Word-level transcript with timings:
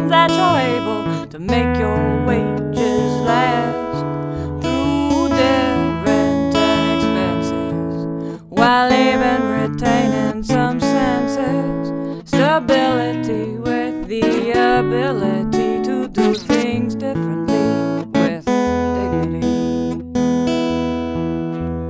means 0.00 0.10
that 0.10 0.30
you're 0.30 0.60
able 0.76 1.26
to 1.26 1.38
make 1.38 1.78
your 1.78 2.24
wages 2.26 3.20
last 3.22 4.00
through 4.62 5.28
their 5.28 5.76
rent 6.04 6.54
and 6.56 6.96
expenses 6.96 8.42
while 8.48 8.92
even 8.92 9.42
retaining 9.48 10.42
some 10.42 10.80
senses. 10.80 12.28
Stability 12.28 13.56
with 13.56 14.08
the 14.08 14.50
ability 14.52 15.82
to 15.84 16.08
do 16.08 16.34
things 16.34 16.94
differently 16.94 18.04
with 18.20 18.44
dignity. 18.96 20.02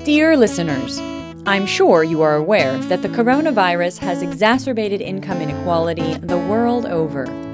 Dear 0.05 0.37
listeners, 0.37 0.99
I'm 1.47 1.67
sure 1.67 2.03
you 2.05 2.23
are 2.23 2.35
aware 2.35 2.77
that 2.79 3.03
the 3.03 3.09
coronavirus 3.09 3.99
has 3.99 4.23
exacerbated 4.23 5.01
income 5.01 5.41
inequality 5.41 6.15
the 6.15 6.39
world 6.39 6.87
over. 6.87 7.50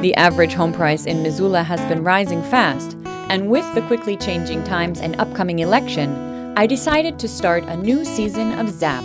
The 0.00 0.14
average 0.14 0.54
home 0.54 0.72
price 0.72 1.04
in 1.04 1.22
Missoula 1.22 1.62
has 1.62 1.78
been 1.82 2.02
rising 2.02 2.42
fast, 2.44 2.96
and 3.28 3.50
with 3.50 3.66
the 3.74 3.82
quickly 3.82 4.16
changing 4.16 4.64
times 4.64 4.98
and 4.98 5.14
upcoming 5.20 5.58
election, 5.58 6.54
I 6.56 6.66
decided 6.66 7.18
to 7.18 7.28
start 7.28 7.64
a 7.64 7.76
new 7.76 8.06
season 8.06 8.58
of 8.58 8.70
ZAP. 8.70 9.04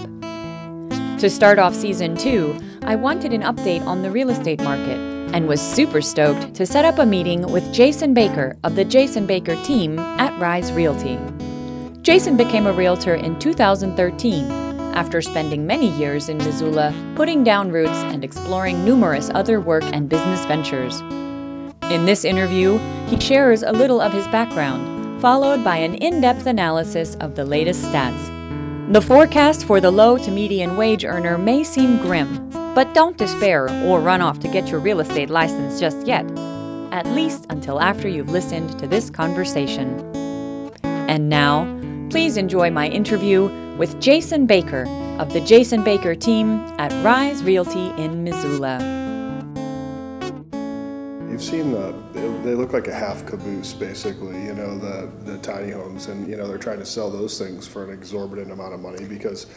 To 1.20 1.30
start 1.30 1.60
off 1.60 1.76
season 1.76 2.16
two, 2.16 2.58
I 2.84 2.96
wanted 2.96 3.34
an 3.34 3.42
update 3.42 3.86
on 3.86 4.04
the 4.04 4.12
real 4.12 4.30
estate 4.30 4.62
market 4.62 4.98
and 5.36 5.50
was 5.50 5.60
super 5.60 6.02
stoked 6.02 6.54
to 6.54 6.66
set 6.66 6.86
up 6.86 6.98
a 6.98 7.06
meeting 7.06 7.42
with 7.52 7.74
Jason 7.74 8.14
Baker 8.14 8.56
of 8.64 8.78
the 8.78 8.86
Jason 8.86 9.26
Baker 9.26 9.62
team 9.66 10.00
at 10.00 10.40
Rise 10.40 10.72
Realty. 10.72 11.20
Jason 12.04 12.38
became 12.38 12.68
a 12.68 12.72
realtor 12.72 13.16
in 13.16 13.38
2013 13.40 14.65
after 14.96 15.22
spending 15.22 15.68
many 15.68 15.90
years 15.98 16.30
in 16.30 16.38
Missoula 16.38 16.94
putting 17.16 17.44
down 17.44 17.72
roots 17.72 18.04
and 18.06 18.24
exploring 18.24 18.84
numerous 18.84 19.30
other 19.34 19.60
work 19.60 19.84
and 19.84 20.10
business 20.10 20.44
ventures. 20.46 21.02
In 21.92 22.06
this 22.06 22.26
interview, 22.26 22.80
he 23.08 23.20
shares 23.20 23.62
a 23.62 23.72
little 23.72 24.02
of 24.02 24.12
his 24.12 24.28
background, 24.30 25.22
followed 25.22 25.64
by 25.64 25.78
an 25.78 25.96
in 25.96 26.22
depth 26.22 26.48
analysis 26.48 27.16
of 27.16 27.36
the 27.36 27.46
latest 27.46 27.86
stats. 27.86 28.92
The 28.92 29.02
forecast 29.02 29.66
for 29.66 29.80
the 29.82 29.92
low 29.92 30.18
to 30.18 30.32
median 30.32 30.78
wage 30.78 31.06
earner 31.06 31.38
may 31.38 31.64
seem 31.64 31.98
grim, 31.98 32.50
but 32.74 32.94
don't 32.94 33.18
despair 33.18 33.70
or 33.86 34.00
run 34.00 34.22
off 34.22 34.40
to 34.40 34.48
get 34.48 34.68
your 34.68 34.80
real 34.80 35.00
estate 35.00 35.30
license 35.30 35.80
just 35.80 36.08
yet, 36.08 36.26
at 36.92 37.06
least 37.08 37.46
until 37.50 37.80
after 37.80 38.08
you've 38.08 38.32
listened 38.32 38.78
to 38.80 38.88
this 38.88 39.10
conversation. 39.10 40.00
And 40.84 41.30
now, 41.30 41.66
please 42.10 42.38
enjoy 42.38 42.72
my 42.72 42.88
interview 42.88 43.50
with 43.78 44.00
Jason 44.00 44.46
Baker 44.46 44.86
of 45.20 45.34
the 45.34 45.42
Jason 45.42 45.84
Baker 45.84 46.16
team 46.16 46.60
at 46.78 46.92
Rise 47.04 47.44
Realty 47.44 47.90
in 48.02 48.24
Missoula. 48.24 48.80
You've 51.30 51.44
seen 51.44 51.72
the, 51.74 51.94
they, 52.14 52.22
they 52.44 52.56
look 52.56 52.72
like 52.72 52.88
a 52.88 52.94
half 52.94 53.26
caboose, 53.26 53.74
basically, 53.74 54.42
you 54.46 54.54
know, 54.54 54.78
the, 54.78 55.12
the 55.26 55.38
tiny 55.40 55.72
homes, 55.72 56.08
and, 56.08 56.26
you 56.30 56.38
know, 56.38 56.48
they're 56.48 56.58
trying 56.58 56.80
to 56.80 56.86
sell 56.86 57.10
those 57.10 57.38
things 57.38 57.68
for 57.68 57.84
an 57.84 57.92
exorbitant 57.92 58.52
amount 58.54 58.74
of 58.74 58.80
money 58.80 59.04
because, 59.04 59.48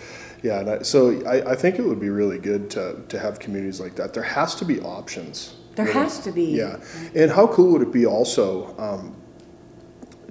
yeah, 0.42 0.58
and 0.58 0.70
I, 0.70 0.82
so 0.82 1.24
I, 1.24 1.52
I 1.52 1.54
think 1.54 1.78
it 1.78 1.82
would 1.82 2.00
be 2.00 2.10
really 2.10 2.38
good 2.38 2.68
to, 2.70 3.00
to 3.08 3.18
have 3.20 3.38
communities 3.38 3.78
like 3.78 3.94
that. 3.94 4.12
There 4.12 4.24
has 4.24 4.56
to 4.56 4.64
be 4.64 4.80
options. 4.80 5.54
There 5.76 5.86
you 5.86 5.92
has 5.92 6.18
to 6.20 6.32
be. 6.32 6.46
Yeah, 6.46 6.80
and 7.14 7.30
how 7.30 7.46
cool 7.46 7.70
would 7.72 7.82
it 7.82 7.92
be 7.92 8.04
also 8.04 8.76
um, 8.78 9.14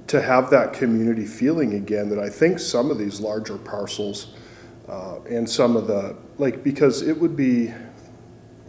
to 0.07 0.21
have 0.21 0.49
that 0.49 0.73
community 0.73 1.25
feeling 1.25 1.73
again 1.73 2.09
that 2.09 2.19
I 2.19 2.29
think 2.29 2.59
some 2.59 2.89
of 2.89 2.97
these 2.97 3.19
larger 3.19 3.57
parcels 3.57 4.33
uh, 4.87 5.19
and 5.29 5.49
some 5.49 5.75
of 5.75 5.87
the, 5.87 6.15
like, 6.37 6.63
because 6.63 7.01
it 7.01 7.19
would 7.19 7.35
be, 7.35 7.73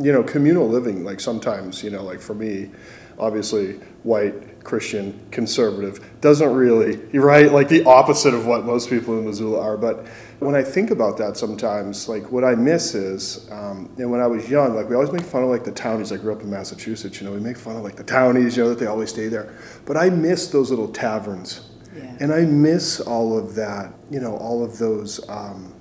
you 0.00 0.12
know, 0.12 0.22
communal 0.22 0.68
living, 0.68 1.04
like 1.04 1.20
sometimes, 1.20 1.82
you 1.82 1.90
know, 1.90 2.02
like 2.02 2.20
for 2.20 2.34
me, 2.34 2.70
obviously, 3.18 3.74
white, 4.02 4.64
Christian, 4.64 5.18
conservative, 5.30 6.20
doesn't 6.20 6.52
really, 6.52 6.96
right, 7.18 7.52
like 7.52 7.68
the 7.68 7.84
opposite 7.84 8.34
of 8.34 8.46
what 8.46 8.64
most 8.64 8.90
people 8.90 9.18
in 9.18 9.24
Missoula 9.24 9.60
are. 9.60 9.76
But 9.76 10.06
when 10.40 10.54
I 10.54 10.62
think 10.62 10.90
about 10.90 11.16
that 11.18 11.36
sometimes, 11.36 12.08
like 12.08 12.30
what 12.30 12.44
I 12.44 12.54
miss 12.54 12.94
is, 12.94 13.50
um, 13.50 13.90
and 13.98 14.08
when 14.10 14.20
I 14.20 14.26
was 14.26 14.48
young, 14.48 14.74
like 14.74 14.88
we 14.88 14.94
always 14.94 15.10
make 15.10 15.22
fun 15.22 15.42
of 15.42 15.48
like 15.48 15.64
the 15.64 15.72
townies. 15.72 16.12
I 16.12 16.16
grew 16.16 16.32
up 16.32 16.42
in 16.42 16.50
Massachusetts, 16.50 17.20
you 17.20 17.26
know, 17.26 17.32
we 17.32 17.40
make 17.40 17.56
fun 17.56 17.76
of 17.76 17.82
like 17.82 17.96
the 17.96 18.04
townies, 18.04 18.56
you 18.56 18.62
know, 18.62 18.68
that 18.68 18.78
they 18.78 18.86
always 18.86 19.10
stay 19.10 19.26
there. 19.26 19.52
But 19.84 19.96
I 19.96 20.10
miss 20.10 20.48
those 20.48 20.70
little 20.70 20.88
taverns. 20.88 21.68
Yeah. 21.96 22.16
And 22.20 22.32
I 22.32 22.42
miss 22.42 23.00
all 23.00 23.36
of 23.36 23.56
that, 23.56 23.92
you 24.10 24.20
know, 24.20 24.36
all 24.36 24.62
of 24.62 24.78
those 24.78 25.26
um, 25.28 25.74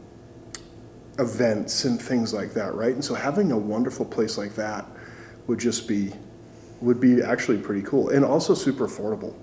events 1.19 1.85
and 1.85 2.01
things 2.01 2.33
like 2.33 2.53
that, 2.53 2.73
right? 2.73 2.93
And 2.93 3.05
so 3.05 3.13
having 3.13 3.51
a 3.51 3.57
wonderful 3.57 4.05
place 4.05 4.37
like 4.37 4.55
that 4.55 4.85
would 5.45 5.59
just 5.59 5.87
be, 5.87 6.13
would 6.81 6.99
be 6.99 7.21
actually 7.21 7.59
pretty 7.59 7.83
cool 7.83 8.09
and 8.09 8.25
also 8.25 8.55
super 8.55 8.87
affordable. 8.87 9.35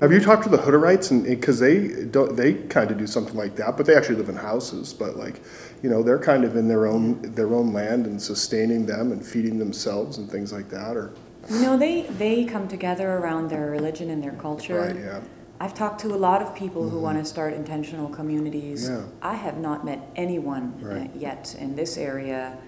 Have 0.00 0.12
you 0.12 0.20
talked 0.20 0.42
to 0.42 0.48
the 0.48 0.58
Hutterites 0.58 1.10
and 1.10 1.24
because 1.24 1.60
they 1.60 2.04
don't 2.06 2.36
they 2.36 2.54
kind 2.54 2.90
of 2.90 2.98
do 2.98 3.06
something 3.06 3.36
like 3.36 3.56
that, 3.56 3.76
but 3.76 3.86
they 3.86 3.94
actually 3.94 4.16
live 4.16 4.28
in 4.28 4.36
houses. 4.36 4.92
But 4.92 5.16
like, 5.16 5.40
you 5.82 5.88
know, 5.90 6.02
they're 6.02 6.18
kind 6.18 6.44
of 6.44 6.56
in 6.56 6.68
their 6.68 6.86
own 6.86 7.22
their 7.34 7.54
own 7.54 7.72
land 7.72 8.06
and 8.06 8.20
sustaining 8.20 8.86
them 8.86 9.12
and 9.12 9.24
feeding 9.24 9.58
themselves 9.58 10.18
and 10.18 10.28
things 10.30 10.52
like 10.52 10.68
that. 10.70 10.96
Or 10.96 11.12
You 11.48 11.60
know, 11.60 11.76
they, 11.76 12.02
they 12.02 12.44
come 12.44 12.66
together 12.68 13.08
around 13.18 13.50
their 13.50 13.70
religion 13.70 14.10
and 14.10 14.22
their 14.22 14.32
culture. 14.32 14.80
right, 14.80 14.96
yeah, 14.96 15.20
I've 15.60 15.74
talked 15.74 16.00
to 16.00 16.08
a 16.14 16.16
lot 16.28 16.42
of 16.42 16.54
people 16.56 16.88
who 16.90 16.98
want 16.98 17.18
to 17.18 17.24
start 17.24 17.54
intentional 17.54 18.08
communities. 18.08 18.88
Yeah. 18.88 19.02
I 19.22 19.34
have 19.34 19.58
not 19.58 19.84
met 19.84 20.00
anyone 20.16 20.74
Right. 20.82 21.10
yet 21.14 21.54
in 21.58 21.76
this 21.76 21.96
area. 21.96 22.58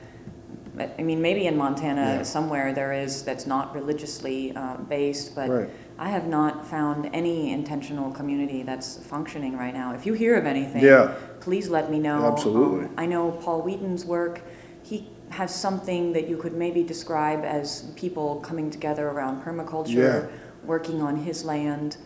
I 0.78 0.88
I 0.98 1.02
mean, 1.02 1.20
maybe 1.20 1.46
in 1.46 1.56
Montana 1.56 2.06
Yeah. 2.18 2.22
somewhere 2.22 2.72
there 2.72 2.92
is 3.04 3.22
that's 3.24 3.46
not 3.46 3.74
religiously 3.74 4.54
uh, 4.54 4.76
based, 4.88 5.34
but 5.34 5.48
Right. 5.50 5.70
I 5.98 6.10
have 6.10 6.26
not 6.26 6.66
found 6.66 7.08
any 7.12 7.52
intentional 7.52 8.10
community 8.10 8.62
that's 8.62 8.98
functioning 8.98 9.56
right 9.56 9.72
now. 9.72 9.94
If 9.94 10.04
you 10.04 10.12
hear 10.12 10.36
of 10.36 10.44
anything, 10.46 10.84
Yeah. 10.84 11.14
please 11.40 11.68
let 11.70 11.90
me 11.90 11.98
know. 11.98 12.24
Absolutely. 12.24 12.84
Um, 12.86 12.90
I 12.98 13.06
know 13.06 13.30
Paul 13.32 13.62
Wheaton's 13.62 14.04
work. 14.04 14.42
He 14.82 15.10
has 15.30 15.54
something 15.54 16.12
that 16.12 16.28
you 16.28 16.36
could 16.36 16.52
maybe 16.54 16.82
describe 16.82 17.44
as 17.44 17.90
people 17.96 18.36
coming 18.40 18.70
together 18.70 19.08
around 19.08 19.42
permaculture, 19.42 19.88
Yeah. 19.94 20.02
Mm-hmm. 20.20 20.66
working 20.66 21.00
on 21.00 21.16
his 21.16 21.44
land, 21.44 21.96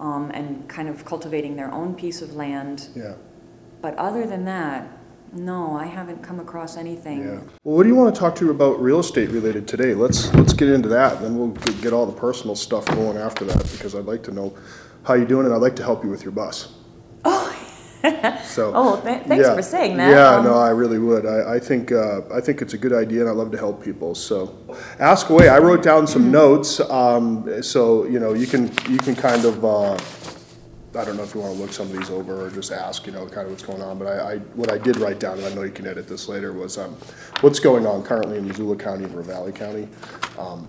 um, 0.00 0.30
and 0.32 0.66
kind 0.68 0.88
of 0.88 1.04
cultivating 1.04 1.56
their 1.56 1.70
own 1.72 1.94
piece 1.94 2.22
of 2.22 2.34
land. 2.34 2.88
yeah, 2.94 3.14
But 3.82 3.94
other 3.98 4.26
than 4.26 4.44
that, 4.46 4.86
no, 5.34 5.76
I 5.76 5.86
haven't 5.86 6.22
come 6.22 6.40
across 6.40 6.76
anything. 6.76 7.20
yeah. 7.24 7.38
Well, 7.64 7.76
what 7.76 7.82
do 7.82 7.88
you 7.88 7.94
want 7.94 8.14
to 8.14 8.18
talk 8.20 8.34
to 8.36 8.50
about 8.50 8.80
real 8.80 9.00
estate 9.00 9.30
related 9.30 9.66
today? 9.68 9.94
Let's 9.94 10.32
let's 10.34 10.52
get 10.52 10.68
into 10.68 10.88
that. 10.90 11.20
Then 11.20 11.36
we'll 11.38 11.48
get 11.48 11.80
get 11.82 11.92
all 11.92 12.06
the 12.06 12.12
personal 12.18 12.54
stuff 12.56 12.84
going 12.86 13.16
after 13.16 13.44
that 13.46 13.62
because 13.72 13.94
I'd 13.94 14.06
like 14.06 14.22
to 14.24 14.32
know 14.32 14.56
how 15.02 15.14
you're 15.14 15.26
doing 15.26 15.46
and 15.46 15.54
I'd 15.54 15.60
like 15.62 15.76
to 15.76 15.82
help 15.84 16.02
you 16.04 16.10
with 16.10 16.22
your 16.22 16.32
bus. 16.32 16.72
Oh. 17.24 17.50
So. 18.44 18.72
Oh, 18.74 19.00
th- 19.02 19.22
thanks 19.22 19.46
Yeah. 19.46 19.54
for 19.54 19.62
saying 19.62 19.96
that. 19.96 20.10
Yeah, 20.10 20.36
Um, 20.36 20.44
no, 20.44 20.54
I 20.54 20.68
really 20.70 20.98
would. 20.98 21.24
I, 21.24 21.54
I 21.54 21.58
think, 21.58 21.90
uh, 21.90 22.20
I 22.32 22.40
think 22.42 22.60
it's 22.60 22.74
a 22.74 22.78
good 22.78 22.92
idea 22.92 23.20
and 23.22 23.30
I 23.30 23.32
love 23.32 23.50
to 23.52 23.56
help 23.58 23.82
people, 23.82 24.14
so. 24.14 24.54
Ask 25.00 25.30
away. 25.30 25.48
I 25.48 25.58
wrote 25.58 25.82
down 25.82 26.06
some 26.06 26.30
notes, 26.30 26.80
um, 26.80 27.62
so, 27.62 28.04
you 28.04 28.20
know, 28.20 28.34
you 28.34 28.46
can, 28.46 28.64
you 28.90 28.98
can 28.98 29.16
kind 29.16 29.46
of, 29.46 29.64
uh, 29.64 29.96
I 30.96 31.04
don't 31.04 31.16
know 31.16 31.24
if 31.24 31.34
you 31.34 31.40
wanna 31.40 31.54
look 31.54 31.72
some 31.72 31.86
of 31.86 31.92
these 31.92 32.10
over 32.10 32.46
or 32.46 32.50
just 32.50 32.72
ask, 32.72 33.06
you 33.06 33.12
know, 33.12 33.26
kind 33.26 33.46
of 33.46 33.50
what's 33.50 33.64
going 33.64 33.82
on, 33.82 33.98
but 33.98 34.06
I, 34.06 34.34
I, 34.34 34.38
what 34.54 34.70
I 34.70 34.78
did 34.78 34.96
write 34.98 35.18
down, 35.20 35.38
and 35.38 35.46
I 35.46 35.54
know 35.54 35.62
you 35.62 35.72
can 35.72 35.86
edit 35.86 36.08
this 36.08 36.28
later, 36.28 36.52
was, 36.52 36.78
um, 36.78 36.96
what's 37.40 37.58
going 37.58 37.86
on 37.86 38.02
currently 38.02 38.38
in 38.38 38.46
Missoula 38.46 38.76
County 38.76 39.04
and 39.04 39.14
Ravalli 39.14 39.54
County. 39.54 39.88
Um, 40.38 40.68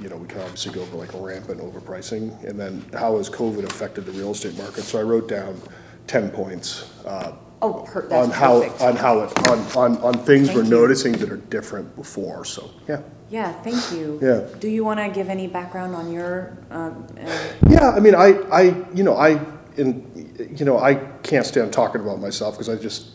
You 0.00 0.10
know, 0.10 0.16
we 0.16 0.26
can 0.26 0.40
obviously 0.40 0.72
go 0.72 0.82
over 0.82 0.96
like 0.96 1.10
rampant 1.14 1.58
overpricing, 1.60 2.44
and 2.44 2.60
then 2.60 2.84
how 2.92 3.16
has 3.16 3.30
COVID 3.30 3.64
affected 3.64 4.04
the 4.04 4.12
real 4.12 4.32
estate 4.32 4.56
market? 4.58 4.82
So 4.82 4.98
I 4.98 5.02
wrote 5.02 5.26
down 5.26 5.58
ten 6.06 6.28
points, 6.30 6.92
uh, 7.06 7.32
Oh, 7.66 7.84
per- 7.86 8.06
that's 8.08 8.26
on 8.28 8.30
how, 8.32 8.60
perfect. 8.60 8.80
on 8.82 8.96
how 8.96 9.20
it, 9.20 9.48
on, 9.48 9.58
on, 9.76 9.98
on 10.02 10.14
things 10.24 10.48
we're 10.48 10.56
Thank 10.62 10.64
you. 10.66 10.70
noticing 10.80 11.12
that 11.12 11.30
are 11.30 11.36
different 11.36 11.94
before, 11.96 12.44
so, 12.44 12.70
yeah. 12.88 13.02
Yeah, 13.28 13.52
thank 13.62 13.90
you. 13.92 14.20
Yeah. 14.22 14.46
Do 14.60 14.68
you 14.68 14.84
want 14.84 15.00
to 15.00 15.08
give 15.08 15.28
any 15.28 15.48
background 15.48 15.96
on 15.96 16.12
your, 16.12 16.56
um, 16.70 17.06
uh, 17.20 17.38
Yeah, 17.68 17.90
I 17.90 17.98
mean, 18.00 18.14
I, 18.14 18.34
I, 18.52 18.62
you 18.94 19.02
know, 19.02 19.16
I, 19.16 19.40
in, 19.76 20.54
you 20.56 20.64
know, 20.64 20.78
I 20.78 20.94
can't 21.22 21.44
stand 21.44 21.72
talking 21.72 22.00
about 22.00 22.20
myself 22.20 22.54
because 22.54 22.68
I 22.68 22.76
just, 22.76 23.08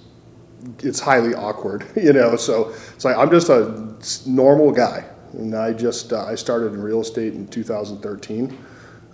it's 0.80 1.00
highly 1.00 1.34
awkward, 1.34 1.86
you 1.96 2.12
know, 2.14 2.36
so 2.36 2.74
it's 2.94 3.06
like, 3.06 3.16
I'm 3.18 3.30
just 3.32 3.50
a 3.50 3.96
s- 4.00 4.26
normal 4.28 4.72
guy. 4.72 5.06
And 5.34 5.56
I 5.56 5.72
just, 5.72 6.12
uh, 6.12 6.26
I 6.26 6.36
started 6.36 6.74
in 6.74 6.82
real 6.82 7.00
estate 7.00 7.34
in 7.34 7.48
2013. 7.48 8.58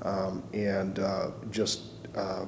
Um, 0.01 0.41
and, 0.53 0.97
uh, 0.99 1.29
just, 1.51 1.81
uh, 2.15 2.45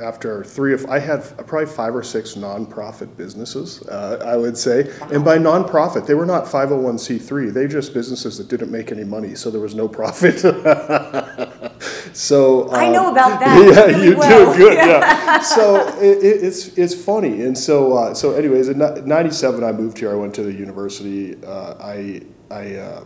after 0.00 0.42
three 0.44 0.72
of, 0.72 0.86
I 0.86 0.98
had 0.98 1.22
probably 1.46 1.66
five 1.66 1.94
or 1.94 2.02
six 2.02 2.34
nonprofit 2.34 3.16
businesses, 3.16 3.82
uh, 3.88 4.22
I 4.24 4.36
would 4.36 4.56
say. 4.56 4.90
And 5.12 5.24
by 5.24 5.38
nonprofit, 5.38 6.06
they 6.06 6.14
were 6.14 6.26
not 6.26 6.44
501c3, 6.46 7.52
they 7.52 7.66
just 7.66 7.92
businesses 7.94 8.38
that 8.38 8.48
didn't 8.48 8.70
make 8.70 8.90
any 8.92 9.04
money, 9.04 9.34
so 9.34 9.50
there 9.50 9.60
was 9.60 9.74
no 9.74 9.88
profit. 9.88 10.42
So. 12.12 12.68
I 12.70 12.86
um, 12.88 12.92
know 12.92 13.12
about 13.12 13.38
that 13.40 13.56
Yeah, 13.76 13.84
really 13.86 14.08
you 14.08 14.16
well. 14.16 14.52
do, 14.52 14.58
good, 14.58 14.74
yeah. 14.74 15.40
So 15.42 15.76
it, 16.00 16.18
it- 16.24 16.42
it's, 16.44 16.76
it's 16.76 16.94
funny, 16.94 17.42
and 17.42 17.56
so, 17.56 17.92
uh, 17.96 18.14
so 18.14 18.32
anyways, 18.32 18.68
in 18.68 18.78
ninety-seven, 18.78 19.62
I 19.62 19.72
moved 19.72 19.98
here, 19.98 20.10
I 20.10 20.14
went 20.14 20.34
to 20.34 20.42
the 20.42 20.52
university, 20.52 21.36
uh, 21.44 21.74
I, 21.80 22.22
I, 22.50 22.74
uh, 22.74 23.04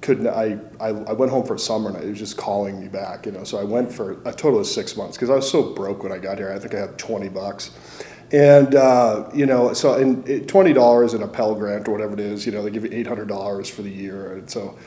couldn't 0.00 0.26
I, 0.26 0.58
I 0.80 0.88
I 0.88 1.12
went 1.12 1.30
home 1.30 1.44
for 1.44 1.56
summer 1.58 1.88
and 1.88 1.96
I, 1.98 2.00
it 2.00 2.10
was 2.10 2.18
just 2.18 2.36
calling 2.36 2.80
me 2.80 2.88
back, 2.88 3.26
you 3.26 3.32
know. 3.32 3.44
So 3.44 3.58
I 3.58 3.64
went 3.64 3.92
for 3.92 4.12
a 4.24 4.32
total 4.32 4.60
of 4.60 4.66
six 4.66 4.96
months 4.96 5.16
because 5.16 5.30
I 5.30 5.34
was 5.36 5.50
so 5.50 5.74
broke 5.74 6.02
when 6.02 6.12
I 6.12 6.18
got 6.18 6.38
here. 6.38 6.52
I 6.52 6.58
think 6.58 6.74
I 6.74 6.80
had 6.80 6.98
twenty 6.98 7.28
bucks, 7.28 7.70
and 8.32 8.74
uh, 8.74 9.28
you 9.34 9.46
know, 9.46 9.72
so 9.72 9.94
and 9.94 10.48
twenty 10.48 10.72
dollars 10.72 11.14
in 11.14 11.22
a 11.22 11.28
Pell 11.28 11.54
Grant 11.54 11.88
or 11.88 11.92
whatever 11.92 12.14
it 12.14 12.20
is, 12.20 12.46
you 12.46 12.52
know, 12.52 12.62
they 12.62 12.70
give 12.70 12.84
you 12.84 12.90
eight 12.92 13.06
hundred 13.06 13.28
dollars 13.28 13.68
for 13.68 13.82
the 13.82 13.90
year, 13.90 14.34
and 14.34 14.50
so 14.50 14.78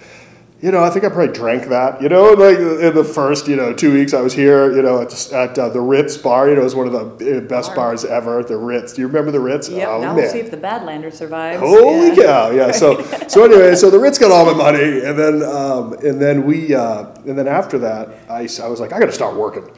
you 0.64 0.72
know, 0.72 0.82
I 0.82 0.90
think 0.92 1.04
I 1.04 1.10
probably 1.10 1.34
drank 1.34 1.68
that, 1.68 2.02
you 2.02 2.08
know, 2.08 2.32
like 2.32 2.58
in 2.58 2.96
the 2.96 3.04
first, 3.04 3.50
you 3.50 3.58
know, 3.58 3.74
two 3.74 3.92
weeks 3.92 4.14
I 4.14 4.22
was 4.22 4.32
here, 4.32 4.72
you 4.72 4.82
know, 4.82 5.02
at, 5.02 5.34
at 5.34 5.60
uh, 5.60 5.68
the 5.68 5.82
Ritz 5.82 6.16
bar, 6.16 6.48
you 6.48 6.56
know, 6.56 6.62
it 6.62 6.64
was 6.64 6.74
one 6.74 6.88
of 6.88 6.94
the 7.20 7.40
uh, 7.40 7.42
best 7.42 7.72
Bar. 7.72 7.76
bars 7.76 8.06
ever, 8.06 8.42
the 8.46 8.56
Ritz. 8.56 8.94
Do 8.94 9.02
you 9.02 9.08
remember 9.08 9.30
the 9.32 9.42
Ritz? 9.42 9.68
Yep, 9.68 9.86
oh, 9.90 10.00
now 10.00 10.08
man. 10.08 10.16
we'll 10.16 10.32
see 10.32 10.40
if 10.40 10.52
the 10.52 10.56
Badlander 10.58 11.12
survives. 11.12 11.60
Holy 11.60 12.12
Yeah. 12.12 12.16
cow! 12.16 12.52
Yeah. 12.52 12.72
So 12.72 13.02
so 13.28 13.44
anyway, 13.44 13.76
so 13.76 13.90
the 13.90 14.00
Ritz 14.00 14.18
got 14.18 14.32
all 14.32 14.46
my 14.46 14.54
money, 14.54 15.02
and 15.04 15.20
then 15.20 15.44
um, 15.44 15.94
and 15.96 16.22
then 16.22 16.46
we 16.46 16.74
uh, 16.74 17.08
and 17.28 17.38
then 17.38 17.50
after 17.50 17.78
that, 17.80 18.08
I, 18.30 18.48
I 18.64 18.68
was 18.70 18.80
like, 18.80 18.94
I 18.94 19.00
got 19.00 19.08
to 19.08 19.12
start 19.12 19.36
working, 19.36 19.70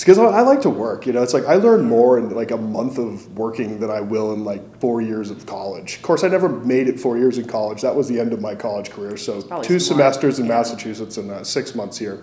because 0.00 0.18
I, 0.18 0.24
I 0.24 0.40
like 0.40 0.62
to 0.62 0.70
work. 0.70 1.06
You 1.06 1.12
know, 1.12 1.22
it's 1.22 1.34
like 1.34 1.44
I 1.44 1.56
learn 1.56 1.84
more 1.84 2.18
in 2.18 2.30
like 2.30 2.50
a 2.50 2.56
month 2.56 2.98
of 2.98 3.36
working 3.36 3.78
than 3.78 3.90
I 3.90 4.00
will 4.00 4.32
in 4.32 4.44
like 4.44 4.80
four 4.80 5.02
years 5.02 5.30
of 5.30 5.44
college. 5.46 5.96
Of 5.96 6.02
course, 6.02 6.24
I 6.24 6.28
never 6.28 6.48
made 6.48 6.88
it 6.88 6.98
four 6.98 7.18
years 7.18 7.38
in 7.38 7.46
college. 7.46 7.82
That 7.82 7.94
was 7.94 8.08
the 8.08 8.18
end 8.18 8.32
of 8.32 8.40
my 8.40 8.54
college 8.54 8.90
career. 8.90 9.16
So 9.16 9.42
Probably 9.42 9.66
two 9.66 9.78
semesters 9.78 10.38
in 10.38 10.46
yeah. 10.46 10.56
Massachusetts 10.56 11.16
and 11.18 11.30
uh, 11.30 11.44
six 11.44 11.74
months 11.74 11.98
here. 11.98 12.22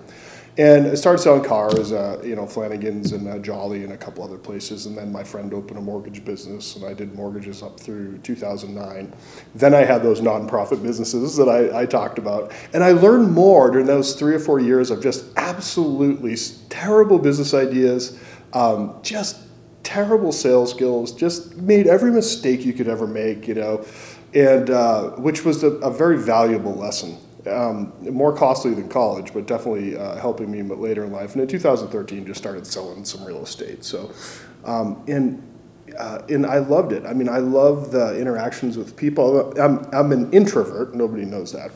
And 0.59 0.87
I 0.87 0.95
started 0.95 1.19
selling 1.19 1.45
cars, 1.45 1.93
uh, 1.93 2.21
you 2.21 2.35
know, 2.35 2.45
Flanagan's 2.45 3.13
and 3.13 3.25
uh, 3.29 3.39
Jolly 3.39 3.85
and 3.85 3.93
a 3.93 3.97
couple 3.97 4.25
other 4.25 4.37
places. 4.37 4.87
And 4.87 4.97
then 4.97 5.09
my 5.09 5.23
friend 5.23 5.53
opened 5.53 5.79
a 5.79 5.81
mortgage 5.81 6.25
business, 6.25 6.75
and 6.75 6.83
I 6.83 6.93
did 6.93 7.15
mortgages 7.15 7.63
up 7.63 7.79
through 7.79 8.17
2009. 8.17 9.13
Then 9.55 9.73
I 9.73 9.85
had 9.85 10.03
those 10.03 10.19
nonprofit 10.19 10.83
businesses 10.83 11.37
that 11.37 11.47
I, 11.47 11.83
I 11.83 11.85
talked 11.85 12.17
about. 12.17 12.51
And 12.73 12.83
I 12.83 12.91
learned 12.91 13.31
more 13.31 13.71
during 13.71 13.85
those 13.85 14.15
three 14.15 14.35
or 14.35 14.39
four 14.39 14.59
years 14.59 14.91
of 14.91 15.01
just 15.01 15.23
absolutely 15.37 16.35
terrible 16.67 17.19
business 17.19 17.53
ideas, 17.53 18.19
um, 18.51 18.99
just 19.01 19.37
terrible 19.83 20.33
sales 20.33 20.71
skills, 20.71 21.13
just 21.13 21.55
made 21.55 21.87
every 21.87 22.11
mistake 22.11 22.65
you 22.65 22.73
could 22.73 22.89
ever 22.89 23.07
make, 23.07 23.47
you 23.47 23.55
know, 23.55 23.85
and 24.33 24.69
uh, 24.71 25.11
which 25.11 25.45
was 25.45 25.63
a, 25.63 25.69
a 25.77 25.89
very 25.89 26.17
valuable 26.17 26.75
lesson. 26.75 27.17
Um, 27.47 27.93
more 28.01 28.35
costly 28.35 28.73
than 28.73 28.89
college, 28.89 29.33
but 29.33 29.47
definitely 29.47 29.95
uh, 29.95 30.17
helping 30.17 30.51
me 30.51 30.61
later 30.61 31.05
in 31.05 31.13
life. 31.13 31.33
And 31.33 31.41
in 31.41 31.47
2013, 31.47 32.25
just 32.25 32.37
started 32.37 32.67
selling 32.67 33.05
some 33.05 33.23
real 33.23 33.43
estate. 33.43 33.85
So, 33.85 34.11
um, 34.65 35.01
and 35.07 35.41
uh, 35.97 36.21
and 36.27 36.45
I 36.45 36.57
loved 36.57 36.91
it. 36.91 37.05
I 37.05 37.13
mean, 37.13 37.29
I 37.29 37.37
love 37.37 37.91
the 37.91 38.19
interactions 38.19 38.77
with 38.77 38.95
people. 38.97 39.57
I'm 39.57 39.87
I'm 39.93 40.11
an 40.11 40.31
introvert. 40.31 40.93
Nobody 40.93 41.23
knows 41.23 41.53
that. 41.53 41.71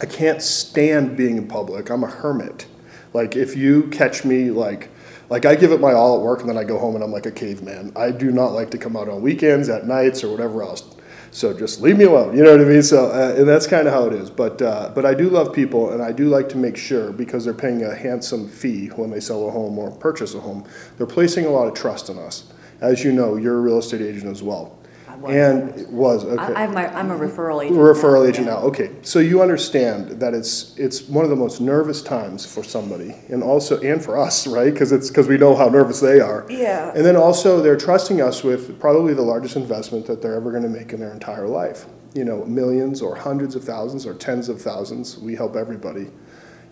I 0.00 0.06
can't 0.06 0.42
stand 0.42 1.16
being 1.16 1.36
in 1.36 1.46
public. 1.46 1.90
I'm 1.90 2.02
a 2.02 2.10
hermit. 2.10 2.66
Like 3.12 3.36
if 3.36 3.56
you 3.56 3.88
catch 3.88 4.24
me 4.24 4.50
like 4.50 4.88
like 5.28 5.44
I 5.44 5.54
give 5.54 5.72
it 5.72 5.80
my 5.80 5.92
all 5.92 6.16
at 6.16 6.22
work 6.22 6.40
and 6.40 6.48
then 6.48 6.56
I 6.56 6.64
go 6.64 6.78
home 6.78 6.94
and 6.94 7.04
I'm 7.04 7.12
like 7.12 7.26
a 7.26 7.30
caveman. 7.30 7.92
I 7.96 8.10
do 8.10 8.32
not 8.32 8.48
like 8.48 8.70
to 8.70 8.78
come 8.78 8.96
out 8.96 9.08
on 9.08 9.22
weekends, 9.22 9.68
at 9.68 9.86
nights, 9.86 10.24
or 10.24 10.30
whatever 10.30 10.62
else. 10.62 10.96
So 11.32 11.56
just 11.56 11.80
leave 11.80 11.96
me 11.96 12.04
alone. 12.04 12.36
You 12.36 12.42
know 12.42 12.52
what 12.52 12.60
I 12.60 12.64
mean? 12.64 12.82
So 12.82 13.06
uh, 13.06 13.34
and 13.36 13.48
that's 13.48 13.66
kind 13.66 13.86
of 13.86 13.94
how 13.94 14.06
it 14.06 14.12
is. 14.12 14.30
But 14.30 14.60
uh, 14.60 14.90
but 14.94 15.06
I 15.06 15.14
do 15.14 15.28
love 15.28 15.52
people 15.52 15.90
and 15.90 16.02
I 16.02 16.12
do 16.12 16.28
like 16.28 16.48
to 16.50 16.56
make 16.56 16.76
sure 16.76 17.12
because 17.12 17.44
they're 17.44 17.54
paying 17.54 17.84
a 17.84 17.94
handsome 17.94 18.48
fee 18.48 18.88
when 18.88 19.10
they 19.10 19.20
sell 19.20 19.46
a 19.48 19.50
home 19.50 19.78
or 19.78 19.90
purchase 19.92 20.34
a 20.34 20.40
home. 20.40 20.64
They're 20.96 21.06
placing 21.06 21.46
a 21.46 21.50
lot 21.50 21.68
of 21.68 21.74
trust 21.74 22.08
in 22.10 22.18
us. 22.18 22.52
As 22.80 23.04
you 23.04 23.12
know, 23.12 23.36
you're 23.36 23.58
a 23.58 23.60
real 23.60 23.78
estate 23.78 24.00
agent 24.00 24.30
as 24.30 24.42
well. 24.42 24.76
Was. 25.20 25.34
And 25.34 25.78
it 25.78 25.88
was 25.90 26.24
okay. 26.24 26.54
I, 26.54 26.64
I'm, 26.64 26.72
my, 26.72 26.86
I'm 26.94 27.10
a 27.10 27.18
referral 27.18 27.62
agent. 27.62 27.78
Referral 27.78 28.22
now, 28.24 28.28
agent 28.30 28.46
yeah. 28.46 28.54
now, 28.54 28.60
okay. 28.60 28.90
So 29.02 29.18
you 29.18 29.42
understand 29.42 30.18
that 30.20 30.32
it's, 30.32 30.74
it's 30.78 31.02
one 31.02 31.24
of 31.24 31.30
the 31.30 31.36
most 31.36 31.60
nervous 31.60 32.00
times 32.00 32.46
for 32.46 32.64
somebody, 32.64 33.14
and 33.28 33.42
also, 33.42 33.78
and 33.82 34.02
for 34.02 34.16
us, 34.18 34.46
right? 34.46 34.72
Because 34.72 34.92
it's, 34.92 35.08
because 35.08 35.28
we 35.28 35.36
know 35.36 35.54
how 35.54 35.68
nervous 35.68 36.00
they 36.00 36.20
are. 36.20 36.46
Yeah. 36.48 36.90
And 36.94 37.04
then 37.04 37.16
also, 37.16 37.60
they're 37.60 37.76
trusting 37.76 38.22
us 38.22 38.42
with 38.42 38.80
probably 38.80 39.12
the 39.12 39.20
largest 39.22 39.56
investment 39.56 40.06
that 40.06 40.22
they're 40.22 40.34
ever 40.34 40.50
gonna 40.50 40.68
make 40.70 40.92
in 40.94 41.00
their 41.00 41.12
entire 41.12 41.46
life. 41.46 41.84
You 42.14 42.24
know, 42.24 42.44
millions 42.46 43.02
or 43.02 43.14
hundreds 43.14 43.54
of 43.54 43.62
thousands 43.62 44.06
or 44.06 44.14
tens 44.14 44.48
of 44.48 44.60
thousands, 44.60 45.18
we 45.18 45.36
help 45.36 45.54
everybody. 45.54 46.10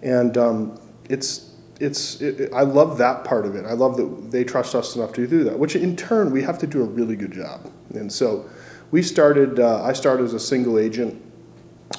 And 0.03 0.39
um, 0.39 0.81
it's, 1.11 1.55
it's, 1.81 2.21
it, 2.23 2.41
it- 2.41 2.53
I 2.55 2.63
love 2.63 2.99
that 2.99 3.25
part 3.25 3.45
of 3.47 3.57
it. 3.57 3.67
I 3.67 3.73
love 3.75 3.97
that 3.99 4.31
they 4.31 4.43
trust 4.43 4.75
us 4.75 4.97
enough 4.97 5.13
to 5.13 5.27
do 5.27 5.45
that, 5.45 5.59
which 5.59 5.77
in 5.77 5.97
turn, 5.97 6.31
we 6.33 6.43
have 6.43 6.59
to 6.61 6.67
do 6.67 6.81
a 6.81 6.87
really 6.87 7.15
good 7.15 7.33
job. 7.33 7.71
And 7.95 8.13
so 8.13 8.49
we 8.91 9.03
started, 9.03 9.61
uh, 9.61 9.83
I 9.83 9.93
started 9.93 10.25
as 10.25 10.35
a 10.35 10.41
single 10.41 10.79
agent, 10.79 11.23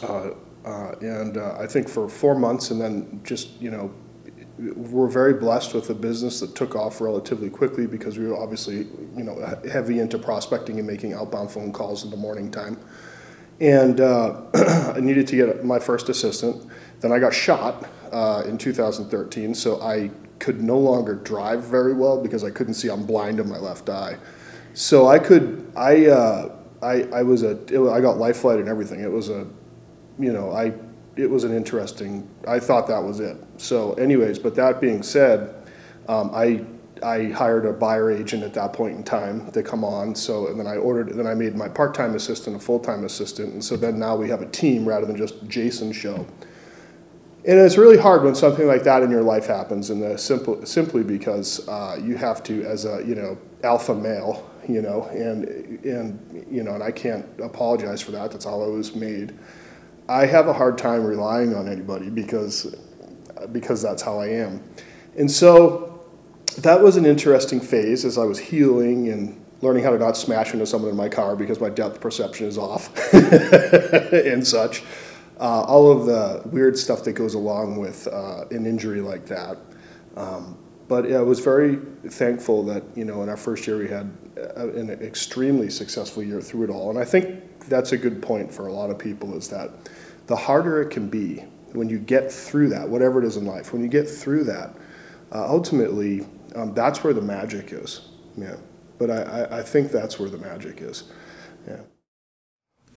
uh, 0.03 0.31
uh, 0.65 0.95
and 1.01 1.38
uh, 1.38 1.57
I 1.59 1.68
think 1.68 1.89
for 1.89 2.09
four 2.09 2.36
months, 2.36 2.71
and 2.71 2.80
then 2.80 3.21
just, 3.24 3.59
you 3.62 3.71
know, 3.71 3.91
we're 4.57 5.07
very 5.07 5.33
blessed 5.33 5.74
with 5.74 5.89
a 5.89 5.94
business 5.94 6.41
that 6.41 6.53
took 6.53 6.75
off 6.75 7.00
relatively 7.00 7.50
quickly 7.50 7.88
because 7.88 8.18
we 8.18 8.27
were 8.27 8.38
obviously, 8.38 8.88
you 9.15 9.24
know, 9.24 9.57
heavy 9.71 10.00
into 10.00 10.18
prospecting 10.18 10.77
and 10.80 10.88
making 10.88 11.13
outbound 11.13 11.50
phone 11.50 11.71
calls 11.71 12.03
in 12.03 12.09
the 12.09 12.18
morning 12.18 12.51
time. 12.51 12.77
And 13.62 14.01
uh, 14.01 14.41
I 14.95 15.00
needed 15.00 15.27
to 15.27 15.36
get 15.36 15.63
my 15.63 15.80
first 15.80 16.09
assistant. 16.09 16.69
Then 17.00 17.12
I 17.12 17.19
got 17.19 17.33
shot 17.33 17.89
uh, 18.12 18.44
in 18.45 18.57
2013, 18.57 19.56
so 19.56 19.81
I 19.81 20.12
could 20.39 20.62
no 20.62 20.77
longer 20.77 21.15
drive 21.15 21.63
very 21.63 21.94
well 21.94 22.21
because 22.21 22.44
I 22.44 22.50
couldn't 22.50 22.74
see. 22.74 22.89
I'm 22.89 23.06
blind 23.06 23.39
in 23.39 23.47
my 23.47 23.57
left 23.57 23.89
eye. 23.89 24.18
So 24.74 25.07
I 25.07 25.19
could, 25.19 25.71
I, 25.75 26.07
uh, 26.07 26.56
I, 26.81 27.04
I 27.13 27.24
was 27.24 27.44
a, 27.44 27.51
it, 27.74 27.80
I 27.89 28.00
got 28.01 28.18
life 28.18 28.38
flight 28.38 28.60
and 28.60 28.69
everything. 28.69 29.01
It 29.01 29.12
was 29.12 29.30
a, 29.30 29.48
you 30.18 30.31
know, 30.31 30.51
I, 30.51 30.74
it 31.16 31.30
was 31.30 31.44
an 31.44 31.56
interesting, 31.56 32.27
I 32.48 32.60
thought 32.60 32.88
that 32.88 33.04
was 33.04 33.19
it. 33.19 33.38
So 33.57 33.94
anyways, 33.94 34.39
but 34.39 34.56
that 34.56 34.80
being 34.80 35.04
said, 35.04 35.54
um, 36.07 36.31
I, 36.33 36.63
I 37.04 37.25
hired 37.25 37.66
a 37.66 37.74
buyer 37.74 38.12
agent 38.12 38.44
at 38.44 38.54
that 38.54 38.74
point 38.74 38.95
in 38.95 39.04
time 39.04 39.51
to 39.51 39.63
come 39.63 39.83
on. 39.83 40.16
So, 40.16 40.48
and 40.48 40.60
then 40.60 40.68
I 40.68 40.77
ordered, 40.77 41.13
then 41.15 41.27
I 41.27 41.33
made 41.33 41.56
my 41.56 41.68
part-time 41.69 42.15
assistant 42.15 42.56
a 42.56 42.60
full-time 42.60 43.06
assistant. 43.06 43.54
And 43.54 43.63
so 43.63 43.75
then 43.77 44.00
now 44.00 44.15
we 44.15 44.30
have 44.30 44.42
a 44.42 44.50
team 44.50 44.88
rather 44.88 45.06
than 45.06 45.15
just 45.15 45.45
Jason 45.48 45.92
show. 45.92 46.25
And 47.45 47.57
it's 47.57 47.77
really 47.77 47.98
hard 47.98 48.24
when 48.24 48.36
something 48.36 48.68
like 48.68 48.83
that 48.83 49.01
in 49.01 49.10
your 49.10 49.22
life 49.22 49.48
happens, 49.48 49.89
and 49.89 50.04
the 50.04 50.18
simple, 50.18 50.65
simply 50.65 51.04
because 51.04 51.65
uh, 51.69 51.98
you 52.00 52.18
have 52.18 52.44
to, 52.44 52.63
as 52.65 52.83
a 52.83 53.01
you 53.06 53.15
know 53.15 53.38
alpha 53.63 53.96
male, 53.96 54.51
you 54.70 54.82
know, 54.82 55.04
and 55.12 55.46
and 55.84 56.46
you 56.50 56.64
know, 56.64 56.74
and 56.74 56.84
I 56.84 56.92
can't 56.92 57.26
apologize 57.42 58.02
for 58.02 58.12
that. 58.12 58.32
That's 58.32 58.46
all 58.46 58.64
I 58.64 58.68
was 58.68 58.96
made. 58.96 59.38
I 60.08 60.26
have 60.26 60.48
a 60.48 60.54
hard 60.54 60.78
time 60.78 61.04
relying 61.04 61.56
on 61.56 61.68
anybody 61.68 62.10
because 62.10 62.76
because 63.52 63.82
that's 63.82 64.02
how 64.02 64.20
I 64.20 64.28
am, 64.28 64.64
and 65.18 65.30
so 65.30 66.06
that 66.58 66.82
was 66.82 66.98
an 66.98 67.06
interesting 67.06 67.60
phase 67.60 68.06
as 68.06 68.18
I 68.18 68.26
was 68.26 68.40
healing 68.40 69.10
and 69.10 69.44
learning 69.62 69.84
how 69.84 69.92
to 69.92 69.98
not 69.98 70.16
smash 70.16 70.54
into 70.54 70.66
someone 70.66 70.90
in 70.90 70.98
my 70.98 71.10
car 71.10 71.36
because 71.36 71.60
my 71.60 71.70
depth 71.70 72.00
perception 72.00 72.48
is 72.48 72.58
off 72.58 73.14
and 73.14 74.46
such. 74.46 74.84
Uh, 75.40 75.62
all 75.62 75.90
of 75.90 76.06
the 76.06 76.42
weird 76.50 76.78
stuff 76.78 77.04
that 77.06 77.14
goes 77.14 77.34
along 77.34 77.78
with 77.78 78.08
uh, 78.08 78.44
an 78.52 78.66
injury 78.66 79.00
like 79.00 79.26
that. 79.26 79.58
Um, 80.18 80.58
but 80.89 81.08
yeah, 81.08 81.19
I 81.19 81.22
was 81.22 81.39
very 81.39 81.77
thankful 82.08 82.63
that 82.63 82.84
you 82.96 83.05
know 83.05 83.24
in 83.24 83.29
our 83.29 83.38
first 83.38 83.65
year 83.65 83.77
we 83.77 83.88
had 83.88 84.12
uh, 84.58 84.67
an 84.69 84.89
extremely 84.89 85.69
successful 85.69 86.22
year 86.24 86.41
through 86.41 86.65
it 86.65 86.69
all, 86.69 86.89
and 86.89 87.00
I 87.00 87.05
think 87.05 87.67
that's 87.69 87.91
a 87.93 87.98
good 87.98 88.22
point 88.22 88.51
for 88.51 88.67
a 88.67 88.74
lot 88.74 88.89
of 88.89 88.98
people 88.98 89.38
is 89.38 89.48
that 89.50 89.69
the 90.27 90.36
harder 90.36 90.81
it 90.81 90.89
can 90.89 91.08
be 91.08 91.46
when 91.74 91.88
you 91.88 92.00
get 92.00 92.31
through 92.31 92.69
that, 92.69 92.89
whatever 92.89 93.24
it 93.24 93.25
is 93.25 93.38
in 93.38 93.46
life, 93.46 93.72
when 93.72 93.84
you 93.84 93.88
get 93.88 94.10
through 94.10 94.43
that, 94.46 94.75
uh, 95.31 95.48
ultimately 95.48 96.25
um, 96.55 96.74
that's 96.74 97.03
where 97.03 97.13
the 97.13 97.22
magic 97.22 97.72
is. 97.72 98.10
Yeah, 98.36 98.55
but 98.98 99.12
I, 99.12 99.22
I, 99.22 99.60
I 99.60 99.62
think 99.62 99.91
that's 99.91 100.19
where 100.19 100.29
the 100.29 100.39
magic 100.39 100.81
is. 100.81 101.03
Yeah. 101.67 101.81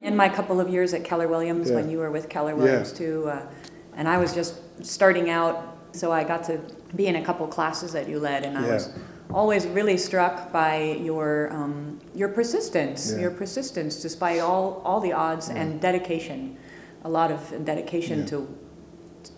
In 0.00 0.16
my 0.16 0.28
couple 0.28 0.60
of 0.60 0.68
years 0.68 0.94
at 0.94 1.04
Keller 1.04 1.28
Williams, 1.28 1.70
when 1.70 1.90
you 1.90 1.98
were 1.98 2.10
with 2.10 2.28
Keller 2.28 2.56
Williams 2.56 2.90
Yeah. 2.92 2.98
too, 2.98 3.28
uh, 3.28 3.46
and 3.94 4.08
I 4.08 4.16
was 4.16 4.34
just 4.34 4.54
starting 4.84 5.28
out, 5.30 5.71
so 5.92 6.12
I 6.12 6.24
got 6.24 6.44
to 6.44 6.58
be 6.96 7.06
in 7.06 7.16
a 7.16 7.24
couple 7.24 7.46
classes 7.46 7.92
that 7.92 8.08
you 8.08 8.18
led, 8.18 8.44
and 8.44 8.56
I 8.58 8.66
Yeah. 8.66 8.74
was 8.74 8.90
always 9.32 9.66
really 9.66 9.96
struck 9.96 10.52
by 10.52 10.98
your 11.00 11.50
um, 11.52 11.98
your 12.14 12.28
persistence, 12.28 13.12
Yeah. 13.12 13.20
your 13.22 13.30
persistence 13.30 13.96
despite 14.02 14.40
all 14.40 14.82
all 14.84 15.00
the 15.00 15.12
odds 15.12 15.48
and 15.48 15.80
dedication, 15.80 16.56
a 17.04 17.08
lot 17.08 17.30
of 17.30 17.64
dedication 17.64 18.20
Yeah. 18.20 18.26
to. 18.26 18.48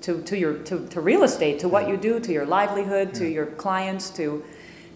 To, 0.00 0.22
to 0.22 0.36
your 0.38 0.54
to, 0.64 0.86
to 0.88 1.00
real 1.02 1.24
estate 1.24 1.58
to 1.58 1.68
what 1.68 1.88
you 1.88 1.98
do 1.98 2.18
to 2.18 2.32
your 2.32 2.46
livelihood 2.46 3.12
to 3.14 3.26
your 3.28 3.44
clients 3.46 4.08
to 4.10 4.42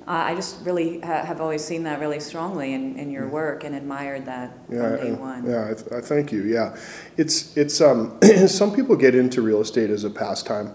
uh, 0.07 0.31
I 0.31 0.35
just 0.35 0.65
really 0.65 1.01
ha- 1.01 1.25
have 1.27 1.43
always 1.43 1.63
seen 1.63 1.83
that 1.83 2.01
really 2.01 2.21
strongly 2.21 2.73
in, 2.73 2.97
in 2.99 3.11
your 3.11 3.29
work 3.29 3.65
and 3.65 3.75
admired 3.75 4.25
that 4.25 4.51
Yeah, 4.71 4.97
from 4.97 4.97
day 4.97 5.13
one. 5.13 5.45
Yeah, 5.47 5.71
I, 5.71 5.75
th- 5.75 5.93
I 5.93 6.01
thank 6.01 6.33
you. 6.33 6.43
Yeah, 6.45 6.75
it's 7.19 7.55
it's 7.55 7.83
um, 7.83 8.19
some 8.47 8.75
people 8.75 8.97
get 8.97 9.15
into 9.15 9.43
real 9.43 9.61
estate 9.61 9.91
as 9.91 10.05
a 10.05 10.11
pastime, 10.11 10.73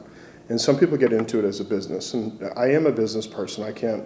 and 0.50 0.60
some 0.60 0.78
people 0.78 0.98
get 0.98 1.14
into 1.14 1.40
it 1.40 1.46
as 1.46 1.60
a 1.60 1.66
business. 1.66 2.14
And 2.14 2.44
I 2.56 2.68
am 2.68 2.86
a 2.86 2.92
business 2.92 3.28
person. 3.28 3.64
I 3.64 3.72
can't, 3.72 4.04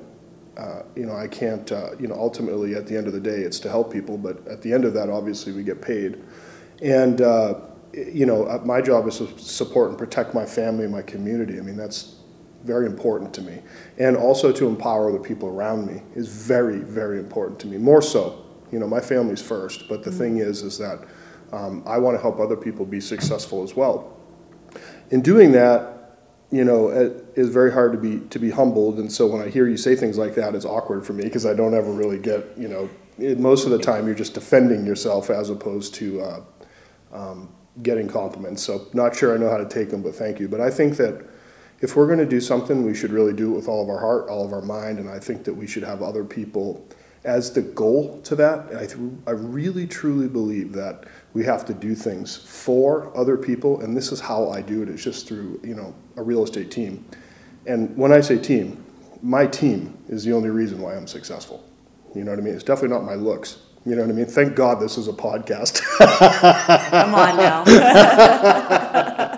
uh, 0.55 0.83
you 0.95 1.05
know, 1.05 1.15
I 1.15 1.27
can't, 1.27 1.71
uh, 1.71 1.91
you 1.99 2.07
know, 2.07 2.15
ultimately 2.15 2.75
at 2.75 2.87
the 2.87 2.95
end 2.95 3.07
of 3.07 3.13
the 3.13 3.19
day, 3.19 3.39
it's 3.39 3.59
to 3.61 3.69
help 3.69 3.91
people. 3.91 4.17
But 4.17 4.47
at 4.47 4.61
the 4.61 4.73
end 4.73 4.85
of 4.85 4.93
that, 4.93 5.09
obviously, 5.09 5.53
we 5.53 5.63
get 5.63 5.81
paid. 5.81 6.21
And 6.81 7.21
uh, 7.21 7.55
you 7.93 8.25
know, 8.25 8.45
uh, 8.45 8.61
my 8.63 8.81
job 8.81 9.07
is 9.07 9.17
to 9.17 9.39
support 9.39 9.89
and 9.89 9.97
protect 9.97 10.33
my 10.33 10.45
family 10.45 10.83
and 10.83 10.93
my 10.93 11.01
community. 11.01 11.57
I 11.57 11.61
mean, 11.61 11.77
that's 11.77 12.15
very 12.63 12.85
important 12.85 13.33
to 13.35 13.41
me. 13.41 13.61
And 13.97 14.17
also 14.17 14.51
to 14.51 14.67
empower 14.67 15.11
the 15.11 15.19
people 15.19 15.49
around 15.49 15.87
me 15.87 16.01
is 16.15 16.27
very, 16.27 16.79
very 16.79 17.19
important 17.19 17.59
to 17.61 17.67
me. 17.67 17.77
More 17.77 18.01
so, 18.01 18.45
you 18.71 18.79
know, 18.79 18.87
my 18.87 18.99
family's 18.99 19.41
first. 19.41 19.87
But 19.87 20.03
the 20.03 20.11
thing 20.11 20.37
is, 20.37 20.61
is 20.63 20.77
that 20.77 21.07
um, 21.51 21.81
I 21.85 21.97
want 21.97 22.17
to 22.17 22.21
help 22.21 22.39
other 22.39 22.57
people 22.57 22.85
be 22.85 22.99
successful 22.99 23.63
as 23.63 23.75
well. 23.75 24.17
In 25.09 25.21
doing 25.21 25.53
that, 25.53 25.96
you 26.51 26.63
know, 26.63 26.89
it 26.89 27.25
is 27.35 27.49
very 27.49 27.71
hard 27.71 27.91
to 27.91 27.97
be 27.97 28.19
to 28.29 28.39
be 28.39 28.51
humbled. 28.51 28.99
And 28.99 29.11
so 29.11 29.27
when 29.27 29.41
I 29.41 29.49
hear 29.49 29.67
you 29.67 29.77
say 29.77 29.95
things 29.95 30.17
like 30.17 30.35
that, 30.35 30.55
it's 30.55 30.65
awkward 30.65 31.05
for 31.05 31.13
me 31.13 31.23
because 31.23 31.45
I 31.45 31.53
don't 31.53 31.73
ever 31.73 31.91
really 31.91 32.19
get, 32.19 32.57
you 32.57 32.67
know, 32.67 32.89
it, 33.17 33.39
most 33.39 33.65
of 33.65 33.71
the 33.71 33.79
time 33.79 34.05
you're 34.05 34.15
just 34.15 34.33
defending 34.33 34.85
yourself 34.85 35.29
as 35.29 35.49
opposed 35.49 35.93
to 35.95 36.21
uh, 36.21 36.41
um, 37.11 37.49
getting 37.83 38.07
compliments. 38.07 38.63
So 38.63 38.87
not 38.93 39.15
sure 39.15 39.33
I 39.35 39.37
know 39.37 39.49
how 39.49 39.57
to 39.57 39.67
take 39.67 39.89
them, 39.89 40.01
but 40.01 40.15
thank 40.15 40.39
you. 40.39 40.47
But 40.47 40.61
I 40.61 40.69
think 40.69 40.95
that 40.97 41.25
if 41.81 41.95
we're 41.95 42.07
going 42.07 42.19
to 42.19 42.25
do 42.25 42.41
something, 42.41 42.83
we 42.83 42.95
should 42.95 43.11
really 43.11 43.33
do 43.33 43.53
it 43.53 43.55
with 43.55 43.67
all 43.67 43.83
of 43.83 43.89
our 43.89 43.99
heart, 43.99 44.29
all 44.29 44.45
of 44.45 44.53
our 44.53 44.61
mind, 44.61 44.99
and 44.99 45.09
I 45.09 45.19
think 45.19 45.43
that 45.43 45.53
we 45.53 45.67
should 45.67 45.83
have 45.83 46.01
other 46.01 46.23
people 46.23 46.87
as 47.23 47.51
the 47.51 47.61
goal 47.61 48.21
to 48.23 48.35
that. 48.35 48.67
I, 48.75 48.85
th- 48.85 48.99
I 49.25 49.31
really 49.31 49.87
truly 49.87 50.27
believe 50.27 50.73
that 50.73 51.05
we 51.33 51.43
have 51.43 51.65
to 51.65 51.73
do 51.73 51.95
things 51.95 52.35
for 52.35 53.15
other 53.15 53.37
people, 53.37 53.81
and 53.81 53.95
this 53.95 54.11
is 54.11 54.19
how 54.19 54.49
I 54.49 54.61
do 54.61 54.81
it. 54.83 54.89
It's 54.89 55.03
just 55.03 55.27
through 55.27 55.59
you 55.63 55.75
know 55.75 55.93
a 56.15 56.23
real 56.23 56.43
estate 56.43 56.71
team, 56.71 57.05
and 57.65 57.95
when 57.97 58.11
I 58.11 58.21
say 58.21 58.37
team, 58.37 58.83
my 59.21 59.45
team 59.45 59.97
is 60.07 60.23
the 60.23 60.33
only 60.33 60.49
reason 60.49 60.81
why 60.81 60.95
I'm 60.95 61.07
successful. 61.07 61.63
You 62.15 62.23
know 62.23 62.31
what 62.31 62.39
I 62.39 62.43
mean? 62.43 62.53
It's 62.55 62.63
definitely 62.63 62.95
not 62.97 63.03
my 63.03 63.15
looks. 63.15 63.59
You 63.85 63.95
know 63.95 64.01
what 64.01 64.11
I 64.11 64.13
mean? 64.13 64.25
Thank 64.25 64.55
God 64.55 64.81
this 64.81 64.97
is 64.97 65.07
a 65.07 65.13
podcast. 65.13 65.81
Come 65.97 67.15
on 67.15 67.37
now. 67.37 67.63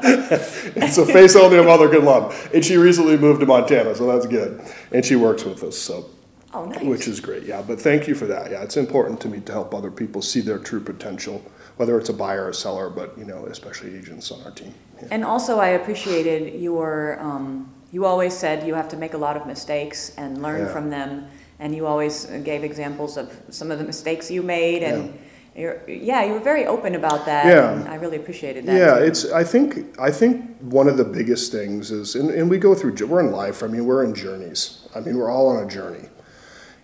it's 0.75 0.97
a 0.97 1.05
face 1.05 1.35
only 1.35 1.59
of 1.59 1.67
Mother 1.67 1.87
can 1.87 2.03
Love. 2.03 2.49
And 2.51 2.65
she 2.65 2.77
recently 2.77 3.15
moved 3.15 3.41
to 3.41 3.45
Montana, 3.45 3.93
so 3.93 4.07
that's 4.07 4.25
good. 4.25 4.59
And 4.91 5.05
she 5.05 5.15
works 5.15 5.43
with 5.43 5.63
us, 5.63 5.77
so 5.77 6.09
Oh, 6.53 6.65
nice. 6.65 6.83
which 6.83 7.07
is 7.07 7.19
great. 7.19 7.43
Yeah, 7.43 7.61
but 7.61 7.79
thank 7.79 8.07
you 8.07 8.15
for 8.15 8.25
that. 8.25 8.49
Yeah, 8.51 8.63
it's 8.63 8.77
important 8.77 9.21
to 9.21 9.27
me 9.29 9.39
to 9.41 9.51
help 9.51 9.73
other 9.73 9.91
people 9.91 10.21
see 10.21 10.41
their 10.41 10.57
true 10.57 10.79
potential, 10.79 11.43
whether 11.77 11.97
it's 11.99 12.09
a 12.09 12.13
buyer 12.13 12.45
or 12.45 12.49
a 12.49 12.53
seller, 12.53 12.89
but 12.89 13.15
you 13.17 13.25
know, 13.25 13.45
especially 13.45 13.95
agents 13.95 14.31
on 14.31 14.41
our 14.43 14.51
team. 14.51 14.73
Yeah. 15.01 15.09
And 15.11 15.23
also, 15.23 15.59
I 15.59 15.69
appreciated 15.69 16.59
your, 16.59 17.19
um, 17.19 17.71
you 17.91 18.05
always 18.05 18.33
said 18.35 18.65
you 18.67 18.73
have 18.73 18.89
to 18.89 18.97
make 18.97 19.13
a 19.13 19.17
lot 19.17 19.37
of 19.37 19.45
mistakes 19.45 20.11
and 20.17 20.41
learn 20.41 20.61
Yeah. 20.61 20.73
from 20.73 20.89
them. 20.89 21.25
And 21.59 21.75
you 21.75 21.85
always 21.85 22.25
gave 22.43 22.63
examples 22.63 23.17
of 23.17 23.31
some 23.49 23.69
of 23.69 23.79
the 23.79 23.83
mistakes 23.85 24.31
you 24.31 24.41
made. 24.41 24.81
And 24.81 25.19
you're, 25.55 25.81
yeah, 25.89 26.23
you 26.23 26.31
were 26.33 26.39
very 26.39 26.65
open 26.65 26.95
about 26.95 27.25
that. 27.25 27.45
Yeah. 27.47 27.85
I 27.91 27.95
really 27.95 28.15
appreciated 28.15 28.65
that. 28.65 28.77
Yeah, 28.77 28.97
too. 28.99 29.03
it's. 29.05 29.29
I 29.31 29.43
think. 29.43 29.99
I 29.99 30.09
think 30.09 30.57
one 30.61 30.87
of 30.87 30.95
the 30.95 31.03
biggest 31.03 31.51
things 31.51 31.91
is, 31.91 32.15
and, 32.15 32.29
and 32.29 32.49
we 32.49 32.57
go 32.59 32.73
through. 32.73 32.95
We're 33.05 33.19
in 33.19 33.31
life. 33.33 33.61
I 33.61 33.67
mean, 33.67 33.85
we're 33.85 34.05
in 34.05 34.13
journeys. 34.15 34.87
I 34.95 35.01
mean, 35.01 35.17
we're 35.17 35.29
all 35.29 35.47
on 35.49 35.61
a 35.63 35.67
journey, 35.67 36.07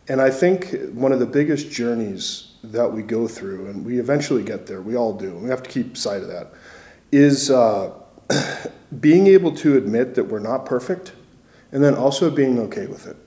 and 0.08 0.22
I 0.22 0.30
think 0.30 0.76
one 0.94 1.12
of 1.12 1.20
the 1.20 1.26
biggest 1.26 1.72
journeys 1.72 2.54
that 2.64 2.92
we 2.92 3.02
go 3.02 3.28
through, 3.28 3.68
and 3.68 3.86
we 3.86 4.00
eventually 4.00 4.44
get 4.44 4.68
there. 4.68 4.82
We 4.82 4.96
all 4.96 5.14
do. 5.14 5.28
And 5.28 5.44
we 5.44 5.50
have 5.50 5.64
to 5.64 5.70
keep 5.70 5.98
sight 5.98 6.22
of 6.22 6.28
that. 6.28 6.54
Is 7.12 7.50
uh, 7.50 7.94
being 9.00 9.28
able 9.28 9.52
to 9.58 9.78
admit 9.78 10.16
that 10.16 10.26
we're 10.26 10.40
not 10.40 10.66
perfect, 10.66 11.14
and 11.72 11.84
then 11.84 11.96
also 11.96 12.30
being 12.30 12.60
okay 12.60 12.88
with 12.88 13.08
it. 13.08 13.18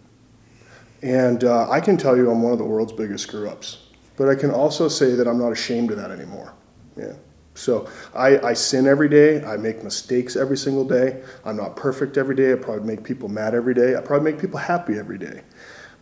And 1.03 1.45
uh, 1.45 1.71
I 1.71 1.81
can 1.81 1.97
tell 1.97 2.17
you, 2.17 2.31
I'm 2.31 2.43
one 2.43 2.53
of 2.53 2.59
the 2.59 2.65
world's 2.65 2.93
biggest 2.93 3.25
screw 3.25 3.49
ups. 3.49 3.85
But 4.17 4.29
I 4.29 4.35
can 4.35 4.51
also 4.51 4.89
say 4.89 5.15
that 5.15 5.29
I'm 5.29 5.39
not 5.39 5.53
ashamed 5.53 5.93
of 5.93 5.97
that 5.99 6.11
anymore. 6.11 6.53
Yeah. 6.97 7.13
So 7.55 7.89
I, 8.15 8.39
I 8.39 8.53
sin 8.55 8.87
every 8.87 9.09
day. 9.09 9.45
I 9.45 9.57
make 9.57 9.83
mistakes 9.83 10.37
every 10.37 10.57
single 10.57 10.85
day. 10.85 11.23
I'm 11.45 11.57
not 11.57 11.77
perfect 11.77 12.17
every 12.17 12.35
day. 12.35 12.53
I 12.53 12.57
probably 12.57 12.85
make 12.85 13.05
people 13.05 13.29
mad 13.29 13.55
every 13.55 13.75
day. 13.75 13.97
I 13.97 14.01
probably 14.01 14.33
make 14.33 14.41
people 14.41 14.59
happy 14.59 14.99
every 14.99 15.19
day. 15.19 15.43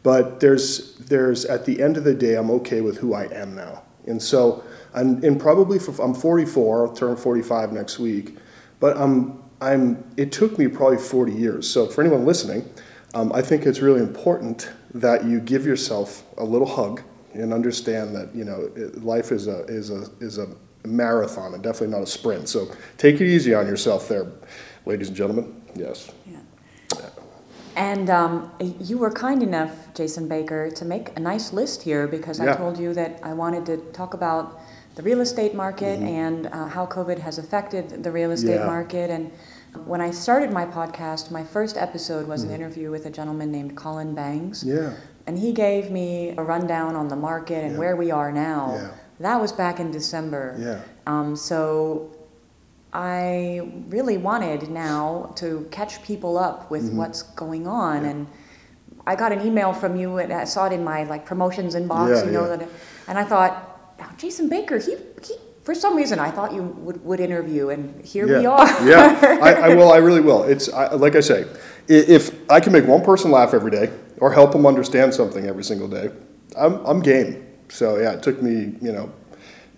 But 0.07 0.39
there's, 0.39 0.95
there's 0.99 1.45
at 1.47 1.65
the 1.65 1.83
end 1.83 1.97
of 1.97 2.05
the 2.05 2.15
day, 2.15 2.37
I'm 2.37 2.49
okay 2.53 2.81
with 2.81 2.97
who 2.97 3.13
I 3.13 3.25
am 3.25 3.57
now. 3.57 3.83
And 4.07 4.23
so, 4.23 4.63
and, 4.95 5.25
and 5.25 5.41
probably 5.41 5.81
for, 5.81 6.01
I'm 6.01 6.15
44, 6.15 6.87
I'll 6.87 6.93
turn 6.95 7.17
45 7.17 7.73
next 7.73 7.99
week. 7.99 8.37
But 8.79 8.97
I'm, 8.97 9.43
I'm, 9.61 10.05
it 10.17 10.31
took 10.31 10.61
me 10.61 10.69
probably 10.69 10.99
40 10.99 11.33
years. 11.33 11.69
So 11.69 11.89
for 11.89 12.03
anyone 12.03 12.25
listening, 12.25 12.73
um, 13.15 13.33
I 13.33 13.43
think 13.43 13.67
it's 13.67 13.81
really 13.81 14.01
important 14.01 14.71
that 14.95 15.25
you 15.25 15.41
give 15.41 15.67
yourself 15.67 16.23
a 16.39 16.45
little 16.45 16.69
hug 16.69 17.03
and 17.35 17.53
understand 17.53 18.15
that 18.15 18.33
you 18.33 18.45
know 18.45 18.71
life 19.03 19.33
is 19.33 19.49
a 19.49 19.65
is 19.65 19.91
a 19.91 20.09
is 20.21 20.39
a 20.39 20.47
marathon 20.85 21.53
and 21.53 21.65
definitely 21.65 21.89
not 21.89 22.03
a 22.03 22.07
sprint. 22.07 22.49
So 22.49 22.71
take 22.97 23.17
it 23.17 23.27
easy 23.27 23.55
on 23.55 23.67
yourself, 23.67 24.09
there, 24.09 24.31
ladies 24.85 25.09
and 25.09 25.17
gentlemen. 25.17 25.63
Yes. 25.75 26.13
Yeah. 26.31 26.36
And 27.76 28.09
um, 28.09 28.50
you 28.59 28.97
were 28.97 29.11
kind 29.11 29.42
enough, 29.42 29.92
Jason 29.95 30.28
Baker, 30.28 30.71
to 30.71 30.85
make 30.85 31.14
a 31.16 31.21
nice 31.21 31.52
list 31.52 31.83
here 31.83 32.06
because 32.09 32.40
I 32.40 32.56
told 32.56 32.78
you 32.78 32.95
that 32.95 33.21
I 33.23 33.35
wanted 33.35 33.66
to 33.66 33.76
talk 33.92 34.14
about 34.14 34.59
the 34.95 35.02
real 35.02 35.21
estate 35.21 35.54
market 35.54 35.99
Mm-hmm. 35.99 36.06
and 36.09 36.47
uh, 36.47 36.66
how 36.68 36.87
COVID 36.87 37.18
has 37.18 37.37
affected 37.37 38.02
the 38.02 38.11
real 38.11 38.30
estate 38.30 38.61
Yeah. 38.61 38.66
market. 38.66 39.11
And 39.11 39.30
when 39.85 40.00
I 40.00 40.11
started 40.11 40.50
my 40.50 40.64
podcast, 40.64 41.30
my 41.30 41.45
first 41.45 41.76
episode 41.76 42.26
was 42.26 42.42
an 42.42 42.49
Mm-hmm. 42.49 42.54
interview 42.62 42.90
with 42.90 43.04
a 43.04 43.11
gentleman 43.11 43.52
named 43.52 43.76
Colin 43.76 44.14
Bangs. 44.14 44.64
Yeah. 44.64 44.95
And 45.26 45.38
he 45.38 45.52
gave 45.52 45.90
me 45.90 46.33
a 46.38 46.42
rundown 46.42 46.97
on 46.97 47.09
the 47.09 47.16
market 47.16 47.62
and 47.62 47.73
Yeah. 47.75 47.78
where 47.78 47.97
we 47.97 48.11
are 48.11 48.33
now. 48.33 48.73
Yeah. 48.80 48.88
That 49.21 49.38
was 49.40 49.52
back 49.52 49.80
in 49.80 49.90
December. 49.90 50.56
Yeah. 50.59 50.80
Um, 51.06 51.37
so 51.37 52.11
I 52.97 53.61
really 53.88 54.17
wanted 54.17 54.71
now 54.71 55.33
to 55.37 55.69
catch 55.71 56.03
people 56.03 56.38
up 56.38 56.71
with 56.71 56.85
Mm-hmm. 56.85 56.97
what's 56.97 57.23
going 57.23 57.67
on. 57.67 58.07
And 58.07 58.26
I 59.07 59.15
got 59.17 59.33
an 59.33 59.41
email 59.47 59.73
from 59.75 59.97
you 59.97 60.17
and 60.17 60.33
I 60.33 60.45
saw 60.45 60.67
it 60.67 60.73
in 60.73 60.83
my 60.83 61.05
like 61.05 61.26
promotions 61.26 61.75
inbox, 61.75 62.09
Yeah, 62.09 62.25
you 62.25 62.31
know, 62.33 62.47
yeah. 62.49 62.57
that, 62.57 62.69
and 63.09 63.19
I 63.19 63.25
thought, 63.25 63.53
now 63.99 64.09
Jason 64.17 64.49
Baker, 64.49 64.79
he, 64.79 64.97
he, 65.23 65.35
for 65.62 65.75
some 65.75 65.95
reason 65.95 66.19
I 66.19 66.31
thought 66.31 66.55
you 66.55 66.62
would, 66.62 67.05
would 67.05 67.21
interview 67.21 67.69
and 67.69 68.03
here 68.03 68.26
we 68.38 68.47
are. 68.47 68.67
yeah. 68.88 69.38
I, 69.43 69.53
I 69.53 69.69
will. 69.75 69.93
I 69.93 69.99
really 69.99 70.21
will. 70.23 70.45
It's 70.45 70.73
I, 70.73 70.95
like 70.95 71.17
I 71.17 71.21
say, 71.21 71.45
if 71.88 72.31
I 72.50 72.61
can 72.61 72.73
make 72.73 72.87
one 72.87 73.03
person 73.05 73.31
laugh 73.31 73.53
every 73.53 73.73
day 73.73 73.91
or 74.23 74.33
help 74.33 74.53
them 74.53 74.65
understand 74.65 75.12
something 75.12 75.45
every 75.47 75.65
single 75.65 75.88
day, 75.88 76.11
I'm 76.57 76.75
I'm 76.87 77.00
game. 77.00 77.45
So 77.69 77.99
yeah, 77.99 78.12
it 78.17 78.23
took 78.23 78.41
me. 78.43 78.55
You 78.81 78.93
know, 78.93 79.12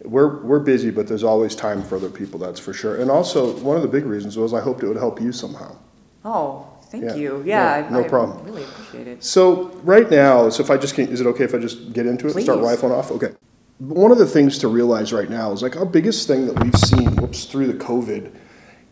we're 0.04 0.42
we're 0.42 0.60
busy, 0.60 0.90
but 0.90 1.06
there's 1.08 1.24
always 1.24 1.54
time 1.54 1.82
for 1.82 1.96
other 1.96 2.10
people. 2.10 2.38
That's 2.38 2.60
for 2.60 2.72
sure. 2.72 3.00
And 3.00 3.10
also, 3.10 3.56
one 3.60 3.76
of 3.76 3.82
the 3.82 3.88
big 3.88 4.04
reasons 4.06 4.36
was 4.36 4.54
I 4.54 4.60
hoped 4.60 4.82
it 4.82 4.86
would 4.88 4.96
help 4.96 5.20
you 5.20 5.32
somehow. 5.32 5.76
Oh, 6.24 6.66
thank 6.90 7.04
Yeah. 7.04 7.14
you. 7.14 7.42
Yeah, 7.44 7.78
Yeah, 7.80 7.86
I, 7.88 7.90
no 7.92 8.04
I 8.04 8.08
problem. 8.08 8.44
really 8.44 8.64
appreciate 8.64 9.08
it. 9.08 9.24
So 9.24 9.70
right 9.82 10.10
now, 10.10 10.48
so 10.50 10.62
if 10.62 10.70
I 10.70 10.76
just 10.76 10.94
can, 10.94 11.08
is 11.08 11.20
it 11.20 11.26
okay 11.28 11.44
if 11.44 11.54
I 11.54 11.58
just 11.58 11.92
get 11.92 12.06
into 12.06 12.26
it 12.28 12.34
and 12.34 12.42
start 12.44 12.58
Please. 12.58 12.64
rifling 12.66 12.92
off? 12.92 13.10
Okay. 13.10 13.32
One 13.78 14.10
of 14.10 14.18
the 14.18 14.26
things 14.26 14.58
to 14.58 14.68
realize 14.68 15.12
right 15.12 15.30
now 15.30 15.52
is 15.52 15.62
like 15.62 15.76
our 15.76 15.84
biggest 15.86 16.26
thing 16.26 16.46
that 16.46 16.62
we've 16.62 16.74
seen, 16.76 17.14
whoops, 17.16 17.44
through 17.44 17.68
the 17.68 17.74
COVID, 17.84 18.32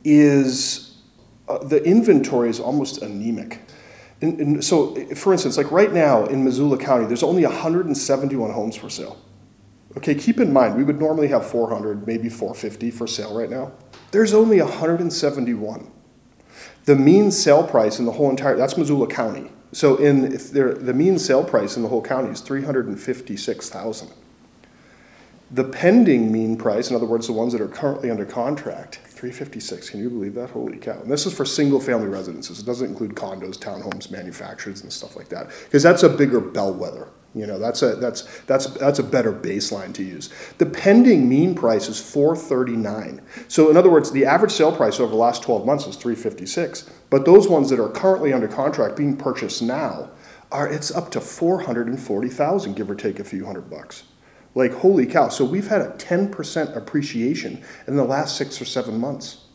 is 0.04 0.96
uh, 1.48 1.58
the 1.58 1.82
inventory 1.84 2.48
is 2.48 2.60
almost 2.60 3.02
anemic. 3.02 3.60
And, 4.22 4.40
and 4.40 4.64
so, 4.64 4.94
for 5.14 5.32
instance, 5.32 5.56
like 5.56 5.70
right 5.72 5.92
now 5.92 6.24
in 6.26 6.44
Missoula 6.44 6.78
County, 6.78 7.04
there's 7.06 7.22
only 7.24 7.44
171 7.44 8.50
homes 8.50 8.76
for 8.76 8.88
sale. 8.88 9.16
Okay, 9.96 10.14
keep 10.14 10.40
in 10.40 10.52
mind, 10.52 10.76
we 10.76 10.84
would 10.84 10.98
normally 10.98 11.28
have 11.28 11.46
400, 11.46 12.06
maybe 12.06 12.28
450 12.28 12.90
for 12.90 13.06
sale 13.06 13.34
right 13.36 13.48
now. 13.48 13.72
There's 14.10 14.34
only 14.34 14.60
171. 14.60 15.90
The 16.84 16.96
mean 16.96 17.30
sale 17.30 17.64
price 17.64 17.98
in 17.98 18.04
the 18.04 18.12
whole 18.12 18.30
entire, 18.30 18.56
that's 18.56 18.76
Missoula 18.76 19.08
County. 19.08 19.50
So 19.72 19.96
in, 19.96 20.32
if 20.32 20.50
there, 20.50 20.74
the 20.74 20.94
mean 20.94 21.18
sale 21.18 21.42
price 21.42 21.76
in 21.76 21.82
the 21.82 21.88
whole 21.88 22.02
county 22.02 22.30
is 22.30 22.40
356,000. 22.40 24.10
The 25.50 25.64
pending 25.64 26.32
mean 26.32 26.56
price, 26.56 26.90
in 26.90 26.96
other 26.96 27.06
words, 27.06 27.28
the 27.28 27.32
ones 27.32 27.52
that 27.52 27.62
are 27.62 27.68
currently 27.68 28.10
under 28.10 28.24
contract, 28.24 28.96
356. 29.06 29.90
Can 29.90 30.00
you 30.00 30.10
believe 30.10 30.34
that? 30.34 30.50
Holy 30.50 30.76
cow. 30.76 31.00
And 31.00 31.10
this 31.10 31.24
is 31.24 31.32
for 31.32 31.44
single 31.44 31.80
family 31.80 32.08
residences. 32.08 32.58
It 32.58 32.66
doesn't 32.66 32.88
include 32.88 33.14
condos, 33.14 33.56
townhomes, 33.56 34.10
manufacturers 34.10 34.82
and 34.82 34.92
stuff 34.92 35.16
like 35.16 35.28
that. 35.28 35.50
Because 35.64 35.82
that's 35.82 36.02
a 36.02 36.08
bigger 36.08 36.40
bellwether. 36.40 37.08
You 37.36 37.46
know, 37.46 37.58
that's 37.58 37.82
a 37.82 37.96
that's 37.96 38.22
that's 38.44 38.66
that's 38.66 38.98
a 38.98 39.02
better 39.02 39.30
baseline 39.30 39.92
to 39.94 40.02
use. 40.02 40.30
The 40.56 40.64
pending 40.64 41.28
mean 41.28 41.54
price 41.54 41.86
is 41.86 42.00
439. 42.00 43.20
So 43.46 43.68
in 43.68 43.76
other 43.76 43.90
words, 43.90 44.10
the 44.10 44.24
average 44.24 44.52
sale 44.52 44.74
price 44.74 44.98
over 44.98 45.10
the 45.10 45.18
last 45.18 45.42
12 45.42 45.66
months 45.66 45.86
is 45.86 45.96
356. 45.96 46.88
But 47.10 47.26
those 47.26 47.46
ones 47.46 47.68
that 47.68 47.78
are 47.78 47.90
currently 47.90 48.32
under 48.32 48.48
contract 48.48 48.96
being 48.96 49.18
purchased 49.18 49.60
now 49.60 50.08
are 50.50 50.66
it's 50.66 50.90
up 50.90 51.10
to 51.10 51.20
440,000 51.20 52.74
give 52.74 52.90
or 52.90 52.94
take 52.94 53.20
a 53.20 53.24
few 53.24 53.44
hundred 53.44 53.68
bucks. 53.68 54.04
Like, 54.54 54.72
holy 54.72 55.04
cow. 55.04 55.28
So 55.28 55.44
we've 55.44 55.68
had 55.68 55.82
a 55.82 55.90
10% 55.90 56.74
appreciation 56.74 57.62
in 57.86 57.96
the 57.96 58.04
last 58.04 58.38
six 58.38 58.62
or 58.62 58.64
seven 58.64 58.98
months. 58.98 59.45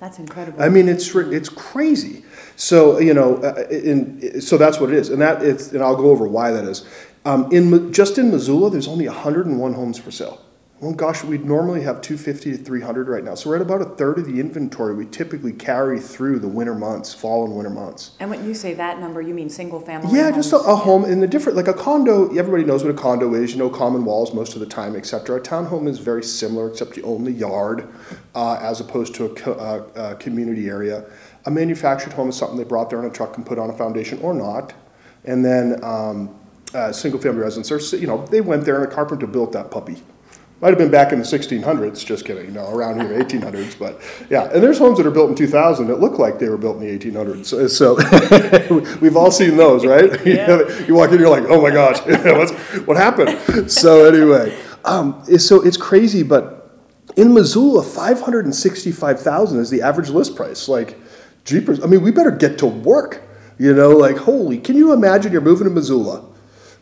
That's 0.00 0.18
incredible. 0.18 0.62
I 0.62 0.70
mean, 0.70 0.88
it's, 0.88 1.14
it's 1.14 1.50
crazy. 1.50 2.24
So, 2.56 2.98
you 2.98 3.12
know, 3.12 3.36
uh, 3.36 3.66
in, 3.70 4.40
so 4.40 4.56
that's 4.56 4.80
what 4.80 4.90
it 4.90 4.96
is. 4.96 5.10
And, 5.10 5.20
that 5.20 5.42
it's, 5.42 5.72
and 5.72 5.82
I'll 5.82 5.96
go 5.96 6.10
over 6.10 6.26
why 6.26 6.50
that 6.52 6.64
is. 6.64 6.86
Um, 7.26 7.52
in, 7.52 7.92
just 7.92 8.16
in 8.16 8.30
Missoula, 8.30 8.70
there's 8.70 8.88
only 8.88 9.06
101 9.06 9.74
homes 9.74 9.98
for 9.98 10.10
sale. 10.10 10.40
Well, 10.80 10.94
gosh, 10.94 11.22
we'd 11.22 11.44
normally 11.44 11.82
have 11.82 12.00
250 12.00 12.52
to 12.52 12.56
300 12.56 13.06
right 13.06 13.22
now. 13.22 13.34
So 13.34 13.50
we're 13.50 13.56
at 13.56 13.62
about 13.62 13.82
a 13.82 13.84
third 13.84 14.18
of 14.18 14.24
the 14.24 14.40
inventory 14.40 14.94
we 14.94 15.04
typically 15.04 15.52
carry 15.52 16.00
through 16.00 16.38
the 16.38 16.48
winter 16.48 16.74
months, 16.74 17.12
fall 17.12 17.44
and 17.44 17.54
winter 17.54 17.68
months. 17.68 18.12
And 18.18 18.30
when 18.30 18.46
you 18.46 18.54
say 18.54 18.72
that 18.72 18.98
number, 18.98 19.20
you 19.20 19.34
mean 19.34 19.50
single 19.50 19.78
family? 19.78 20.16
Yeah, 20.16 20.30
just 20.30 20.54
a, 20.54 20.56
homes? 20.56 20.68
a 20.68 20.76
home 20.76 21.04
in 21.04 21.20
the 21.20 21.26
different, 21.26 21.58
like 21.58 21.68
a 21.68 21.74
condo. 21.74 22.34
Everybody 22.34 22.64
knows 22.64 22.82
what 22.82 22.94
a 22.94 22.96
condo 22.96 23.34
is. 23.34 23.52
You 23.52 23.58
know, 23.58 23.68
common 23.68 24.06
walls 24.06 24.32
most 24.32 24.54
of 24.54 24.60
the 24.60 24.66
time, 24.66 24.96
etc. 24.96 25.36
A 25.36 25.40
townhome 25.42 25.86
is 25.86 25.98
very 25.98 26.22
similar, 26.22 26.70
except 26.70 26.96
you 26.96 27.02
own 27.02 27.24
the 27.24 27.32
yard, 27.32 27.86
uh, 28.34 28.58
as 28.62 28.80
opposed 28.80 29.14
to 29.16 29.26
a, 29.26 29.34
co- 29.34 29.52
uh, 29.52 29.98
uh, 29.98 30.14
community 30.14 30.70
area. 30.70 31.04
A 31.44 31.50
manufactured 31.50 32.14
home 32.14 32.30
is 32.30 32.36
something 32.36 32.56
they 32.56 32.64
brought 32.64 32.88
there 32.88 33.00
on 33.00 33.04
a 33.04 33.10
truck 33.10 33.36
and 33.36 33.44
put 33.44 33.58
on 33.58 33.68
a 33.68 33.76
foundation, 33.76 34.18
or 34.22 34.32
not. 34.32 34.72
And 35.26 35.44
then 35.44 35.84
um, 35.84 36.34
uh, 36.72 36.90
single-family 36.90 37.38
residence, 37.38 37.70
are, 37.70 37.98
you 37.98 38.06
know, 38.06 38.24
they 38.28 38.40
went 38.40 38.64
there 38.64 38.82
and 38.82 38.90
a 38.90 38.94
carpenter 38.94 39.26
built 39.26 39.52
that 39.52 39.70
puppy. 39.70 40.02
Might 40.60 40.68
have 40.68 40.78
been 40.78 40.90
back 40.90 41.10
in 41.12 41.18
the 41.18 41.24
1600s, 41.24 42.04
just 42.04 42.26
kidding, 42.26 42.52
know, 42.52 42.68
around 42.68 43.00
here 43.00 43.18
1800s, 43.18 43.78
but 43.78 43.98
yeah. 44.28 44.44
And 44.52 44.62
there's 44.62 44.76
homes 44.78 44.98
that 44.98 45.06
are 45.06 45.10
built 45.10 45.30
in 45.30 45.34
2000 45.34 45.86
that 45.86 46.00
look 46.00 46.18
like 46.18 46.38
they 46.38 46.50
were 46.50 46.58
built 46.58 46.76
in 46.76 46.82
the 46.82 46.98
1800s. 46.98 47.70
So, 47.70 47.94
we've 49.00 49.16
all 49.16 49.30
seen 49.30 49.56
those, 49.56 49.86
right? 49.86 50.10
Yeah. 50.26 50.58
you 50.86 50.94
walk 50.94 51.12
in, 51.12 51.18
you're 51.18 51.30
like, 51.30 51.44
oh 51.48 51.62
my 51.62 51.70
gosh, 51.70 52.00
what's, 52.06 52.52
what 52.86 52.96
happened? 52.98 53.70
So 53.72 54.04
anyway, 54.06 54.56
um, 54.84 55.20
it's- 55.22 55.44
so 55.46 55.62
it's 55.62 55.78
crazy, 55.78 56.22
but 56.22 56.78
in 57.16 57.32
Missoula, 57.32 57.82
565,000 57.82 59.58
is 59.60 59.70
the 59.70 59.82
average 59.82 60.10
list 60.10 60.36
price. 60.36 60.68
Like, 60.68 60.98
jeepers, 61.44 61.82
I 61.82 61.86
mean, 61.86 62.02
we 62.02 62.10
better 62.10 62.30
get 62.30 62.58
to 62.58 62.66
work. 62.66 63.22
You 63.58 63.74
know, 63.74 63.90
like, 63.90 64.16
holy, 64.16 64.58
can 64.58 64.76
you 64.76 64.92
imagine 64.92 65.32
you're 65.32 65.40
moving 65.42 65.66
to 65.68 65.72
Missoula? 65.72 66.24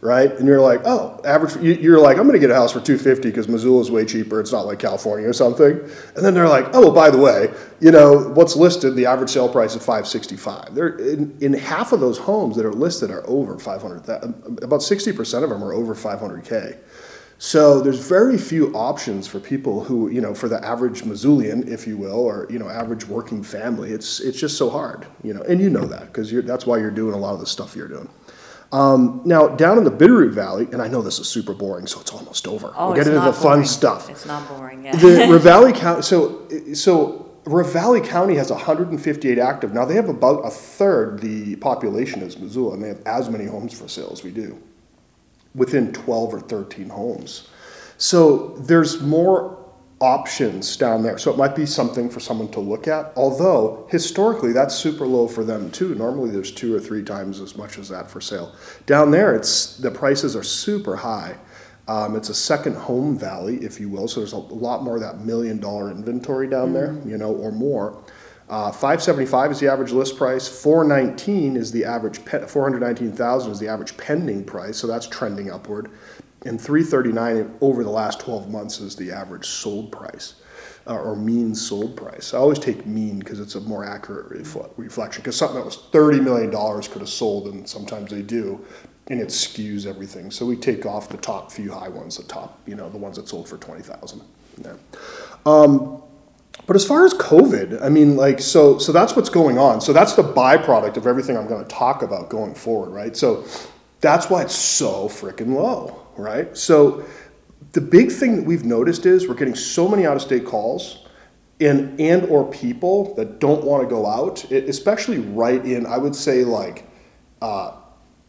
Right? 0.00 0.30
And 0.32 0.46
you're 0.46 0.60
like, 0.60 0.82
oh, 0.84 1.20
average. 1.24 1.56
you- 1.56 1.74
You're 1.74 1.98
like, 1.98 2.16
I'm 2.18 2.24
going 2.24 2.34
to 2.34 2.38
get 2.38 2.50
a 2.50 2.54
house 2.54 2.72
for 2.72 2.80
250 2.80 3.28
because 3.28 3.48
Missoula 3.48 3.80
is 3.80 3.90
way 3.90 4.04
cheaper. 4.04 4.40
It's 4.40 4.52
not 4.52 4.66
like 4.66 4.78
California 4.78 5.28
or 5.28 5.32
something. 5.32 5.72
And 6.16 6.24
then 6.24 6.34
they're 6.34 6.48
like, 6.48 6.66
oh, 6.74 6.92
by 6.92 7.10
the 7.10 7.18
way, 7.18 7.52
you 7.80 7.90
know 7.90 8.28
what's 8.30 8.54
listed? 8.56 8.94
The 8.94 9.06
average 9.06 9.30
sale 9.30 9.48
price 9.48 9.72
is 9.74 9.84
565. 9.84 10.74
They're 10.74 10.96
in, 10.98 11.36
in 11.40 11.52
half 11.52 11.92
of 11.92 12.00
those 12.00 12.18
homes 12.18 12.56
that 12.56 12.64
are 12.64 12.72
listed 12.72 13.10
are 13.10 13.28
over 13.28 13.58
500. 13.58 14.62
About 14.62 14.82
60 14.82 15.12
percent 15.12 15.44
of 15.44 15.50
them 15.50 15.62
are 15.64 15.72
over 15.72 15.94
500k. 15.94 16.78
So 17.40 17.80
there's 17.80 18.00
very 18.00 18.36
few 18.36 18.74
options 18.74 19.28
for 19.28 19.38
people 19.38 19.84
who, 19.84 20.10
you 20.10 20.20
know, 20.20 20.34
for 20.34 20.48
the 20.48 20.64
average 20.64 21.02
Missoulian, 21.02 21.68
if 21.68 21.86
you 21.86 21.96
will, 21.96 22.16
or 22.18 22.48
you 22.50 22.58
know, 22.58 22.68
average 22.68 23.06
working 23.06 23.44
family. 23.44 23.92
It's 23.92 24.18
it's 24.18 24.40
just 24.40 24.58
so 24.58 24.68
hard, 24.68 25.06
you 25.22 25.32
know, 25.34 25.42
and 25.42 25.60
you 25.60 25.70
know 25.70 25.84
that 25.86 26.06
because 26.06 26.32
that's 26.44 26.66
why 26.66 26.78
you're 26.78 26.90
doing 26.90 27.14
a 27.14 27.18
lot 27.18 27.34
of 27.34 27.40
the 27.40 27.46
stuff 27.46 27.76
you're 27.76 27.86
doing. 27.86 28.08
Um, 28.70 29.22
now, 29.24 29.48
down 29.48 29.78
in 29.78 29.84
the 29.84 29.90
Bitterroot 29.90 30.32
Valley, 30.32 30.68
and 30.72 30.82
I 30.82 30.88
know 30.88 31.00
this 31.00 31.18
is 31.18 31.26
super 31.26 31.54
boring, 31.54 31.86
so 31.86 32.00
it's 32.00 32.12
almost 32.12 32.46
over. 32.46 32.72
Oh, 32.76 32.88
we'll 32.88 32.96
get 32.96 33.06
into 33.06 33.18
the 33.18 33.26
not 33.26 33.34
fun 33.34 33.42
boring. 33.52 33.64
stuff. 33.64 34.10
It's 34.10 34.26
not 34.26 34.46
boring, 34.48 34.84
yeah. 34.84 34.94
The 34.96 35.06
Ravalli 35.08 35.74
County, 35.74 36.02
so 36.02 36.46
so 36.74 37.30
Ravalli 37.44 38.06
County 38.06 38.34
has 38.36 38.50
158 38.50 39.38
active. 39.38 39.72
Now 39.72 39.86
they 39.86 39.94
have 39.94 40.10
about 40.10 40.40
a 40.46 40.50
third 40.50 41.20
the 41.20 41.56
population 41.56 42.22
as 42.22 42.38
Missoula, 42.38 42.74
and 42.74 42.84
they 42.84 42.88
have 42.88 43.00
as 43.06 43.30
many 43.30 43.46
homes 43.46 43.78
for 43.78 43.88
sale 43.88 44.10
as 44.12 44.22
we 44.22 44.30
do, 44.30 44.60
within 45.54 45.92
12 45.92 46.34
or 46.34 46.40
13 46.40 46.90
homes. 46.90 47.48
So 47.96 48.48
there's 48.58 49.00
more 49.00 49.57
options 50.00 50.76
down 50.76 51.02
there. 51.02 51.18
So 51.18 51.32
it 51.32 51.36
might 51.36 51.56
be 51.56 51.66
something 51.66 52.08
for 52.08 52.20
someone 52.20 52.48
to 52.52 52.60
look 52.60 52.86
at. 52.86 53.12
Although 53.16 53.86
historically 53.90 54.52
that's 54.52 54.74
super 54.74 55.06
low 55.06 55.26
for 55.26 55.44
them 55.44 55.70
too. 55.70 55.94
Normally 55.94 56.30
there's 56.30 56.52
two 56.52 56.74
or 56.74 56.80
three 56.80 57.02
times 57.02 57.40
as 57.40 57.56
much 57.56 57.78
as 57.78 57.88
that 57.88 58.10
for 58.10 58.20
sale. 58.20 58.54
Down 58.86 59.10
there, 59.10 59.34
it's 59.34 59.76
the 59.78 59.90
prices 59.90 60.36
are 60.36 60.44
super 60.44 60.96
high. 60.96 61.36
Um, 61.88 62.16
it's 62.16 62.28
a 62.28 62.34
second 62.34 62.76
home 62.76 63.18
valley, 63.18 63.56
if 63.56 63.80
you 63.80 63.88
will. 63.88 64.08
So 64.08 64.20
there's 64.20 64.34
a 64.34 64.38
lot 64.38 64.82
more 64.84 64.96
of 64.96 65.00
that 65.00 65.20
million 65.20 65.58
dollar 65.58 65.90
inventory 65.90 66.46
down 66.46 66.74
there, 66.74 66.94
you 67.04 67.16
know, 67.16 67.34
or 67.34 67.50
more. 67.50 68.02
Uh, 68.50 68.70
575 68.70 69.52
is 69.52 69.60
the 69.60 69.68
average 69.68 69.92
list 69.92 70.16
price. 70.16 70.48
419 70.48 71.56
is 71.56 71.72
the 71.72 71.84
average. 71.84 72.24
Pe- 72.24 72.46
419,000 72.46 73.52
is 73.52 73.58
the 73.58 73.68
average 73.68 73.96
pending 73.96 74.44
price. 74.44 74.76
So 74.76 74.86
that's 74.86 75.06
trending 75.06 75.50
upward. 75.50 75.90
And 76.44 76.60
339 76.60 77.56
over 77.60 77.82
the 77.84 77.90
last 77.90 78.20
12 78.20 78.50
months 78.50 78.80
is 78.80 78.96
the 78.96 79.12
average 79.12 79.46
sold 79.46 79.92
price, 79.92 80.34
uh, 80.86 80.96
or 80.96 81.16
mean 81.16 81.54
sold 81.54 81.96
price. 81.96 82.34
I 82.34 82.38
always 82.38 82.60
take 82.60 82.86
mean 82.86 83.18
because 83.18 83.40
it's 83.40 83.56
a 83.56 83.60
more 83.62 83.84
accurate 83.84 84.30
refle- 84.30 84.70
reflection. 84.76 85.22
Because 85.22 85.36
something 85.36 85.58
that 85.58 85.64
was 85.64 85.76
30 85.92 86.20
million 86.20 86.50
dollars 86.50 86.88
could 86.88 87.00
have 87.00 87.08
sold, 87.08 87.48
and 87.48 87.68
sometimes 87.68 88.10
they 88.10 88.22
do, 88.22 88.64
and 89.08 89.20
it 89.20 89.28
skews 89.28 89.86
everything. 89.86 90.30
So 90.30 90.46
we 90.46 90.56
take 90.56 90.86
off 90.86 91.08
the 91.08 91.16
top 91.18 91.52
few 91.52 91.72
high 91.72 91.88
ones, 91.88 92.16
the 92.18 92.24
top, 92.24 92.60
you 92.66 92.76
know, 92.76 92.88
the 92.90 92.98
ones 92.98 93.16
that 93.16 93.28
sold 93.28 93.48
for 93.48 93.58
20,000. 93.58 94.22
Yeah. 94.64 94.74
But 96.66 96.76
as 96.76 96.84
far 96.84 97.06
as 97.06 97.14
COVID, 97.14 97.82
I 97.82 97.88
mean, 97.88 98.16
like, 98.16 98.40
so 98.40 98.78
so 98.78 98.92
that's 98.92 99.16
what's 99.16 99.30
going 99.30 99.58
on. 99.58 99.80
So 99.80 99.92
that's 99.92 100.14
the 100.14 100.22
byproduct 100.22 100.96
of 100.96 101.06
everything 101.06 101.36
I'm 101.36 101.48
going 101.48 101.64
to 101.64 101.68
talk 101.68 102.02
about 102.02 102.30
going 102.30 102.54
forward, 102.54 102.90
right? 102.90 103.16
So 103.16 103.44
that's 104.00 104.30
why 104.30 104.42
it's 104.42 104.54
so 104.54 105.08
freaking 105.08 105.54
low, 105.54 106.06
right? 106.16 106.56
So 106.56 107.04
the 107.72 107.80
big 107.80 108.10
thing 108.12 108.36
that 108.36 108.44
we've 108.44 108.64
noticed 108.64 109.06
is 109.06 109.28
we're 109.28 109.34
getting 109.34 109.54
so 109.54 109.88
many 109.88 110.06
out-of-state 110.06 110.44
calls, 110.44 111.06
and 111.60 112.00
and 112.00 112.24
or 112.26 112.48
people 112.50 113.14
that 113.16 113.40
don't 113.40 113.64
want 113.64 113.82
to 113.82 113.88
go 113.88 114.06
out, 114.06 114.50
especially 114.52 115.18
right 115.18 115.64
in, 115.64 115.86
I 115.86 115.98
would 115.98 116.14
say 116.14 116.44
like. 116.44 116.88
Uh, 117.40 117.74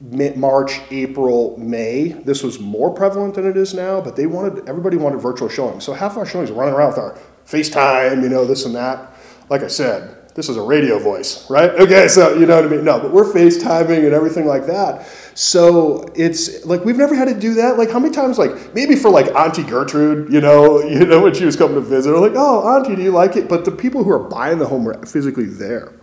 March, 0.01 0.79
April, 0.91 1.58
May. 1.58 2.10
This 2.10 2.41
was 2.41 2.60
more 2.60 2.93
prevalent 2.93 3.36
than 3.36 3.45
it 3.45 3.58
is 3.58 3.73
now, 3.73 3.99
but 3.99 4.15
they 4.15 4.27
wanted 4.27 4.67
everybody 4.69 4.95
wanted 4.95 5.19
virtual 5.19 5.49
showings. 5.49 5.84
So 5.84 5.93
half 5.93 6.15
our 6.15 6.25
showings 6.25 6.49
are 6.49 6.53
running 6.53 6.73
around 6.73 6.91
with 6.91 6.99
our 6.99 7.19
FaceTime, 7.45 8.23
you 8.23 8.29
know, 8.29 8.45
this 8.45 8.65
and 8.65 8.75
that. 8.75 9.13
Like 9.49 9.63
I 9.63 9.67
said, 9.67 10.34
this 10.36 10.47
is 10.47 10.55
a 10.55 10.62
radio 10.62 10.99
voice, 10.99 11.49
right? 11.49 11.71
Okay, 11.71 12.08
so 12.08 12.36
you 12.36 12.45
know 12.45 12.55
what 12.55 12.65
I 12.65 12.67
mean? 12.69 12.86
No, 12.86 12.99
but 12.99 13.12
we're 13.12 13.32
FaceTiming 13.34 14.05
and 14.05 14.13
everything 14.13 14.45
like 14.45 14.65
that. 14.67 15.05
So 15.39 16.12
it's 16.15 16.65
like 16.65 16.84
we've 16.84 16.97
never 16.97 17.15
had 17.15 17.30
to 17.30 17.39
do 17.39 17.54
that. 17.54 17.78
Like 17.78 17.91
how 17.91 17.99
many 17.99 18.13
times, 18.13 18.38
like 18.38 18.75
maybe 18.75 18.95
for 18.95 19.10
like 19.10 19.34
Auntie 19.36 19.63
Gertrude, 19.63 20.34
you 20.34 20.41
know, 20.41 20.80
you 20.84 21.06
know 21.06 21.21
when 21.21 21.34
she 21.34 21.45
was 21.45 21.56
coming 21.56 21.75
to 21.75 21.82
visit, 21.82 22.12
or 22.12 22.19
like, 22.19 22.36
oh 22.36 22.67
Auntie, 22.67 22.95
do 22.95 23.02
you 23.02 23.12
like 23.12 23.38
it? 23.38 23.47
But 23.47 23.63
the 23.63 23.71
people 23.71 24.04
who 24.04 24.12
are 24.12 24.19
buying 24.19 24.60
the 24.60 24.67
home 24.67 24.88
are 24.88 25.06
physically 25.06 25.45
there 25.45 25.93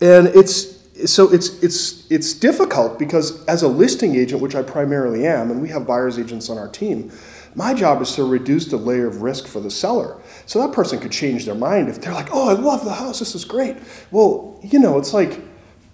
and 0.00 0.28
it's 0.28 0.78
so 1.10 1.32
it's 1.32 1.62
it's 1.62 2.10
it's 2.10 2.32
difficult 2.34 2.98
because 2.98 3.44
as 3.46 3.62
a 3.62 3.68
listing 3.68 4.14
agent 4.14 4.40
which 4.40 4.54
i 4.54 4.62
primarily 4.62 5.26
am 5.26 5.50
and 5.50 5.60
we 5.60 5.68
have 5.68 5.86
buyers 5.86 6.18
agents 6.18 6.48
on 6.50 6.58
our 6.58 6.68
team 6.68 7.10
my 7.54 7.74
job 7.74 8.00
is 8.00 8.14
to 8.14 8.24
reduce 8.24 8.66
the 8.66 8.76
layer 8.76 9.06
of 9.06 9.22
risk 9.22 9.46
for 9.46 9.60
the 9.60 9.70
seller 9.70 10.20
so 10.46 10.60
that 10.60 10.72
person 10.72 10.98
could 10.98 11.12
change 11.12 11.44
their 11.44 11.54
mind 11.54 11.88
if 11.88 12.00
they're 12.00 12.12
like 12.12 12.28
oh 12.32 12.48
i 12.48 12.52
love 12.52 12.84
the 12.84 12.92
house 12.92 13.18
this 13.18 13.34
is 13.34 13.44
great 13.44 13.76
well 14.10 14.58
you 14.62 14.78
know 14.78 14.98
it's 14.98 15.12
like 15.12 15.40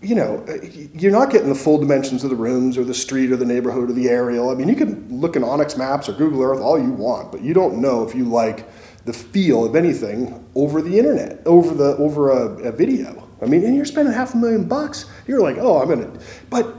you 0.07 0.15
know 0.15 0.45
uh, 0.49 0.57
you're 0.95 1.13
not 1.13 1.31
getting 1.31 1.49
the 1.49 1.55
full 1.55 1.79
dimensions 1.79 2.25
of 2.25 2.31
the 2.31 2.37
rooms 2.37 2.79
or 2.79 2.85
the 2.85 2.95
street 2.95 3.33
or 3.33 3.37
the 3.37 3.45
neighborhood 3.45 3.91
or 3.91 3.93
the 3.93 4.09
aerial 4.09 4.51
i 4.51 4.55
mean 4.55 4.69
you 4.69 4.77
can 4.77 5.09
look 5.11 5.37
in 5.37 5.43
onX 5.43 5.77
maps 5.77 6.09
or 6.09 6.13
google 6.13 6.43
earth 6.43 6.61
all 6.61 6.79
you 6.79 6.91
want 6.91 7.33
but 7.33 7.41
you 7.41 7.53
don't 7.53 7.81
know 7.81 8.07
if 8.07 8.15
you 8.15 8.25
like 8.25 8.69
the 9.05 9.13
feel 9.13 9.65
of 9.65 9.77
anything 9.77 10.45
over 10.55 10.81
the 10.83 10.99
internet 10.99 11.41
over 11.47 11.75
the 11.75 11.97
over 11.97 12.31
a, 12.31 12.69
a 12.69 12.73
video 12.73 13.27
I 13.41 13.47
mean, 13.47 13.65
and 13.65 13.77
you're 13.77 13.85
spending 13.85 14.15
half 14.15 14.35
a 14.35 14.37
million 14.37 14.67
bucks. 14.67 15.07
You're 15.27 15.41
like, 15.41 15.59
oh, 15.59 15.81
I'm 15.81 15.89
gonna. 15.89 16.11
But 16.49 16.75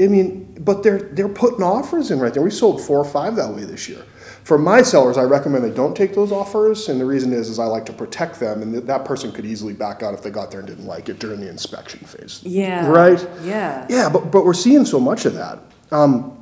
I 0.00 0.06
mean, 0.06 0.56
but 0.60 0.82
they're 0.82 0.98
they're 0.98 1.28
putting 1.28 1.62
offers 1.62 2.10
in 2.10 2.18
right 2.20 2.32
there. 2.32 2.42
We 2.42 2.50
sold 2.50 2.80
four 2.80 2.98
or 2.98 3.04
five 3.04 3.36
that 3.36 3.54
way 3.54 3.64
this 3.64 3.88
year. 3.88 4.02
For 4.48 4.56
my 4.56 4.80
sellers, 4.80 5.18
I 5.18 5.24
recommend 5.24 5.62
they 5.62 5.70
don't 5.70 5.94
take 5.94 6.14
those 6.14 6.32
offers, 6.32 6.88
and 6.88 6.98
the 6.98 7.04
reason 7.04 7.34
is, 7.34 7.50
is 7.50 7.58
I 7.58 7.66
like 7.66 7.84
to 7.84 7.92
protect 7.92 8.40
them, 8.40 8.62
and 8.62 8.72
that- 8.74 8.86
that 8.86 9.04
person 9.04 9.30
could 9.30 9.44
easily 9.44 9.74
back 9.74 10.02
out 10.02 10.14
if 10.14 10.22
they 10.22 10.30
got 10.30 10.50
there 10.50 10.60
and 10.60 10.66
didn't 10.66 10.86
like 10.86 11.10
it 11.10 11.18
during 11.18 11.40
the 11.40 11.50
inspection 11.50 12.00
phase. 12.06 12.40
Yeah. 12.44 12.88
Right. 12.88 13.28
Yeah. 13.44 13.84
Yeah, 13.90 14.08
but 14.08 14.30
but 14.30 14.46
we're 14.46 14.54
seeing 14.54 14.86
so 14.86 14.98
much 15.00 15.26
of 15.26 15.34
that. 15.34 15.58
Um, 15.92 16.32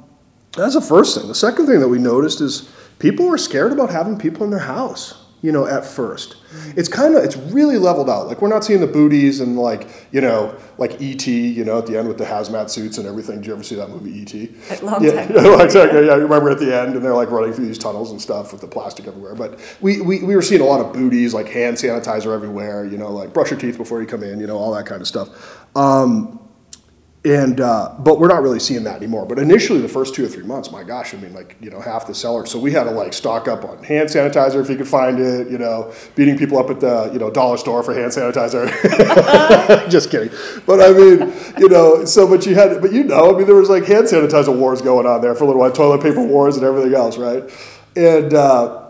that's 0.56 0.74
the 0.74 0.80
first 0.80 1.18
thing. 1.18 1.26
The 1.26 1.34
second 1.34 1.66
thing 1.66 1.80
that 1.80 1.88
we 1.88 1.98
noticed 1.98 2.40
is 2.40 2.68
people 3.00 3.26
were 3.26 3.38
scared 3.38 3.72
about 3.72 3.90
having 3.90 4.16
people 4.16 4.44
in 4.44 4.50
their 4.50 4.60
house. 4.60 5.25
You 5.42 5.52
know, 5.52 5.66
at 5.66 5.84
first, 5.84 6.36
it's 6.76 6.88
kind 6.88 7.14
of 7.14 7.22
it's 7.22 7.36
really 7.36 7.76
leveled 7.76 8.08
out. 8.08 8.26
Like 8.26 8.40
we're 8.40 8.48
not 8.48 8.64
seeing 8.64 8.80
the 8.80 8.86
booties 8.86 9.40
and 9.40 9.56
like 9.56 9.88
you 10.10 10.20
know 10.20 10.58
like 10.78 11.00
ET. 11.00 11.26
You 11.26 11.64
know, 11.64 11.78
at 11.78 11.86
the 11.86 11.98
end 11.98 12.08
with 12.08 12.18
the 12.18 12.24
hazmat 12.24 12.70
suits 12.70 12.98
and 12.98 13.06
everything. 13.06 13.36
Did 13.36 13.46
you 13.46 13.52
ever 13.52 13.62
see 13.62 13.74
that 13.76 13.90
movie 13.90 14.22
ET? 14.22 14.80
A 14.80 14.84
long 14.84 15.04
yeah, 15.04 15.26
time 15.26 15.36
yeah, 15.44 15.62
exactly. 15.62 16.06
Yeah, 16.06 16.16
you 16.16 16.22
remember 16.22 16.50
at 16.50 16.58
the 16.58 16.74
end, 16.74 16.96
and 16.96 17.04
they're 17.04 17.14
like 17.14 17.30
running 17.30 17.52
through 17.52 17.66
these 17.66 17.78
tunnels 17.78 18.10
and 18.10 18.20
stuff 18.20 18.50
with 18.52 18.60
the 18.60 18.66
plastic 18.66 19.06
everywhere. 19.06 19.34
But 19.34 19.60
we, 19.80 20.00
we, 20.00 20.22
we 20.22 20.34
were 20.34 20.42
seeing 20.42 20.62
a 20.62 20.64
lot 20.64 20.80
of 20.80 20.92
booties, 20.92 21.34
like 21.34 21.48
hand 21.48 21.76
sanitizer 21.76 22.34
everywhere. 22.34 22.84
You 22.84 22.98
know, 22.98 23.12
like 23.12 23.32
brush 23.32 23.50
your 23.50 23.60
teeth 23.60 23.76
before 23.76 24.00
you 24.00 24.06
come 24.06 24.22
in. 24.22 24.40
You 24.40 24.46
know, 24.46 24.56
all 24.56 24.74
that 24.74 24.86
kind 24.86 25.00
of 25.00 25.06
stuff. 25.06 25.28
Um, 25.76 26.40
and 27.26 27.60
uh, 27.60 27.92
but 27.98 28.20
we're 28.20 28.28
not 28.28 28.42
really 28.42 28.60
seeing 28.60 28.84
that 28.84 28.96
anymore. 28.96 29.26
But 29.26 29.40
initially, 29.40 29.80
the 29.80 29.88
first 29.88 30.14
two 30.14 30.24
or 30.24 30.28
three 30.28 30.44
months, 30.44 30.70
my 30.70 30.84
gosh, 30.84 31.12
I 31.12 31.16
mean, 31.16 31.34
like 31.34 31.56
you 31.60 31.70
know, 31.70 31.80
half 31.80 32.06
the 32.06 32.14
sellers. 32.14 32.52
So 32.52 32.58
we 32.58 32.70
had 32.70 32.84
to 32.84 32.92
like 32.92 33.12
stock 33.12 33.48
up 33.48 33.64
on 33.64 33.82
hand 33.82 34.08
sanitizer 34.08 34.62
if 34.62 34.70
you 34.70 34.76
could 34.76 34.86
find 34.86 35.18
it. 35.18 35.50
You 35.50 35.58
know, 35.58 35.92
beating 36.14 36.38
people 36.38 36.56
up 36.56 36.70
at 36.70 36.78
the 36.78 37.10
you 37.12 37.18
know 37.18 37.28
dollar 37.28 37.56
store 37.56 37.82
for 37.82 37.94
hand 37.94 38.12
sanitizer. 38.12 38.70
Just 39.90 40.08
kidding. 40.08 40.30
But 40.66 40.80
I 40.80 40.92
mean, 40.92 41.32
you 41.58 41.68
know, 41.68 42.04
so 42.04 42.28
but 42.28 42.46
you 42.46 42.54
had, 42.54 42.80
but 42.80 42.92
you 42.92 43.02
know, 43.02 43.34
I 43.34 43.38
mean, 43.38 43.46
there 43.46 43.56
was 43.56 43.70
like 43.70 43.86
hand 43.86 44.06
sanitizer 44.06 44.56
wars 44.56 44.80
going 44.80 45.06
on 45.06 45.20
there 45.20 45.34
for 45.34 45.44
a 45.44 45.46
little 45.48 45.60
while, 45.60 45.72
toilet 45.72 46.02
paper 46.02 46.24
wars 46.24 46.56
and 46.56 46.64
everything 46.64 46.94
else, 46.94 47.16
right? 47.16 47.42
and 47.96 48.34
uh, 48.34 48.86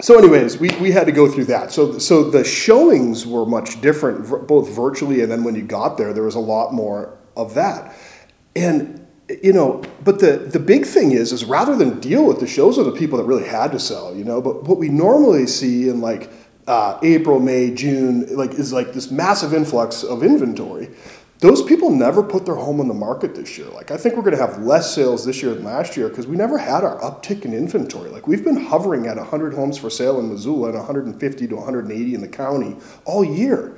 so, 0.00 0.18
anyways, 0.18 0.58
we, 0.58 0.70
we 0.80 0.92
had 0.92 1.06
to 1.06 1.12
go 1.12 1.30
through 1.30 1.44
that. 1.46 1.72
So, 1.72 1.98
so 1.98 2.30
the 2.30 2.42
showings 2.42 3.26
were 3.26 3.44
much 3.44 3.80
different, 3.80 4.48
both 4.48 4.70
virtually 4.70 5.22
and 5.22 5.30
then 5.30 5.44
when 5.44 5.54
you 5.54 5.62
got 5.62 5.98
there, 5.98 6.12
there 6.12 6.22
was 6.22 6.34
a 6.34 6.40
lot 6.40 6.72
more 6.72 7.18
of 7.36 7.54
that. 7.54 7.94
And 8.56 9.06
you 9.42 9.52
know, 9.52 9.82
but 10.04 10.18
the 10.18 10.38
the 10.38 10.58
big 10.58 10.84
thing 10.84 11.12
is, 11.12 11.32
is 11.32 11.44
rather 11.44 11.76
than 11.76 12.00
deal 12.00 12.26
with 12.26 12.40
the 12.40 12.46
shows 12.46 12.78
of 12.78 12.86
the 12.86 12.92
people 12.92 13.18
that 13.18 13.24
really 13.24 13.46
had 13.46 13.72
to 13.72 13.78
sell, 13.78 14.14
you 14.14 14.24
know, 14.24 14.40
but 14.40 14.64
what 14.64 14.78
we 14.78 14.88
normally 14.88 15.46
see 15.46 15.88
in 15.88 16.00
like 16.00 16.30
uh, 16.66 16.98
April, 17.02 17.40
May, 17.40 17.72
June, 17.72 18.26
like 18.36 18.52
is 18.54 18.72
like 18.72 18.92
this 18.92 19.10
massive 19.10 19.54
influx 19.54 20.02
of 20.02 20.22
inventory. 20.22 20.90
Those 21.38 21.62
people 21.62 21.88
never 21.88 22.22
put 22.22 22.44
their 22.44 22.54
home 22.54 22.80
on 22.80 22.88
the 22.88 22.94
market 22.94 23.34
this 23.34 23.56
year. 23.56 23.68
Like 23.68 23.90
I 23.90 23.96
think 23.96 24.14
we're 24.14 24.22
going 24.22 24.36
to 24.36 24.46
have 24.46 24.58
less 24.58 24.94
sales 24.94 25.24
this 25.24 25.42
year 25.42 25.54
than 25.54 25.64
last 25.64 25.96
year 25.96 26.08
because 26.08 26.26
we 26.26 26.36
never 26.36 26.58
had 26.58 26.84
our 26.84 27.00
uptick 27.00 27.46
in 27.46 27.54
inventory. 27.54 28.10
Like 28.10 28.26
we've 28.26 28.44
been 28.44 28.62
hovering 28.62 29.06
at 29.06 29.16
100 29.16 29.54
homes 29.54 29.78
for 29.78 29.88
sale 29.88 30.20
in 30.20 30.28
Missoula 30.28 30.68
and 30.68 30.76
150 30.76 31.46
to 31.46 31.56
180 31.56 32.14
in 32.14 32.20
the 32.20 32.28
county 32.28 32.76
all 33.06 33.24
year. 33.24 33.74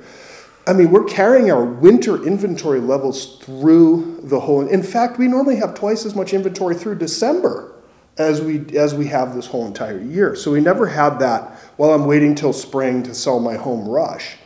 I 0.65 0.71
mean, 0.71 0.91
we're 0.91 1.03
carrying 1.03 1.51
our 1.51 1.63
winter 1.63 2.23
inventory 2.25 2.79
levels 2.79 3.37
through 3.37 4.21
the 4.23 4.39
whole. 4.39 4.65
In 4.65 4.81
fact, 4.81 5.17
we 5.17 5.27
normally 5.27 5.57
have 5.57 5.75
twice 5.75 6.05
as 6.05 6.15
much 6.15 6.33
inventory 6.33 6.75
through 6.75 6.99
December 6.99 7.73
as 8.17 8.41
we 8.41 8.65
as 8.77 8.93
we 8.93 9.07
have 9.07 9.35
this 9.35 9.47
whole 9.47 9.65
entire 9.67 9.99
year. 9.99 10.35
So 10.35 10.51
we 10.51 10.61
never 10.61 10.87
had 10.87 11.19
that. 11.19 11.59
Well, 11.77 11.93
I'm 11.93 12.05
waiting 12.05 12.33
till 12.33 12.53
spring 12.53 13.03
to 13.03 13.13
sell 13.13 13.39
my 13.39 13.55
home 13.55 13.87
rush. 13.87 14.37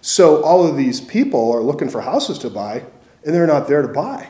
So 0.00 0.42
all 0.42 0.66
of 0.66 0.76
these 0.76 1.00
people 1.00 1.52
are 1.52 1.60
looking 1.60 1.90
for 1.90 2.00
houses 2.00 2.38
to 2.38 2.50
buy, 2.50 2.84
and 3.24 3.34
they're 3.34 3.46
not 3.46 3.68
there 3.68 3.82
to 3.82 3.88
buy. 3.88 4.28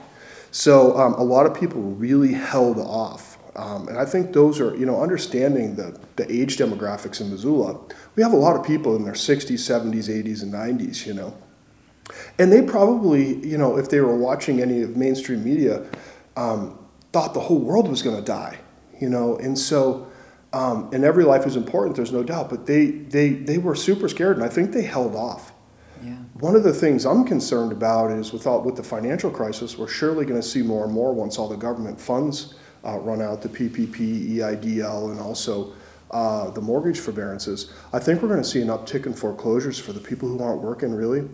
So 0.50 0.96
um, 0.96 1.14
a 1.14 1.22
lot 1.22 1.46
of 1.46 1.54
people 1.54 1.80
really 1.80 2.32
held 2.32 2.78
off. 2.78 3.35
Um, 3.56 3.88
and 3.88 3.98
I 3.98 4.04
think 4.04 4.34
those 4.34 4.60
are, 4.60 4.76
you 4.76 4.84
know, 4.84 5.02
understanding 5.02 5.76
the, 5.76 5.98
the 6.16 6.30
age 6.30 6.58
demographics 6.58 7.22
in 7.22 7.30
Missoula, 7.30 7.80
we 8.14 8.22
have 8.22 8.34
a 8.34 8.36
lot 8.36 8.54
of 8.54 8.64
people 8.64 8.94
in 8.96 9.04
their 9.04 9.14
60s, 9.14 9.52
70s, 9.52 10.08
80s, 10.08 10.42
and 10.42 10.52
90s, 10.52 11.06
you 11.06 11.14
know. 11.14 11.34
And 12.38 12.52
they 12.52 12.62
probably, 12.62 13.36
you 13.46 13.56
know, 13.56 13.78
if 13.78 13.88
they 13.88 14.00
were 14.00 14.16
watching 14.16 14.60
any 14.60 14.82
of 14.82 14.96
mainstream 14.96 15.42
media, 15.42 15.86
um, 16.36 16.78
thought 17.12 17.32
the 17.32 17.40
whole 17.40 17.58
world 17.58 17.88
was 17.88 18.02
going 18.02 18.16
to 18.16 18.22
die, 18.22 18.58
you 19.00 19.08
know. 19.08 19.36
And 19.38 19.58
so, 19.58 20.06
um, 20.52 20.90
and 20.92 21.02
every 21.02 21.24
life 21.24 21.46
is 21.46 21.56
important, 21.56 21.96
there's 21.96 22.12
no 22.12 22.22
doubt, 22.22 22.50
but 22.50 22.66
they, 22.66 22.86
they, 22.90 23.30
they 23.30 23.56
were 23.56 23.74
super 23.74 24.08
scared, 24.08 24.36
and 24.36 24.44
I 24.44 24.48
think 24.48 24.72
they 24.72 24.82
held 24.82 25.16
off. 25.16 25.52
Yeah. 26.04 26.12
One 26.40 26.54
of 26.54 26.62
the 26.62 26.74
things 26.74 27.06
I'm 27.06 27.24
concerned 27.24 27.72
about 27.72 28.10
is 28.10 28.34
with 28.34 28.46
all, 28.46 28.60
with 28.60 28.76
the 28.76 28.82
financial 28.82 29.30
crisis, 29.30 29.78
we're 29.78 29.88
surely 29.88 30.26
going 30.26 30.40
to 30.40 30.46
see 30.46 30.60
more 30.60 30.84
and 30.84 30.92
more 30.92 31.14
once 31.14 31.38
all 31.38 31.48
the 31.48 31.56
government 31.56 31.98
funds 31.98 32.54
uh, 32.86 32.98
run 32.98 33.20
out, 33.20 33.42
the 33.42 33.48
PPP, 33.48 34.36
EIDL, 34.36 35.10
and 35.10 35.20
also 35.20 35.72
uh, 36.10 36.50
the 36.50 36.60
mortgage 36.60 37.00
forbearances. 37.00 37.72
I 37.92 37.98
think 37.98 38.22
we're 38.22 38.28
going 38.28 38.42
to 38.42 38.48
see 38.48 38.62
an 38.62 38.68
uptick 38.68 39.06
in 39.06 39.12
foreclosures 39.12 39.78
for 39.78 39.92
the 39.92 40.00
people 40.00 40.28
who 40.28 40.42
aren't 40.42 40.62
working 40.62 40.92
really, 40.92 41.28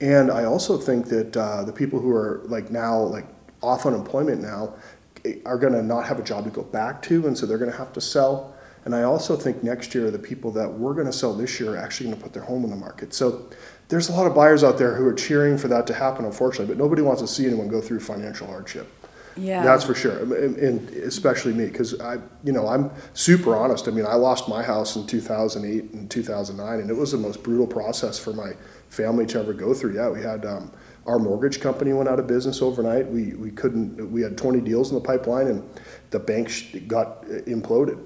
and 0.00 0.30
I 0.30 0.44
also 0.44 0.76
think 0.76 1.06
that 1.06 1.36
uh, 1.36 1.64
the 1.64 1.72
people 1.72 2.00
who 2.00 2.10
are 2.10 2.42
like 2.46 2.70
now 2.70 2.98
like 2.98 3.26
off 3.62 3.86
unemployment 3.86 4.42
now 4.42 4.74
eh, 5.24 5.36
are 5.46 5.56
going 5.56 5.72
to 5.72 5.82
not 5.82 6.04
have 6.06 6.18
a 6.18 6.22
job 6.22 6.44
to 6.44 6.50
go 6.50 6.62
back 6.62 7.00
to, 7.02 7.26
and 7.26 7.38
so 7.38 7.46
they're 7.46 7.58
going 7.58 7.70
to 7.70 7.76
have 7.76 7.92
to 7.94 8.00
sell. 8.00 8.54
And 8.84 8.94
I 8.94 9.02
also 9.02 9.36
think 9.36 9.64
next 9.64 9.94
year 9.96 10.12
the 10.12 10.18
people 10.18 10.52
that 10.52 10.68
we're 10.72 10.94
going 10.94 11.06
to 11.06 11.12
sell 11.12 11.34
this 11.34 11.58
year 11.58 11.74
are 11.74 11.76
actually 11.76 12.06
going 12.06 12.18
to 12.18 12.22
put 12.22 12.32
their 12.32 12.44
home 12.44 12.62
on 12.62 12.70
the 12.70 12.76
market. 12.76 13.12
So 13.14 13.48
there's 13.88 14.08
a 14.08 14.12
lot 14.12 14.26
of 14.26 14.34
buyers 14.34 14.62
out 14.62 14.78
there 14.78 14.94
who 14.94 15.04
are 15.06 15.12
cheering 15.12 15.58
for 15.58 15.66
that 15.68 15.86
to 15.88 15.94
happen, 15.94 16.24
unfortunately, 16.24 16.72
but 16.72 16.78
nobody 16.80 17.02
wants 17.02 17.20
to 17.22 17.26
see 17.26 17.46
anyone 17.46 17.68
go 17.68 17.80
through 17.80 18.00
financial 18.00 18.46
hardship. 18.46 18.86
Yeah. 19.36 19.62
That's 19.62 19.84
for 19.84 19.94
sure, 19.94 20.18
and, 20.18 20.56
and 20.56 20.88
especially 20.90 21.52
me, 21.52 21.66
because 21.66 22.00
I, 22.00 22.18
you 22.42 22.52
know, 22.52 22.66
I'm 22.66 22.90
super 23.12 23.54
honest. 23.54 23.86
I 23.86 23.90
mean, 23.90 24.06
I 24.06 24.14
lost 24.14 24.48
my 24.48 24.62
house 24.62 24.96
in 24.96 25.06
2008 25.06 25.92
and 25.92 26.10
2009, 26.10 26.80
and 26.80 26.90
it 26.90 26.94
was 26.94 27.12
the 27.12 27.18
most 27.18 27.42
brutal 27.42 27.66
process 27.66 28.18
for 28.18 28.32
my 28.32 28.52
family 28.88 29.26
to 29.26 29.38
ever 29.38 29.52
go 29.52 29.74
through. 29.74 29.94
Yeah, 29.96 30.08
we 30.08 30.22
had 30.22 30.46
um, 30.46 30.72
our 31.06 31.18
mortgage 31.18 31.60
company 31.60 31.92
went 31.92 32.08
out 32.08 32.18
of 32.18 32.26
business 32.26 32.62
overnight. 32.62 33.06
We 33.08 33.34
we 33.34 33.50
couldn't. 33.50 34.10
We 34.10 34.22
had 34.22 34.38
20 34.38 34.60
deals 34.60 34.90
in 34.90 34.94
the 34.94 35.04
pipeline, 35.04 35.48
and 35.48 35.70
the 36.10 36.18
bank 36.18 36.50
got 36.88 37.24
uh, 37.24 37.42
imploded. 37.42 38.02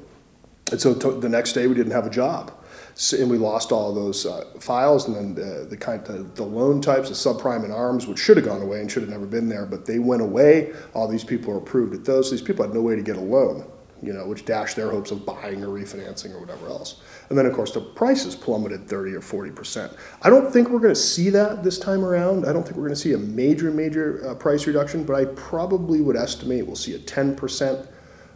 And 0.71 0.81
so 0.81 0.95
to, 0.95 1.12
the 1.12 1.29
next 1.29 1.53
day, 1.53 1.66
we 1.66 1.75
didn't 1.75 1.93
have 1.93 2.07
a 2.07 2.11
job. 2.11 2.53
So, 3.01 3.17
and 3.17 3.31
we 3.31 3.39
lost 3.39 3.73
all 3.73 3.95
those 3.95 4.27
uh, 4.27 4.45
files, 4.59 5.09
and 5.09 5.17
then 5.17 5.35
the, 5.35 5.65
the 5.65 5.77
kind 5.77 6.07
of 6.07 6.35
the 6.35 6.43
loan 6.43 6.83
types, 6.83 7.09
the 7.09 7.15
subprime 7.15 7.65
and 7.65 7.73
arms, 7.73 8.07
which 8.07 8.19
should 8.19 8.37
have 8.37 8.45
gone 8.45 8.61
away 8.61 8.83
and 8.83 8.93
should 8.93 9.03
have 9.03 9.11
never 9.11 9.25
been 9.25 9.49
there, 9.49 9.65
but 9.65 9.87
they 9.87 9.99
went 9.99 10.21
away. 10.21 10.75
All 10.93 11.09
these 11.09 11.25
people 11.25 11.55
are 11.55 11.57
approved 11.57 11.95
at 11.95 12.05
those. 12.05 12.31
These 12.31 12.43
people 12.43 12.63
had 12.63 12.75
no 12.75 12.83
way 12.83 12.97
to 12.97 13.03
get 13.03 13.17
a 13.17 13.21
loan, 13.21 13.67
you 14.03 14.13
know, 14.13 14.27
which 14.27 14.45
dashed 14.45 14.77
their 14.77 14.91
hopes 14.91 15.13
of 15.13 15.25
buying 15.25 15.65
or 15.65 15.69
refinancing 15.69 16.35
or 16.35 16.41
whatever 16.41 16.67
else. 16.67 17.01
And 17.31 17.39
then, 17.39 17.47
of 17.47 17.55
course, 17.55 17.73
the 17.73 17.81
prices 17.81 18.37
plummeted 18.37 18.87
30 18.87 19.15
or 19.15 19.23
40 19.23 19.51
percent. 19.53 19.95
I 20.21 20.29
don't 20.29 20.53
think 20.53 20.69
we're 20.69 20.79
going 20.79 20.93
to 20.93 21.01
see 21.01 21.31
that 21.31 21.65
this 21.65 21.79
time 21.79 22.05
around. 22.05 22.45
I 22.45 22.53
don't 22.53 22.65
think 22.65 22.77
we're 22.77 22.89
going 22.89 22.95
to 22.95 23.01
see 23.01 23.15
a 23.15 23.19
major, 23.19 23.71
major 23.71 24.29
uh, 24.29 24.35
price 24.35 24.67
reduction, 24.67 25.05
but 25.05 25.15
I 25.15 25.25
probably 25.25 26.03
would 26.03 26.17
estimate 26.17 26.67
we'll 26.67 26.77
see 26.77 26.97
a 26.97 26.99
10 26.99 27.35
percent 27.35 27.89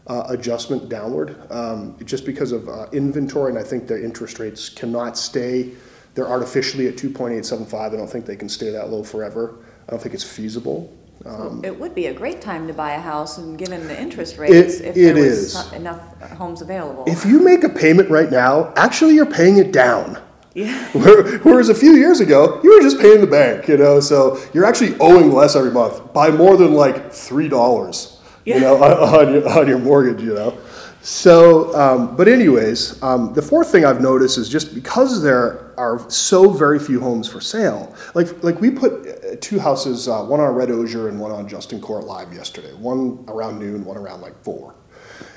uh, 0.06 0.24
adjustment 0.28 0.88
downward, 0.88 1.36
um, 1.50 1.96
just 2.04 2.26
because 2.26 2.52
of 2.52 2.68
uh, 2.68 2.86
inventory, 2.92 3.50
and 3.50 3.58
I 3.58 3.62
think 3.64 3.86
the 3.86 4.02
interest 4.02 4.38
rates 4.38 4.68
cannot 4.68 5.16
stay, 5.16 5.70
they're 6.14 6.28
artificially 6.28 6.86
at 6.88 6.96
2.875. 6.96 7.74
I 7.74 7.96
don't 7.96 8.06
think 8.08 8.26
they 8.26 8.36
can 8.36 8.48
stay 8.48 8.70
that 8.70 8.90
low 8.90 9.02
forever. 9.02 9.56
I 9.88 9.90
don't 9.92 10.00
think 10.02 10.14
it's 10.14 10.24
feasible. 10.24 10.92
Um, 11.24 11.62
It 11.64 11.78
would 11.80 11.94
be 11.94 12.06
a 12.06 12.12
great 12.14 12.40
time 12.42 12.66
to 12.66 12.74
buy 12.74 12.92
a 12.92 13.00
house 13.00 13.38
and 13.38 13.56
given 13.58 13.86
the 13.88 13.98
interest 13.98 14.36
rates, 14.36 14.80
if 14.80 14.94
it 14.96 15.02
there 15.02 15.14
was 15.14 15.54
is. 15.54 15.72
enough 15.72 16.00
homes 16.32 16.60
available. 16.60 17.04
If 17.06 17.24
you 17.24 17.40
make 17.42 17.64
a 17.64 17.68
payment 17.70 18.10
right 18.10 18.30
now, 18.30 18.72
actually 18.76 19.14
you're 19.14 19.24
paying 19.26 19.56
it 19.56 19.72
down. 19.72 20.18
Yeah, 20.54 20.86
Where- 20.92 21.38
Whereas 21.38 21.68
a 21.70 21.74
few 21.74 21.92
years 21.94 22.20
ago, 22.20 22.60
you 22.62 22.74
were 22.74 22.82
just 22.82 23.00
paying 23.00 23.20
the 23.22 23.26
bank, 23.26 23.66
you 23.68 23.76
know, 23.78 24.00
so 24.00 24.38
you're 24.52 24.66
actually 24.66 24.96
owing 25.00 25.32
less 25.32 25.56
every 25.56 25.70
month 25.72 26.12
by 26.12 26.30
more 26.30 26.56
than 26.56 26.74
like 26.74 27.10
three 27.12 27.48
dollars, 27.48 28.13
you 28.56 28.60
know, 28.60 28.82
on, 28.82 29.32
your 29.32 29.48
on 29.48 29.66
your 29.66 29.78
mortgage, 29.78 30.22
you 30.22 30.34
know. 30.34 30.58
So, 31.00 31.74
um, 31.78 32.16
but 32.16 32.28
anyways, 32.28 33.02
um, 33.02 33.34
the 33.34 33.42
fourth 33.42 33.70
thing 33.70 33.84
I've 33.84 34.00
noticed 34.00 34.38
is 34.38 34.48
just 34.48 34.74
because 34.74 35.22
there 35.22 35.72
are 35.78 35.98
so 36.10 36.50
very 36.50 36.78
few 36.78 37.00
homes 37.00 37.28
for 37.28 37.40
sale. 37.40 37.94
Like 38.14 38.42
like 38.42 38.60
we 38.60 38.70
put 38.70 39.06
uh, 39.06 39.36
two 39.40 39.58
houses, 39.58 40.08
uh, 40.08 40.24
one 40.24 40.40
on 40.40 40.54
Red 40.54 40.70
Osier 40.70 41.08
and 41.08 41.18
one 41.20 41.30
on 41.30 41.48
Justin 41.48 41.80
Court 41.80 42.04
live 42.04 42.32
yesterday. 42.32 42.72
One 42.74 43.24
around 43.28 43.58
noon, 43.58 43.84
one 43.84 43.96
around 43.96 44.20
like 44.20 44.42
four, 44.42 44.74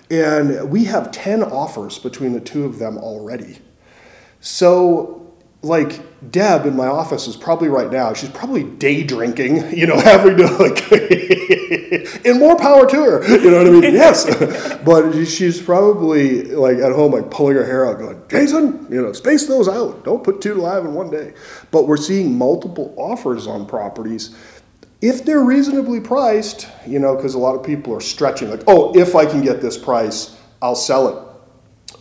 and 0.10 0.70
we 0.70 0.86
have 0.86 1.12
ten 1.12 1.44
offers 1.44 2.00
between 2.00 2.34
the 2.34 2.42
two 2.42 2.66
of 2.66 2.80
them 2.80 2.98
already. 2.98 3.60
So, 4.40 5.34
like 5.62 6.32
Deb 6.32 6.66
in 6.66 6.76
my 6.76 6.88
office 6.88 7.28
is 7.28 7.36
probably 7.36 7.68
right 7.68 7.92
now. 7.92 8.14
She's 8.14 8.30
probably 8.30 8.64
day 8.64 9.04
drinking, 9.04 9.72
you 9.78 9.88
know, 9.88 10.00
having 10.00 10.38
to 10.38 10.48
like, 10.58 10.90
and 12.26 12.40
more 12.40 12.58
power 12.58 12.86
to 12.90 12.96
her. 12.96 13.28
You 13.28 13.52
know 13.52 13.58
what 13.58 13.68
I 13.68 13.70
mean? 13.70 13.84
Yes, 13.98 14.26
but 14.86 15.26
she's 15.26 15.62
probably 15.62 16.44
like 16.44 16.78
at 16.78 16.92
home, 16.92 17.14
like 17.14 17.32
pulling 17.32 17.56
her 17.56 17.66
hair 17.66 17.88
out, 17.88 18.00
going, 18.00 18.22
"Jason, 18.30 18.86
you 18.90 19.02
know, 19.02 19.14
space 19.14 19.48
those 19.48 19.68
out. 19.68 20.04
Don't 20.04 20.24
put 20.24 20.42
two 20.42 20.56
live 20.56 20.86
in 20.86 20.94
one 20.94 21.10
day." 21.10 21.34
But 21.72 21.88
we're 21.88 21.98
seeing 21.98 22.38
multiple 22.38 22.94
offers 22.98 23.48
on 23.48 23.66
properties. 23.66 24.36
If 25.02 25.26
they're 25.26 25.44
reasonably 25.44 26.00
priced, 26.00 26.68
you 26.86 27.00
know, 27.00 27.16
because 27.16 27.34
a 27.34 27.40
lot 27.40 27.56
of 27.56 27.64
people 27.64 27.96
are 27.96 28.02
stretching, 28.02 28.50
like, 28.50 28.64
oh, 28.68 28.98
if 28.98 29.16
I 29.16 29.26
can 29.26 29.42
get 29.44 29.62
this 29.62 29.78
price, 29.78 30.36
I'll 30.62 30.76
sell 30.76 31.08
it. 31.08 31.28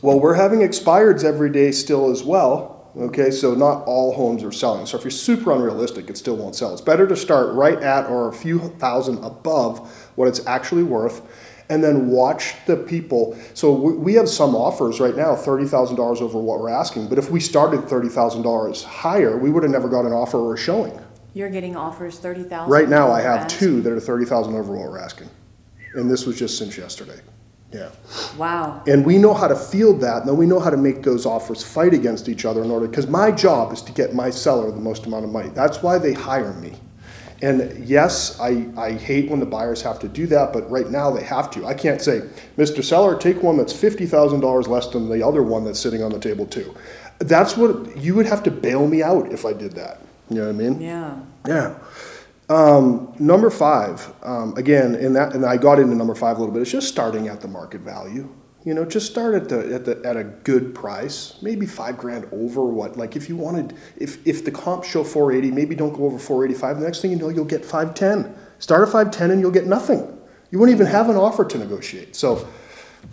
Well, 0.02 0.20
we're 0.20 0.34
having 0.34 0.60
expireds 0.60 1.24
every 1.24 1.50
day 1.50 1.72
still 1.72 2.10
as 2.10 2.22
well. 2.22 2.75
Okay, 2.98 3.30
so 3.30 3.54
not 3.54 3.84
all 3.84 4.14
homes 4.14 4.42
are 4.42 4.52
selling. 4.52 4.86
So 4.86 4.96
if 4.96 5.04
you're 5.04 5.10
super 5.10 5.52
unrealistic, 5.52 6.08
it 6.08 6.16
still 6.16 6.36
won't 6.36 6.54
sell. 6.56 6.72
It's 6.72 6.80
better 6.80 7.06
to 7.06 7.16
start 7.16 7.54
right 7.54 7.80
at 7.82 8.06
or 8.08 8.28
a 8.28 8.32
few 8.32 8.58
thousand 8.58 9.22
above 9.22 9.90
what 10.16 10.28
it's 10.28 10.46
actually 10.46 10.82
worth, 10.82 11.20
and 11.68 11.84
then 11.84 12.08
watch 12.08 12.54
the 12.66 12.74
people. 12.76 13.36
So 13.52 13.70
we 13.74 14.14
have 14.14 14.30
some 14.30 14.54
offers 14.54 14.98
right 14.98 15.14
now, 15.14 15.34
thirty 15.36 15.66
thousand 15.66 15.96
dollars 15.96 16.22
over 16.22 16.38
what 16.40 16.58
we're 16.58 16.70
asking. 16.70 17.08
But 17.08 17.18
if 17.18 17.30
we 17.30 17.38
started 17.38 17.86
thirty 17.86 18.08
thousand 18.08 18.42
dollars 18.42 18.82
higher, 18.82 19.36
we 19.36 19.50
would 19.50 19.62
have 19.62 19.72
never 19.72 19.90
got 19.90 20.06
an 20.06 20.12
offer 20.12 20.38
or 20.38 20.54
a 20.54 20.58
showing. 20.58 20.98
you're 21.34 21.50
getting 21.50 21.76
offers 21.76 22.18
thirty 22.18 22.44
thousand. 22.44 22.72
Right 22.72 22.88
now, 22.88 23.10
I 23.12 23.20
have 23.20 23.46
two 23.46 23.82
that 23.82 23.92
are 23.92 24.00
thirty 24.00 24.24
thousand 24.24 24.54
over 24.54 24.72
what 24.74 24.88
we're 24.90 24.98
asking, 24.98 25.28
and 25.96 26.10
this 26.10 26.24
was 26.24 26.38
just 26.38 26.56
since 26.56 26.78
yesterday. 26.78 27.20
Yeah. 27.76 27.90
Wow, 28.38 28.82
And 28.86 29.04
we 29.04 29.18
know 29.18 29.34
how 29.34 29.48
to 29.48 29.56
field 29.56 30.00
that, 30.00 30.18
and 30.20 30.28
then 30.28 30.36
we 30.36 30.46
know 30.46 30.60
how 30.60 30.70
to 30.70 30.76
make 30.76 31.02
those 31.02 31.26
offers 31.26 31.62
fight 31.62 31.92
against 31.92 32.28
each 32.28 32.44
other 32.44 32.62
in 32.64 32.70
order, 32.70 32.88
because 32.88 33.06
my 33.06 33.30
job 33.30 33.72
is 33.72 33.82
to 33.82 33.92
get 33.92 34.14
my 34.14 34.30
seller 34.30 34.70
the 34.70 34.80
most 34.80 35.04
amount 35.06 35.24
of 35.24 35.30
money. 35.30 35.50
That's 35.50 35.82
why 35.82 35.98
they 35.98 36.14
hire 36.14 36.54
me. 36.54 36.72
And 37.42 37.86
yes, 37.86 38.40
I, 38.40 38.66
I 38.78 38.92
hate 38.92 39.30
when 39.30 39.40
the 39.40 39.46
buyers 39.46 39.82
have 39.82 39.98
to 39.98 40.08
do 40.08 40.26
that, 40.28 40.54
but 40.54 40.70
right 40.70 40.88
now 40.88 41.10
they 41.10 41.22
have 41.22 41.50
to. 41.50 41.66
I 41.66 41.74
can't 41.74 42.00
say, 42.00 42.22
Mr. 42.56 42.82
Seller, 42.82 43.18
take 43.18 43.42
one 43.42 43.58
that's 43.58 43.74
fifty 43.74 44.06
thousand 44.06 44.40
dollars 44.40 44.68
less 44.68 44.88
than 44.88 45.10
the 45.10 45.26
other 45.26 45.42
one 45.42 45.64
that's 45.64 45.78
sitting 45.78 46.02
on 46.02 46.12
the 46.12 46.18
table 46.18 46.46
too. 46.46 46.74
That's 47.18 47.56
what, 47.56 47.96
you 47.98 48.14
would 48.14 48.26
have 48.26 48.42
to 48.44 48.50
bail 48.50 48.86
me 48.88 49.02
out 49.02 49.32
if 49.32 49.44
I 49.44 49.52
did 49.52 49.72
that. 49.72 50.00
You 50.30 50.36
know 50.36 50.46
what 50.46 50.54
I 50.54 50.58
mean? 50.58 50.80
yeah. 50.80 51.18
Yeah. 51.46 51.74
Um, 52.48 53.12
number 53.18 53.50
five, 53.50 54.12
um, 54.22 54.56
again, 54.56 54.94
and 54.94 55.16
that, 55.16 55.34
and 55.34 55.44
I 55.44 55.56
got 55.56 55.80
into 55.80 55.96
number 55.96 56.14
five 56.14 56.36
a 56.36 56.40
little 56.40 56.54
bit. 56.54 56.62
It's 56.62 56.70
just 56.70 56.88
starting 56.88 57.26
at 57.28 57.40
the 57.40 57.48
market 57.48 57.80
value. 57.80 58.32
You 58.64 58.74
know, 58.74 58.84
just 58.84 59.10
start 59.10 59.34
at 59.34 59.48
the 59.48 59.74
at 59.74 59.84
the 59.84 60.00
at 60.04 60.16
a 60.16 60.24
good 60.24 60.74
price, 60.74 61.36
maybe 61.40 61.66
five 61.66 61.98
grand 61.98 62.26
over 62.32 62.64
what. 62.64 62.96
Like 62.96 63.14
if 63.14 63.28
you 63.28 63.36
wanted, 63.36 63.76
if 63.96 64.24
if 64.26 64.44
the 64.44 64.50
comps 64.50 64.88
show 64.88 65.04
480, 65.04 65.54
maybe 65.54 65.74
don't 65.74 65.92
go 65.92 66.04
over 66.04 66.18
485. 66.18 66.80
The 66.80 66.84
next 66.84 67.00
thing 67.00 67.12
you 67.12 67.16
know, 67.16 67.28
you'll 67.28 67.44
get 67.44 67.64
510. 67.64 68.34
Start 68.58 68.82
at 68.82 68.88
510 68.88 69.30
and 69.30 69.40
you'll 69.40 69.52
get 69.52 69.66
nothing. 69.66 70.18
You 70.50 70.58
won't 70.58 70.70
even 70.70 70.86
have 70.86 71.08
an 71.08 71.16
offer 71.16 71.44
to 71.44 71.58
negotiate. 71.58 72.16
So 72.16 72.48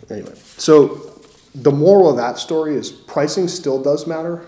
anyway, 0.10 0.34
so 0.58 1.22
the 1.54 1.72
moral 1.72 2.10
of 2.10 2.18
that 2.18 2.38
story 2.38 2.76
is 2.76 2.92
pricing 2.92 3.48
still 3.48 3.82
does 3.82 4.08
matter 4.08 4.46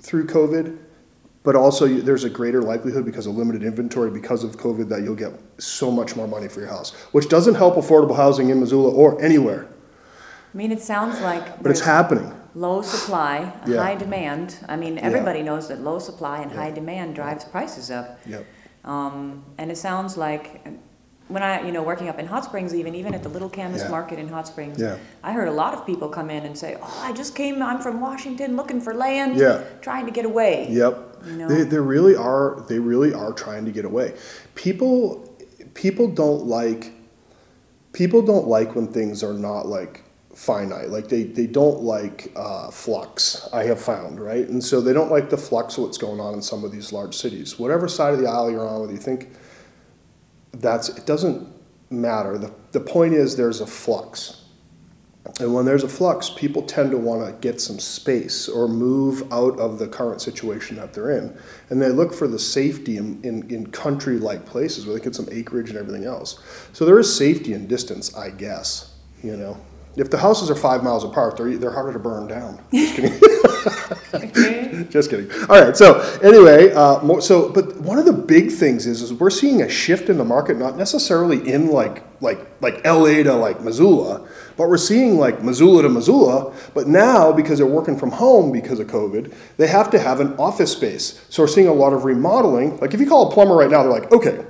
through 0.00 0.26
COVID, 0.26 0.78
but 1.44 1.56
also 1.56 1.86
there's 1.88 2.24
a 2.24 2.30
greater 2.30 2.62
likelihood 2.62 3.04
because 3.04 3.26
of 3.26 3.36
limited 3.36 3.62
inventory 3.64 4.10
because 4.10 4.44
of 4.44 4.56
COVID 4.56 4.88
that 4.88 5.02
you'll 5.02 5.16
get 5.16 5.32
so 5.58 5.90
much 5.90 6.14
more 6.16 6.28
money 6.28 6.48
for 6.48 6.60
your 6.60 6.68
house, 6.68 6.92
which 7.12 7.28
doesn't 7.28 7.54
help 7.56 7.74
affordable 7.76 8.16
housing 8.16 8.50
in 8.50 8.60
Missoula 8.60 8.90
or 8.92 9.20
anywhere, 9.22 9.66
I 10.54 10.56
mean, 10.56 10.70
it 10.70 10.82
sounds 10.82 11.20
like 11.20 11.62
but 11.62 11.70
it's 11.70 11.80
happening. 11.80 12.30
low 12.54 12.82
supply, 12.82 13.52
Yeah. 13.66 13.82
high 13.82 13.94
demand. 13.94 14.56
I 14.68 14.76
mean, 14.76 14.98
everybody 14.98 15.42
knows 15.42 15.68
that 15.68 15.80
low 15.80 15.98
supply 15.98 16.40
and 16.42 16.52
high 16.52 16.70
demand 16.70 17.14
drives 17.14 17.44
prices 17.44 17.90
up. 17.90 18.20
Yep. 18.26 18.44
Um, 18.84 19.44
and 19.58 19.70
it 19.70 19.78
sounds 19.78 20.16
like, 20.18 20.60
when 21.28 21.42
I, 21.42 21.64
you 21.64 21.72
know, 21.72 21.82
working 21.82 22.08
up 22.10 22.18
in 22.18 22.26
Hot 22.26 22.44
Springs 22.44 22.74
even, 22.74 22.94
even 22.94 23.14
at 23.14 23.22
the 23.22 23.28
Little 23.30 23.48
Canvas 23.48 23.82
Yeah. 23.82 23.88
Market 23.90 24.18
in 24.18 24.28
Hot 24.28 24.46
Springs, 24.46 24.78
Yeah. 24.78 24.96
I 25.24 25.32
heard 25.32 25.48
a 25.48 25.52
lot 25.52 25.72
of 25.72 25.86
people 25.86 26.08
come 26.10 26.28
in 26.28 26.44
and 26.44 26.58
say, 26.58 26.76
oh, 26.82 27.00
I 27.02 27.12
just 27.12 27.34
came, 27.34 27.62
I'm 27.62 27.80
from 27.80 28.00
Washington 28.00 28.54
looking 28.56 28.80
for 28.82 28.92
land. 28.92 29.36
Yeah. 29.36 29.62
Trying 29.80 30.04
to 30.06 30.12
get 30.12 30.26
away. 30.26 30.66
Yep. 30.70 31.11
They, 31.48 31.62
they 31.64 31.78
really 31.78 32.16
are. 32.16 32.64
They 32.68 32.78
really 32.78 33.12
are 33.14 33.32
trying 33.32 33.64
to 33.64 33.70
get 33.70 33.84
away. 33.84 34.16
People, 34.54 35.28
people 35.74 36.08
don't 36.08 36.46
like. 36.46 36.92
People 37.92 38.22
don't 38.22 38.46
like 38.46 38.74
when 38.74 38.88
things 38.88 39.22
are 39.22 39.34
not 39.34 39.66
like 39.66 40.02
finite. 40.34 40.88
Like 40.88 41.08
they, 41.08 41.24
they 41.24 41.46
don't 41.46 41.82
like 41.82 42.32
uh, 42.36 42.70
flux. 42.70 43.48
I 43.52 43.64
have 43.64 43.80
found 43.80 44.20
right, 44.20 44.48
and 44.48 44.62
so 44.62 44.80
they 44.80 44.92
don't 44.92 45.10
like 45.10 45.30
the 45.30 45.36
flux 45.36 45.76
of 45.76 45.84
what's 45.84 45.98
going 45.98 46.20
on 46.20 46.34
in 46.34 46.42
some 46.42 46.64
of 46.64 46.72
these 46.72 46.92
large 46.92 47.14
cities. 47.14 47.58
Whatever 47.58 47.88
side 47.88 48.14
of 48.14 48.20
the 48.20 48.28
aisle 48.28 48.50
you're 48.50 48.66
on, 48.66 48.80
whether 48.80 48.92
you 48.92 48.98
think 48.98 49.30
that's 50.52 50.88
it 50.88 51.06
doesn't 51.06 51.48
matter. 51.90 52.38
The 52.38 52.52
the 52.72 52.80
point 52.80 53.14
is 53.14 53.36
there's 53.36 53.60
a 53.60 53.66
flux. 53.66 54.41
And 55.40 55.54
when 55.54 55.64
there's 55.64 55.84
a 55.84 55.88
flux, 55.88 56.30
people 56.30 56.62
tend 56.62 56.90
to 56.90 56.98
want 56.98 57.24
to 57.24 57.32
get 57.40 57.60
some 57.60 57.78
space 57.78 58.48
or 58.48 58.66
move 58.66 59.22
out 59.32 59.58
of 59.58 59.78
the 59.78 59.86
current 59.86 60.20
situation 60.20 60.76
that 60.76 60.92
they're 60.92 61.12
in. 61.12 61.36
And 61.70 61.80
they 61.80 61.90
look 61.90 62.12
for 62.12 62.26
the 62.26 62.38
safety 62.38 62.96
in, 62.96 63.22
in, 63.22 63.48
in 63.48 63.68
country 63.68 64.18
like 64.18 64.44
places 64.46 64.84
where 64.84 64.96
they 64.96 65.04
get 65.04 65.14
some 65.14 65.28
acreage 65.30 65.70
and 65.70 65.78
everything 65.78 66.04
else. 66.04 66.40
So 66.72 66.84
there 66.84 66.98
is 66.98 67.14
safety 67.14 67.52
in 67.52 67.68
distance, 67.68 68.14
I 68.16 68.30
guess. 68.30 68.94
You 69.22 69.36
know, 69.36 69.56
if 69.96 70.10
the 70.10 70.18
houses 70.18 70.50
are 70.50 70.56
five 70.56 70.82
miles 70.82 71.04
apart, 71.04 71.36
they're, 71.36 71.56
they're 71.56 71.70
harder 71.70 71.92
to 71.92 71.98
burn 72.00 72.26
down. 72.26 72.60
Just 74.90 75.10
kidding. 75.10 75.30
All 75.48 75.60
right. 75.60 75.76
So 75.76 76.00
anyway, 76.22 76.72
uh, 76.72 77.02
more, 77.02 77.20
so 77.20 77.50
but 77.50 77.76
one 77.80 77.98
of 77.98 78.04
the 78.04 78.12
big 78.12 78.50
things 78.50 78.86
is 78.86 79.02
is 79.02 79.12
we're 79.12 79.30
seeing 79.30 79.62
a 79.62 79.68
shift 79.68 80.08
in 80.08 80.18
the 80.18 80.24
market, 80.24 80.56
not 80.56 80.76
necessarily 80.76 81.48
in 81.48 81.68
like 81.68 82.02
like 82.20 82.46
like 82.60 82.84
LA 82.84 83.22
to 83.22 83.34
like 83.34 83.60
Missoula, 83.60 84.26
but 84.56 84.68
we're 84.68 84.76
seeing 84.76 85.18
like 85.18 85.42
Missoula 85.42 85.82
to 85.82 85.88
Missoula. 85.88 86.54
But 86.74 86.88
now 86.88 87.32
because 87.32 87.58
they're 87.58 87.66
working 87.66 87.98
from 87.98 88.10
home 88.10 88.52
because 88.52 88.80
of 88.80 88.86
COVID, 88.86 89.32
they 89.56 89.66
have 89.66 89.90
to 89.90 89.98
have 89.98 90.20
an 90.20 90.34
office 90.36 90.72
space. 90.72 91.24
So 91.28 91.42
we're 91.42 91.48
seeing 91.48 91.68
a 91.68 91.74
lot 91.74 91.92
of 91.92 92.04
remodeling. 92.04 92.78
Like 92.78 92.94
if 92.94 93.00
you 93.00 93.08
call 93.08 93.30
a 93.30 93.34
plumber 93.34 93.54
right 93.54 93.70
now, 93.70 93.82
they're 93.82 93.92
like, 93.92 94.10
okay, 94.12 94.44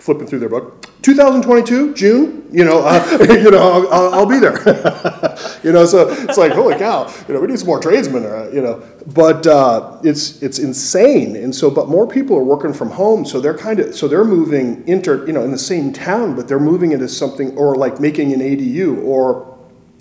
flipping 0.00 0.26
through 0.26 0.38
their 0.38 0.48
book. 0.48 0.86
2022 1.02 1.94
June, 1.94 2.46
you 2.50 2.64
know, 2.64 2.82
uh, 2.84 3.18
you 3.30 3.50
know, 3.50 3.86
I'll, 3.90 4.14
I'll, 4.14 4.26
be 4.26 4.38
there. 4.38 4.56
you 5.62 5.72
know, 5.72 5.86
so 5.86 6.08
it's 6.08 6.38
like 6.38 6.52
holy 6.52 6.74
cow, 6.76 7.12
you 7.28 7.34
know, 7.34 7.40
we 7.40 7.46
need 7.46 7.58
some 7.58 7.66
more 7.66 7.80
tradesmen, 7.80 8.24
uh, 8.24 8.50
you 8.52 8.60
know. 8.60 8.82
But 9.06 9.46
uh, 9.46 9.98
it's 10.02 10.42
it's 10.42 10.58
insane, 10.58 11.36
and 11.36 11.54
so 11.54 11.70
but 11.70 11.88
more 11.88 12.06
people 12.06 12.36
are 12.36 12.44
working 12.44 12.72
from 12.72 12.90
home, 12.90 13.24
so 13.24 13.40
they're 13.40 13.56
kind 13.56 13.80
of 13.80 13.94
so 13.94 14.08
they're 14.08 14.24
moving 14.24 14.86
inter, 14.86 15.26
you 15.26 15.32
know, 15.32 15.44
in 15.44 15.50
the 15.50 15.58
same 15.58 15.92
town, 15.92 16.34
but 16.34 16.48
they're 16.48 16.60
moving 16.60 16.92
into 16.92 17.08
something 17.08 17.56
or 17.56 17.76
like 17.76 18.00
making 18.00 18.32
an 18.32 18.40
ADU 18.40 19.02
or 19.04 19.58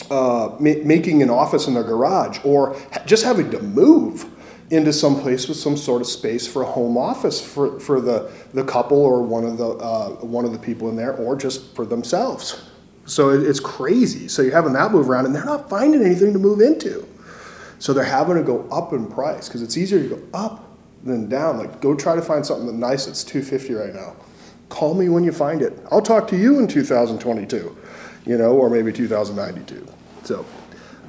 uh, 0.09 0.55
ma- 0.59 0.83
making 0.83 1.21
an 1.21 1.29
office 1.29 1.67
in 1.67 1.73
their 1.73 1.83
garage 1.83 2.39
or 2.43 2.75
just 3.05 3.23
having 3.23 3.51
to 3.51 3.61
move 3.61 4.25
into 4.69 4.93
some 4.93 5.19
place 5.19 5.47
with 5.47 5.57
some 5.57 5.75
sort 5.75 6.01
of 6.01 6.07
space 6.07 6.47
for 6.47 6.61
a 6.61 6.65
home 6.65 6.97
office 6.97 7.41
for, 7.41 7.79
for 7.79 7.99
the, 7.99 8.31
the 8.53 8.63
couple 8.63 8.97
or 8.97 9.23
one 9.23 9.43
of 9.43 9.57
the 9.57 9.67
uh, 9.67 10.09
one 10.21 10.45
of 10.45 10.51
the 10.51 10.59
people 10.59 10.89
in 10.89 10.95
there 10.95 11.13
or 11.15 11.35
just 11.35 11.75
for 11.75 11.85
themselves. 11.85 12.63
So 13.05 13.29
it, 13.29 13.43
it's 13.43 13.59
crazy. 13.59 14.27
So 14.27 14.41
you're 14.41 14.53
having 14.53 14.73
that 14.73 14.91
move 14.91 15.09
around 15.09 15.25
and 15.25 15.35
they're 15.35 15.45
not 15.45 15.69
finding 15.69 16.03
anything 16.03 16.33
to 16.33 16.39
move 16.39 16.61
into. 16.61 17.07
So 17.79 17.93
they're 17.93 18.03
having 18.03 18.35
to 18.35 18.43
go 18.43 18.67
up 18.69 18.93
in 18.93 19.07
price 19.07 19.47
because 19.47 19.63
it's 19.63 19.77
easier 19.77 20.07
to 20.07 20.15
go 20.15 20.21
up 20.33 20.67
than 21.03 21.29
down. 21.29 21.57
Like 21.57 21.81
go 21.81 21.95
try 21.95 22.15
to 22.15 22.21
find 22.21 22.45
something 22.45 22.79
nice 22.79 23.05
that's 23.07 23.23
250 23.23 23.73
right 23.73 23.93
now. 23.93 24.15
Call 24.67 24.93
me 24.93 25.09
when 25.09 25.23
you 25.23 25.31
find 25.31 25.63
it. 25.63 25.73
I'll 25.89 26.01
talk 26.01 26.27
to 26.27 26.37
you 26.37 26.59
in 26.59 26.67
2022 26.67 27.75
you 28.25 28.37
know 28.37 28.51
or 28.51 28.69
maybe 28.69 28.91
2092 28.91 29.85
so 30.23 30.45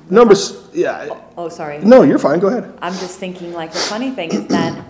numbers 0.09 0.60
yeah 0.73 1.07
oh, 1.11 1.25
oh, 1.37 1.49
sorry. 1.49 1.79
no 1.79 2.03
you're 2.03 2.19
fine 2.19 2.39
go 2.41 2.49
ahead 2.49 2.73
I'm 2.83 2.93
just 2.95 3.19
thinking, 3.19 3.53
like, 3.53 3.73
the 3.73 3.79
funny 3.79 4.11
thing 4.11 4.31
is 4.33 4.47
that 4.47 4.85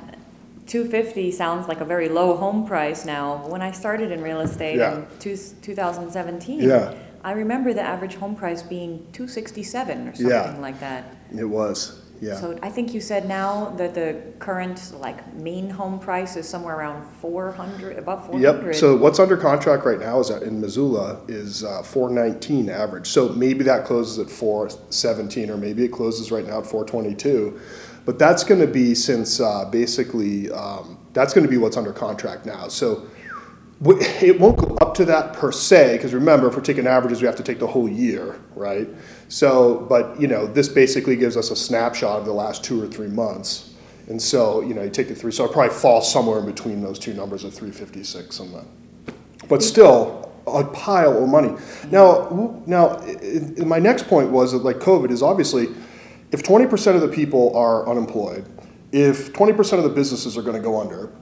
two 0.67 0.85
fifty 0.89 1.31
sounds 1.33 1.67
like 1.69 1.81
a 1.81 1.85
very 1.85 2.09
low 2.09 2.37
home 2.37 2.65
price 2.67 3.05
now. 3.05 3.45
When 3.49 3.61
I 3.61 3.73
started 3.73 4.13
in 4.13 4.23
real 4.23 4.41
estate 4.41 4.77
Yeah. 4.77 4.99
in 4.99 5.07
two, 5.19 5.37
two 5.63 5.75
thousand 5.75 6.11
seventeen, 6.13 6.61
Yeah. 6.61 6.95
I 7.25 7.33
remember 7.33 7.75
the 7.75 7.83
average 7.83 8.15
home 8.15 8.35
price 8.37 8.63
being 8.63 9.05
two 9.13 9.27
sixty-seven 9.27 10.09
or 10.09 10.13
Yeah. 10.15 10.45
something 10.45 10.63
like 10.63 10.79
that. 10.81 11.05
It 11.37 11.45
was, 11.45 12.01
yeah. 12.21 12.37
So 12.37 12.59
I 12.63 12.69
think 12.69 12.93
you 12.95 13.01
said 13.01 13.27
now 13.27 13.71
that 13.77 13.95
the 13.95 14.21
current, 14.39 14.93
like, 15.01 15.35
mean 15.35 15.71
home 15.71 15.99
price 15.99 16.37
is 16.37 16.49
somewhere 16.49 16.77
around 16.77 17.05
four 17.05 17.53
hundred, 17.53 17.99
above 17.99 18.27
four 18.27 18.35
hundred. 18.35 18.67
Yep, 18.67 18.75
so 18.75 18.97
what's 18.97 19.19
under 19.19 19.37
contract 19.37 19.85
right 19.85 19.99
now 19.99 20.21
is 20.21 20.29
that 20.29 20.43
in 20.43 20.61
Missoula 20.61 21.21
is 21.29 21.65
uh, 21.65 21.83
four 21.83 22.11
nineteen 22.11 22.69
average. 22.69 23.07
So 23.07 23.31
maybe 23.31 23.65
that 23.65 23.85
closes 23.85 24.19
at 24.19 24.31
four 24.31 24.71
seventeen, 24.91 25.51
or 25.51 25.57
maybe 25.57 25.85
it 25.85 25.93
closes 25.93 26.31
right 26.31 26.47
now 26.47 26.59
at 26.61 26.67
four 26.67 26.85
twenty-two. 26.85 27.59
But 28.07 28.19
that's 28.19 28.45
gonna 28.45 28.67
be 28.67 28.95
since, 28.95 29.41
uh, 29.41 29.67
basically, 29.71 30.51
um, 30.51 30.99
that's 31.13 31.35
gonna 31.35 31.49
be 31.49 31.59
what's 31.59 31.77
under 31.77 31.93
contract 31.93 32.47
now. 32.47 32.69
So 32.69 33.07
w- 33.83 34.01
it 34.23 34.41
won't 34.41 34.57
go 34.57 34.77
up 34.81 34.95
to 34.95 35.05
that 35.05 35.35
per 35.35 35.53
se, 35.53 35.97
because 35.97 36.15
remember, 36.15 36.49
if 36.49 36.57
we're 36.57 36.63
taking 36.63 36.87
averages, 36.87 37.21
we 37.21 37.27
have 37.27 37.37
to 37.37 37.43
take 37.43 37.59
the 37.59 37.67
whole 37.67 37.89
year, 37.89 38.41
right? 38.55 38.89
So, 39.31 39.87
but, 39.89 40.21
you 40.21 40.27
know, 40.27 40.47
this 40.47 40.69
basically 40.69 41.15
gives 41.15 41.37
us 41.37 41.51
a 41.51 41.57
snapshot 41.57 42.19
of 42.19 42.27
the 42.27 42.33
last 42.33 42.65
two 42.65 42.83
or 42.83 42.89
three 42.89 43.09
months. 43.09 43.73
And 44.09 44.21
so, 44.21 44.61
you 44.61 44.75
know, 44.75 44.83
you 44.83 44.91
take 44.91 45.07
the 45.07 45.15
three, 45.15 45.31
so 45.31 45.45
it 45.45 45.53
probably 45.53 45.73
falls 45.73 46.13
somewhere 46.13 46.41
in 46.41 46.47
between 46.47 46.83
those 46.83 46.99
two 46.99 47.15
numbers 47.15 47.45
of 47.45 47.55
three 47.55 47.71
fifty-six 47.71 48.41
and 48.41 48.53
the, 48.53 48.65
but 49.49 49.63
still, 49.63 50.33
a 50.49 50.65
pile 50.65 51.23
of 51.23 51.29
money. 51.29 51.55
Now, 51.93 52.61
now, 52.67 53.01
my 53.65 53.79
next 53.79 54.09
point 54.09 54.31
was 54.31 54.51
that 54.51 54.65
like 54.65 54.79
COVID 54.79 55.13
is 55.13 55.23
obviously, 55.23 55.69
if 56.33 56.43
twenty 56.43 56.67
percent 56.67 56.97
of 56.97 57.03
the 57.03 57.15
people 57.15 57.57
are 57.57 57.89
unemployed, 57.89 58.45
if 58.91 59.33
twenty 59.33 59.53
percent 59.53 59.79
of 59.79 59.89
the 59.89 59.95
businesses 59.95 60.37
are 60.37 60.43
gonna 60.43 60.59
go 60.59 60.81
under, 60.81 61.13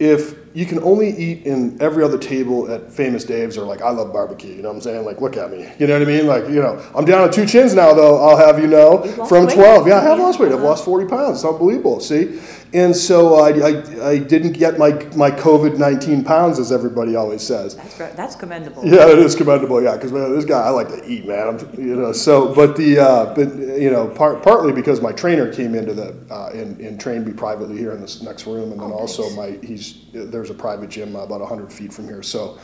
if 0.00 0.45
you 0.56 0.64
can 0.64 0.82
only 0.82 1.10
eat 1.10 1.44
in 1.44 1.76
every 1.82 2.02
other 2.02 2.16
table 2.16 2.72
at 2.72 2.90
Famous 2.90 3.24
Dave's 3.24 3.58
or 3.58 3.66
like 3.66 3.82
I 3.82 3.90
love 3.90 4.10
barbecue, 4.10 4.54
you 4.54 4.62
know 4.62 4.70
what 4.70 4.76
I'm 4.76 4.80
saying? 4.80 5.04
Like, 5.04 5.20
look 5.20 5.36
at 5.36 5.50
me, 5.50 5.70
you 5.78 5.86
know 5.86 5.98
what 5.98 6.08
I 6.08 6.10
mean? 6.10 6.26
Like, 6.26 6.44
you 6.44 6.62
know, 6.62 6.82
I'm 6.94 7.04
down 7.04 7.28
to 7.28 7.34
two 7.34 7.44
chins 7.44 7.74
now, 7.74 7.92
though. 7.92 8.26
I'll 8.26 8.38
have 8.38 8.58
you 8.58 8.66
know, 8.66 9.02
from 9.28 9.44
weight. 9.44 9.54
12. 9.54 9.86
Yeah, 9.86 9.98
I 9.98 10.04
have 10.04 10.18
lost 10.18 10.40
weight. 10.40 10.52
I've 10.52 10.62
lost 10.62 10.86
40 10.86 11.08
pounds. 11.10 11.36
It's 11.36 11.44
unbelievable. 11.44 12.00
See, 12.00 12.40
and 12.72 12.96
so 12.96 13.34
I, 13.34 13.50
I, 13.50 14.08
I 14.08 14.18
didn't 14.18 14.52
get 14.52 14.78
my 14.78 14.92
my 15.14 15.30
COVID 15.30 15.78
19 15.78 16.24
pounds, 16.24 16.58
as 16.58 16.72
everybody 16.72 17.16
always 17.16 17.42
says. 17.42 17.76
That's, 17.76 18.16
that's 18.16 18.34
commendable. 18.34 18.82
Yeah, 18.84 19.08
it 19.10 19.18
is 19.18 19.34
commendable. 19.34 19.82
Yeah, 19.82 19.96
because 19.96 20.10
man, 20.10 20.34
this 20.34 20.46
guy, 20.46 20.60
I 20.62 20.70
like 20.70 20.88
to 20.88 21.04
eat, 21.06 21.26
man. 21.26 21.48
I'm, 21.48 21.58
you 21.78 21.96
know, 21.96 22.12
so 22.12 22.54
but 22.54 22.76
the 22.76 22.98
uh, 22.98 23.34
but 23.34 23.54
you 23.56 23.90
know, 23.90 24.08
part, 24.08 24.42
partly 24.42 24.72
because 24.72 25.02
my 25.02 25.12
trainer 25.12 25.52
came 25.52 25.74
into 25.74 25.92
the 25.92 26.16
uh, 26.30 26.48
and, 26.54 26.80
and 26.80 26.98
trained 26.98 27.26
me 27.26 27.32
privately 27.34 27.76
here 27.76 27.92
in 27.92 28.00
this 28.00 28.22
next 28.22 28.46
room, 28.46 28.72
and 28.72 28.80
then 28.80 28.90
Oh, 28.90 28.94
also 29.00 29.22
nice. 29.24 29.36
my 29.36 29.58
he's 29.66 30.06
there's 30.12 30.45
a 30.50 30.54
private 30.54 30.90
gym 30.90 31.16
about 31.16 31.46
hundred 31.46 31.72
feet 31.72 31.92
from 31.92 32.06
here. 32.06 32.22
So, 32.22 32.58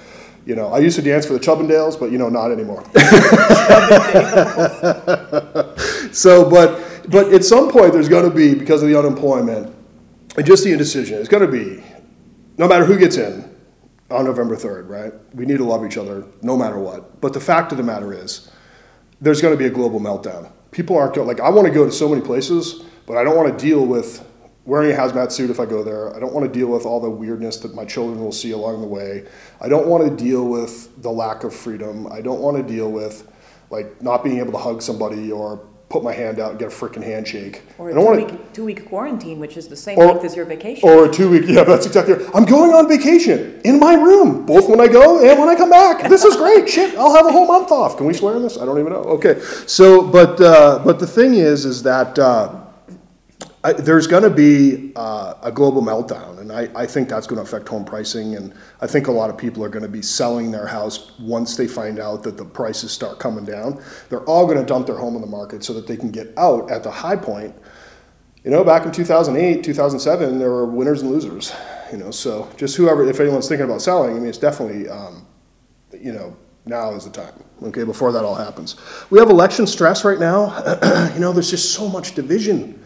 you 0.45 0.55
know, 0.55 0.73
I 0.73 0.79
used 0.79 0.97
to 0.97 1.03
dance 1.03 1.27
for 1.27 1.35
the 1.35 1.41
Chubbendales, 1.41 1.99
but 1.99 2.11
you 2.11 2.19
know, 2.19 2.29
not 2.29 2.51
anymore. 2.51 2.85
so, 6.13 6.49
but 6.49 7.09
but 7.09 7.33
at 7.33 7.45
some 7.45 7.71
point, 7.71 7.93
there's 7.93 8.09
going 8.09 8.29
to 8.29 8.35
be 8.35 8.55
because 8.55 8.83
of 8.83 8.89
the 8.89 8.99
unemployment 8.99 9.75
and 10.37 10.47
just 10.47 10.65
the 10.65 10.73
indecision. 10.73 11.19
It's 11.19 11.29
going 11.29 11.45
to 11.45 11.53
be 11.53 11.83
no 12.59 12.69
matter 12.69 12.85
who 12.85 12.99
gets 12.99 13.17
in 13.17 13.49
on 14.11 14.25
November 14.25 14.57
3rd, 14.57 14.89
right? 14.89 15.13
We 15.35 15.47
need 15.47 15.59
to 15.59 15.65
love 15.65 15.85
each 15.85 15.97
other 15.97 16.25
no 16.43 16.57
matter 16.57 16.79
what. 16.79 17.21
But 17.21 17.33
the 17.33 17.41
fact 17.41 17.73
of 17.73 17.79
the 17.79 17.85
matter 17.85 18.13
is, 18.13 18.51
there's 19.21 19.41
going 19.41 19.55
to 19.55 19.59
be 19.59 19.67
a 19.67 19.71
global 19.71 20.01
meltdown. 20.01 20.51
People 20.71 20.97
aren't 20.97 21.15
going, 21.15 21.27
like, 21.27 21.41
I 21.41 21.49
want 21.49 21.67
to 21.67 21.73
go 21.73 21.85
to 21.85 21.93
so 21.93 22.09
many 22.09 22.21
places, 22.21 22.83
but 23.07 23.17
I 23.17 23.25
don't 23.25 23.37
want 23.37 23.57
to 23.57 23.65
deal 23.65 23.85
with 23.85 24.27
wearing 24.65 24.93
a 24.93 24.95
hazmat 24.95 25.33
suit 25.33 25.51
if 25.51 25.59
I 25.59 25.67
go 25.67 25.83
there. 25.83 26.15
I 26.15 26.21
don't 26.21 26.33
want 26.33 26.47
to 26.47 26.59
deal 26.59 26.69
with 26.69 26.87
all 26.87 27.01
the 27.01 27.11
weirdness 27.11 27.57
that 27.59 27.75
my 27.75 27.85
children 27.85 28.21
will 28.23 28.33
see 28.33 28.53
along 28.53 28.81
the 28.81 28.87
way. 28.87 29.25
I 29.61 29.69
don't 29.69 29.87
want 29.89 30.09
to 30.09 30.25
deal 30.25 30.47
with 30.47 31.03
the 31.03 31.11
lack 31.11 31.45
of 31.45 31.55
freedom. 31.55 32.07
I 32.13 32.21
don't 32.21 32.41
want 32.41 32.57
to 32.57 32.63
deal 32.63 32.91
with 32.91 33.29
like 33.71 34.01
not 34.03 34.23
being 34.23 34.39
able 34.39 34.53
to 34.53 34.59
hug 34.59 34.83
somebody 34.83 35.33
or 35.33 35.61
put 35.89 36.03
my 36.03 36.13
hand 36.13 36.39
out 36.39 36.51
and 36.51 36.59
get 36.59 36.69
a 36.69 36.71
freaking 36.75 37.03
handshake. 37.03 37.63
Or 37.77 37.91
a 37.91 37.95
don't 37.95 38.05
wanna- 38.05 38.21
two-week, 38.27 38.53
two-week 38.55 38.89
quarantine, 38.89 39.39
which 39.39 39.59
is 39.59 39.69
the 39.69 39.77
same 39.77 39.99
Or- 39.99 40.07
length 40.07 40.25
as 40.25 40.35
your 40.35 40.47
vacation. 40.47 40.89
Or 40.89 41.05
a 41.05 41.09
two 41.11 41.29
week, 41.29 41.43
yeah, 41.47 41.65
that's 41.65 41.85
exactly. 41.85 42.15
Right. 42.15 42.27
I'm 42.33 42.47
going 42.47 42.73
on 42.73 42.89
vacation 42.89 43.61
in 43.65 43.79
my 43.79 43.95
room, 43.95 44.47
both 44.47 44.71
when 44.71 44.81
I 44.81 44.87
go 44.87 45.19
and 45.23 45.39
when 45.39 45.51
I 45.51 45.55
come 45.55 45.69
back. 45.69 46.09
This 46.09 46.25
is 46.25 46.35
great. 46.37 46.67
Shit, 46.69 46.97
I'll 46.97 47.15
have 47.15 47.27
a 47.27 47.33
whole 47.33 47.47
month 47.47 47.71
off. 47.71 47.99
Can 47.99 48.07
we 48.07 48.15
swear 48.15 48.37
on 48.37 48.43
this? 48.43 48.57
I 48.59 48.65
don't 48.65 48.79
even 48.79 48.93
know. 48.93 49.01
Okay, 49.01 49.39
so 49.67 50.03
but 50.07 50.41
uh, 50.41 50.81
but 50.83 50.99
the 50.99 51.07
thing 51.07 51.35
is, 51.35 51.67
is 51.67 51.83
that 51.83 52.19
uh, 52.19 52.55
I, 53.65 53.73
there's 53.75 54.09
going 54.09 54.25
to 54.25 54.31
be 54.31 54.93
uh, 54.97 55.35
a 55.41 55.53
global 55.53 55.83
meltdown, 55.83 56.41
and 56.41 56.51
I, 56.51 56.69
I 56.75 56.85
think 56.85 57.09
that's 57.09 57.29
going 57.29 57.37
to 57.37 57.43
affect 57.43 57.69
home 57.69 57.85
pricing. 57.85 58.35
And 58.35 58.53
I 58.81 58.89
think 58.89 59.07
a 59.07 59.13
lot 59.13 59.31
of 59.31 59.39
people 59.39 59.65
are 59.65 59.69
going 59.69 59.85
to 59.85 59.89
be 59.89 60.03
selling 60.03 60.51
their 60.51 60.67
house 60.67 61.13
once 61.21 61.57
they 61.57 61.69
find 61.69 62.01
out 62.01 62.25
that 62.25 62.37
the 62.37 62.45
prices 62.45 62.91
start 62.91 63.21
coming 63.21 63.45
down. 63.45 63.81
They're 64.09 64.25
all 64.25 64.47
going 64.47 64.59
to 64.59 64.65
dump 64.65 64.87
their 64.87 64.97
home 64.97 65.15
in 65.15 65.21
the 65.21 65.29
market 65.29 65.63
so 65.63 65.73
that 65.75 65.87
they 65.87 65.97
can 65.97 66.11
get 66.11 66.37
out 66.37 66.73
at 66.73 66.83
the 66.83 66.91
high 66.91 67.15
point. 67.15 67.55
You 68.43 68.51
know, 68.51 68.65
back 68.65 68.85
in 68.85 68.91
2008, 68.91 69.63
2007, 69.63 70.39
there 70.41 70.51
were 70.51 70.67
winners 70.67 71.03
and 71.03 71.13
losers. 71.13 71.55
You 71.93 71.99
know, 71.99 72.11
so 72.11 72.51
just 72.57 72.77
whoever, 72.77 73.09
if 73.09 73.21
anyone's 73.21 73.47
thinking 73.49 73.67
about 73.67 73.81
selling, 73.81 74.17
I 74.17 74.19
mean, 74.19 74.27
it's 74.27 74.39
definitely, 74.39 74.89
um, 74.89 75.25
you 75.93 76.13
know, 76.13 76.37
now 76.65 76.93
is 76.95 77.05
the 77.05 77.11
time. 77.11 77.35
Okay, 77.63 77.85
before 77.85 78.11
that 78.11 78.25
all 78.25 78.35
happens. 78.35 78.75
We 79.11 79.21
have 79.21 79.31
election 79.31 79.69
stress 79.69 80.05
right 80.05 80.19
now. 80.19 80.59
you 81.15 81.21
know, 81.21 81.33
there's 81.33 81.51
just 81.51 81.75
so 81.75 81.89
much 81.89 82.17
division. 82.17 82.82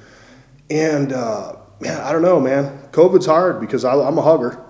And 0.70 1.12
uh, 1.12 1.56
man, 1.80 2.00
I 2.00 2.12
don't 2.12 2.22
know, 2.22 2.40
man. 2.40 2.88
COVID's 2.92 3.26
hard 3.26 3.60
because 3.60 3.84
I, 3.84 3.94
I'm 3.94 4.18
a 4.18 4.22
hugger. 4.22 4.62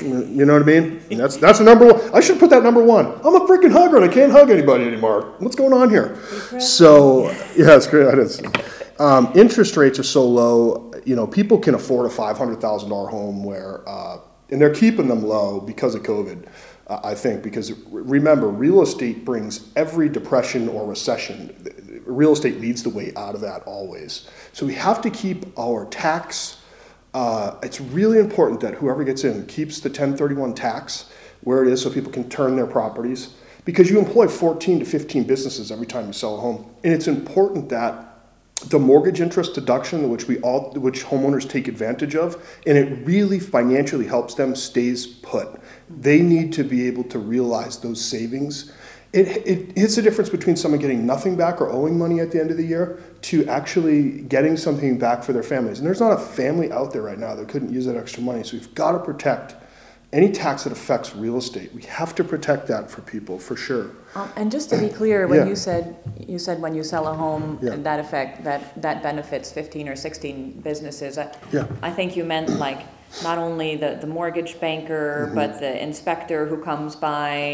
You 0.00 0.44
know 0.44 0.52
what 0.52 0.62
I 0.62 0.64
mean? 0.64 1.02
And 1.10 1.18
that's 1.18 1.36
that's 1.36 1.58
the 1.58 1.64
number 1.64 1.92
one. 1.92 2.14
I 2.14 2.20
should 2.20 2.38
put 2.38 2.50
that 2.50 2.62
number 2.62 2.82
one. 2.82 3.06
I'm 3.06 3.34
a 3.34 3.40
freaking 3.48 3.72
hugger 3.72 3.96
and 3.96 4.08
I 4.08 4.14
can't 4.14 4.30
hug 4.30 4.48
anybody 4.48 4.84
anymore. 4.84 5.34
What's 5.38 5.56
going 5.56 5.72
on 5.72 5.90
here? 5.90 6.16
So 6.60 7.30
yeah, 7.56 7.74
it's 7.76 7.88
great. 7.88 8.06
It 8.06 8.18
is. 8.20 8.40
Um, 9.00 9.32
interest 9.34 9.76
rates 9.76 9.98
are 9.98 10.04
so 10.04 10.24
low. 10.26 10.92
You 11.04 11.16
know, 11.16 11.26
people 11.26 11.58
can 11.58 11.74
afford 11.74 12.06
a 12.06 12.10
five 12.10 12.38
hundred 12.38 12.60
thousand 12.60 12.90
dollar 12.90 13.08
home 13.08 13.42
where, 13.42 13.88
uh, 13.88 14.18
and 14.50 14.60
they're 14.60 14.74
keeping 14.74 15.08
them 15.08 15.24
low 15.24 15.60
because 15.60 15.96
of 15.96 16.04
COVID. 16.04 16.46
Uh, 16.86 17.00
I 17.02 17.14
think 17.14 17.42
because 17.42 17.72
remember, 17.88 18.48
real 18.48 18.82
estate 18.82 19.24
brings 19.24 19.68
every 19.74 20.08
depression 20.08 20.68
or 20.68 20.86
recession. 20.86 21.56
Real 22.08 22.32
estate 22.32 22.60
leads 22.60 22.82
the 22.82 22.90
way 22.90 23.12
out 23.16 23.34
of 23.34 23.40
that 23.42 23.62
always. 23.64 24.28
So 24.52 24.66
we 24.66 24.74
have 24.74 25.00
to 25.02 25.10
keep 25.10 25.46
our 25.58 25.86
tax. 25.86 26.56
Uh, 27.14 27.56
it's 27.62 27.80
really 27.80 28.18
important 28.18 28.60
that 28.60 28.74
whoever 28.74 29.04
gets 29.04 29.24
in 29.24 29.46
keeps 29.46 29.80
the 29.80 29.88
1031 29.88 30.54
tax 30.54 31.10
where 31.42 31.64
it 31.64 31.72
is 31.72 31.82
so 31.82 31.90
people 31.90 32.10
can 32.10 32.28
turn 32.28 32.56
their 32.56 32.66
properties 32.66 33.34
because 33.64 33.90
you 33.90 33.98
employ 33.98 34.26
14 34.26 34.80
to 34.80 34.84
15 34.84 35.24
businesses 35.24 35.70
every 35.70 35.86
time 35.86 36.06
you 36.06 36.12
sell 36.12 36.36
a 36.36 36.40
home. 36.40 36.74
And 36.82 36.92
it's 36.92 37.06
important 37.06 37.68
that 37.68 38.08
the 38.66 38.78
mortgage 38.78 39.20
interest 39.20 39.54
deduction, 39.54 40.10
which 40.10 40.26
we 40.26 40.40
all, 40.40 40.72
which 40.72 41.04
homeowners 41.04 41.48
take 41.48 41.68
advantage 41.68 42.16
of, 42.16 42.42
and 42.66 42.76
it 42.76 43.06
really 43.06 43.38
financially 43.38 44.06
helps 44.06 44.34
them, 44.34 44.56
stays 44.56 45.06
put. 45.06 45.60
They 45.88 46.22
need 46.22 46.52
to 46.54 46.64
be 46.64 46.86
able 46.88 47.04
to 47.04 47.18
realize 47.18 47.78
those 47.78 48.04
savings. 48.04 48.72
It, 49.12 49.28
it, 49.46 49.72
it's 49.74 49.96
the 49.96 50.02
difference 50.02 50.28
between 50.28 50.56
someone 50.56 50.80
getting 50.80 51.06
nothing 51.06 51.34
back 51.34 51.60
or 51.62 51.70
owing 51.70 51.98
money 51.98 52.20
at 52.20 52.30
the 52.30 52.40
end 52.40 52.50
of 52.50 52.58
the 52.58 52.64
year 52.66 53.00
to 53.22 53.46
actually 53.48 54.20
getting 54.22 54.56
something 54.56 54.98
back 54.98 55.24
for 55.24 55.32
their 55.32 55.42
families. 55.42 55.78
And 55.78 55.86
there's 55.86 56.00
not 56.00 56.12
a 56.12 56.18
family 56.22 56.70
out 56.70 56.92
there 56.92 57.00
right 57.02 57.18
now 57.18 57.34
that 57.34 57.48
couldn't 57.48 57.72
use 57.72 57.86
that 57.86 57.96
extra 57.96 58.22
money. 58.22 58.42
So 58.44 58.58
we've 58.58 58.74
got 58.74 58.92
to 58.92 58.98
protect 58.98 59.54
any 60.12 60.30
tax 60.30 60.64
that 60.64 60.72
affects 60.72 61.14
real 61.14 61.36
estate. 61.38 61.72
We 61.74 61.82
have 61.82 62.14
to 62.16 62.24
protect 62.24 62.66
that 62.68 62.90
for 62.90 63.00
people 63.02 63.38
for 63.38 63.56
sure. 63.56 63.90
Um, 64.14 64.30
And 64.36 64.50
just 64.50 64.68
to 64.70 64.78
be 64.78 64.88
clear, 64.88 65.26
when 65.26 65.40
Yeah. 65.40 65.46
you 65.46 65.56
said, 65.56 65.96
you 66.26 66.38
said 66.38 66.60
when 66.60 66.74
you 66.74 66.82
sell 66.82 67.06
a 67.08 67.14
home, 67.14 67.58
Yeah. 67.62 67.76
that 67.76 68.00
effect, 68.00 68.44
that, 68.44 68.80
that 68.82 69.02
benefits 69.02 69.50
fifteen 69.52 69.88
or 69.88 69.96
sixteen 69.96 70.60
businesses. 70.62 71.16
I- 71.18 71.30
Yeah. 71.52 71.66
I 71.82 71.90
think 71.90 72.16
you 72.16 72.24
meant 72.24 72.48
like, 72.58 72.80
not 73.22 73.38
only 73.38 73.76
the, 73.76 73.98
the 74.00 74.06
mortgage 74.06 74.60
banker, 74.60 75.30
but 75.34 75.60
the 75.60 75.82
inspector 75.82 76.46
who 76.46 76.58
comes 76.62 76.94
by, 76.96 77.08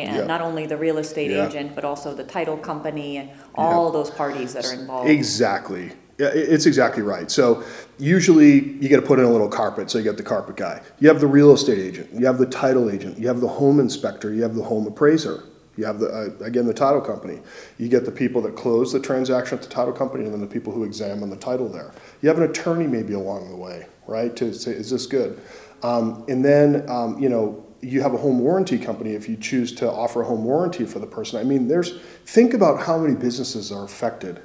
Mm-hmm. 0.04 0.14
Yeah. 0.14 0.18
and 0.20 0.28
not 0.28 0.40
only 0.40 0.66
the 0.66 0.76
real 0.76 0.98
estate 0.98 1.30
Yeah. 1.30 1.46
agent, 1.48 1.74
but 1.74 1.84
also 1.84 2.14
the 2.14 2.24
title 2.24 2.56
company, 2.56 3.16
and 3.18 3.30
all 3.54 3.90
those 3.90 4.10
parties 4.10 4.52
that 4.54 4.64
are 4.66 4.72
involved. 4.74 5.08
Exactly. 5.08 5.92
Yeah, 6.18 6.28
i- 6.28 6.30
it's 6.54 6.66
exactly 6.66 7.02
right. 7.02 7.30
So 7.30 7.62
usually 7.98 8.52
you 8.80 8.88
got 8.88 8.96
to 9.00 9.06
put 9.06 9.18
in 9.18 9.24
a 9.24 9.30
little 9.30 9.48
carpet. 9.48 9.90
So 9.90 9.98
you 9.98 10.04
got 10.04 10.16
the 10.16 10.22
carpet 10.22 10.56
guy. 10.56 10.80
You 11.00 11.08
have 11.08 11.20
the 11.20 11.26
real 11.26 11.52
estate 11.52 11.78
agent. 11.78 12.08
You 12.12 12.26
have 12.26 12.38
the 12.38 12.46
title 12.46 12.90
agent. 12.90 13.18
You 13.18 13.26
have 13.28 13.40
the 13.40 13.48
home 13.48 13.80
inspector. 13.80 14.32
You 14.32 14.42
have 14.42 14.54
the 14.54 14.62
home 14.62 14.86
appraiser. 14.86 15.42
You 15.76 15.84
have 15.86 15.98
the 15.98 16.08
uh, 16.08 16.44
again 16.44 16.66
the 16.66 16.74
title 16.74 17.00
company. 17.00 17.40
You 17.78 17.88
get 17.88 18.04
the 18.04 18.12
people 18.12 18.40
that 18.42 18.56
close 18.56 18.92
the 18.92 19.00
transaction 19.00 19.58
at 19.58 19.64
the 19.64 19.70
title 19.70 19.92
company, 19.92 20.24
and 20.24 20.32
then 20.32 20.40
the 20.40 20.46
people 20.46 20.72
who 20.72 20.84
examine 20.84 21.30
the 21.30 21.36
title 21.36 21.68
there. 21.68 21.92
You 22.22 22.28
have 22.28 22.38
an 22.38 22.44
attorney 22.44 22.86
maybe 22.86 23.14
along 23.14 23.50
the 23.50 23.56
way, 23.56 23.86
right? 24.06 24.34
To 24.36 24.52
say 24.54 24.72
is 24.72 24.90
this 24.90 25.06
good? 25.06 25.40
Um, 25.82 26.24
and 26.28 26.44
then 26.44 26.88
um, 26.88 27.18
you 27.18 27.28
know 27.28 27.64
you 27.84 28.00
have 28.00 28.14
a 28.14 28.16
home 28.16 28.38
warranty 28.38 28.78
company 28.78 29.12
if 29.12 29.28
you 29.28 29.36
choose 29.36 29.72
to 29.74 29.90
offer 29.90 30.22
a 30.22 30.24
home 30.24 30.44
warranty 30.44 30.86
for 30.86 30.98
the 30.98 31.06
person. 31.06 31.38
I 31.38 31.44
mean, 31.44 31.68
there's 31.68 31.98
think 32.24 32.54
about 32.54 32.82
how 32.82 32.98
many 32.98 33.14
businesses 33.14 33.70
are 33.70 33.84
affected 33.84 34.40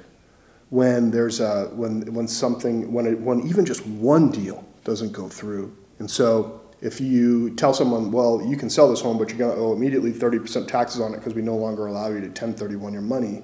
when 0.68 1.10
there's 1.10 1.40
a 1.40 1.66
when 1.74 2.12
when 2.12 2.28
something 2.28 2.92
when 2.92 3.06
it, 3.06 3.20
when 3.20 3.46
even 3.46 3.64
just 3.64 3.86
one 3.86 4.30
deal 4.30 4.64
doesn't 4.84 5.12
go 5.12 5.28
through. 5.28 5.76
And 5.98 6.10
so 6.10 6.59
if 6.80 7.00
you 7.00 7.54
tell 7.56 7.74
someone, 7.74 8.10
well, 8.10 8.42
you 8.42 8.56
can 8.56 8.70
sell 8.70 8.88
this 8.88 9.00
home, 9.00 9.18
but 9.18 9.28
you're 9.28 9.38
going 9.38 9.54
to 9.54 9.60
owe 9.60 9.72
immediately 9.72 10.12
30% 10.12 10.66
taxes 10.66 11.00
on 11.00 11.12
it 11.12 11.18
because 11.18 11.34
we 11.34 11.42
no 11.42 11.56
longer 11.56 11.86
allow 11.86 12.08
you 12.08 12.20
to 12.20 12.26
1031 12.26 12.92
your 12.92 13.02
money 13.02 13.42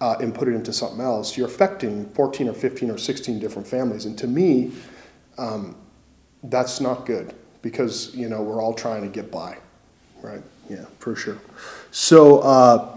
uh, 0.00 0.16
and 0.20 0.34
put 0.34 0.48
it 0.48 0.52
into 0.52 0.72
something 0.72 1.00
else, 1.00 1.36
you're 1.36 1.46
affecting 1.46 2.08
14 2.10 2.48
or 2.48 2.54
15 2.54 2.90
or 2.90 2.98
16 2.98 3.38
different 3.38 3.66
families. 3.66 4.06
And 4.06 4.18
to 4.18 4.26
me, 4.26 4.72
um, 5.38 5.76
that's 6.42 6.80
not 6.80 7.06
good 7.06 7.34
because 7.62 8.14
you 8.14 8.28
know 8.28 8.42
we're 8.42 8.62
all 8.62 8.74
trying 8.74 9.02
to 9.02 9.08
get 9.08 9.30
by, 9.30 9.56
right? 10.22 10.42
Yeah, 10.68 10.84
for 10.98 11.16
sure. 11.16 11.38
So. 11.90 12.40
Uh, 12.40 12.90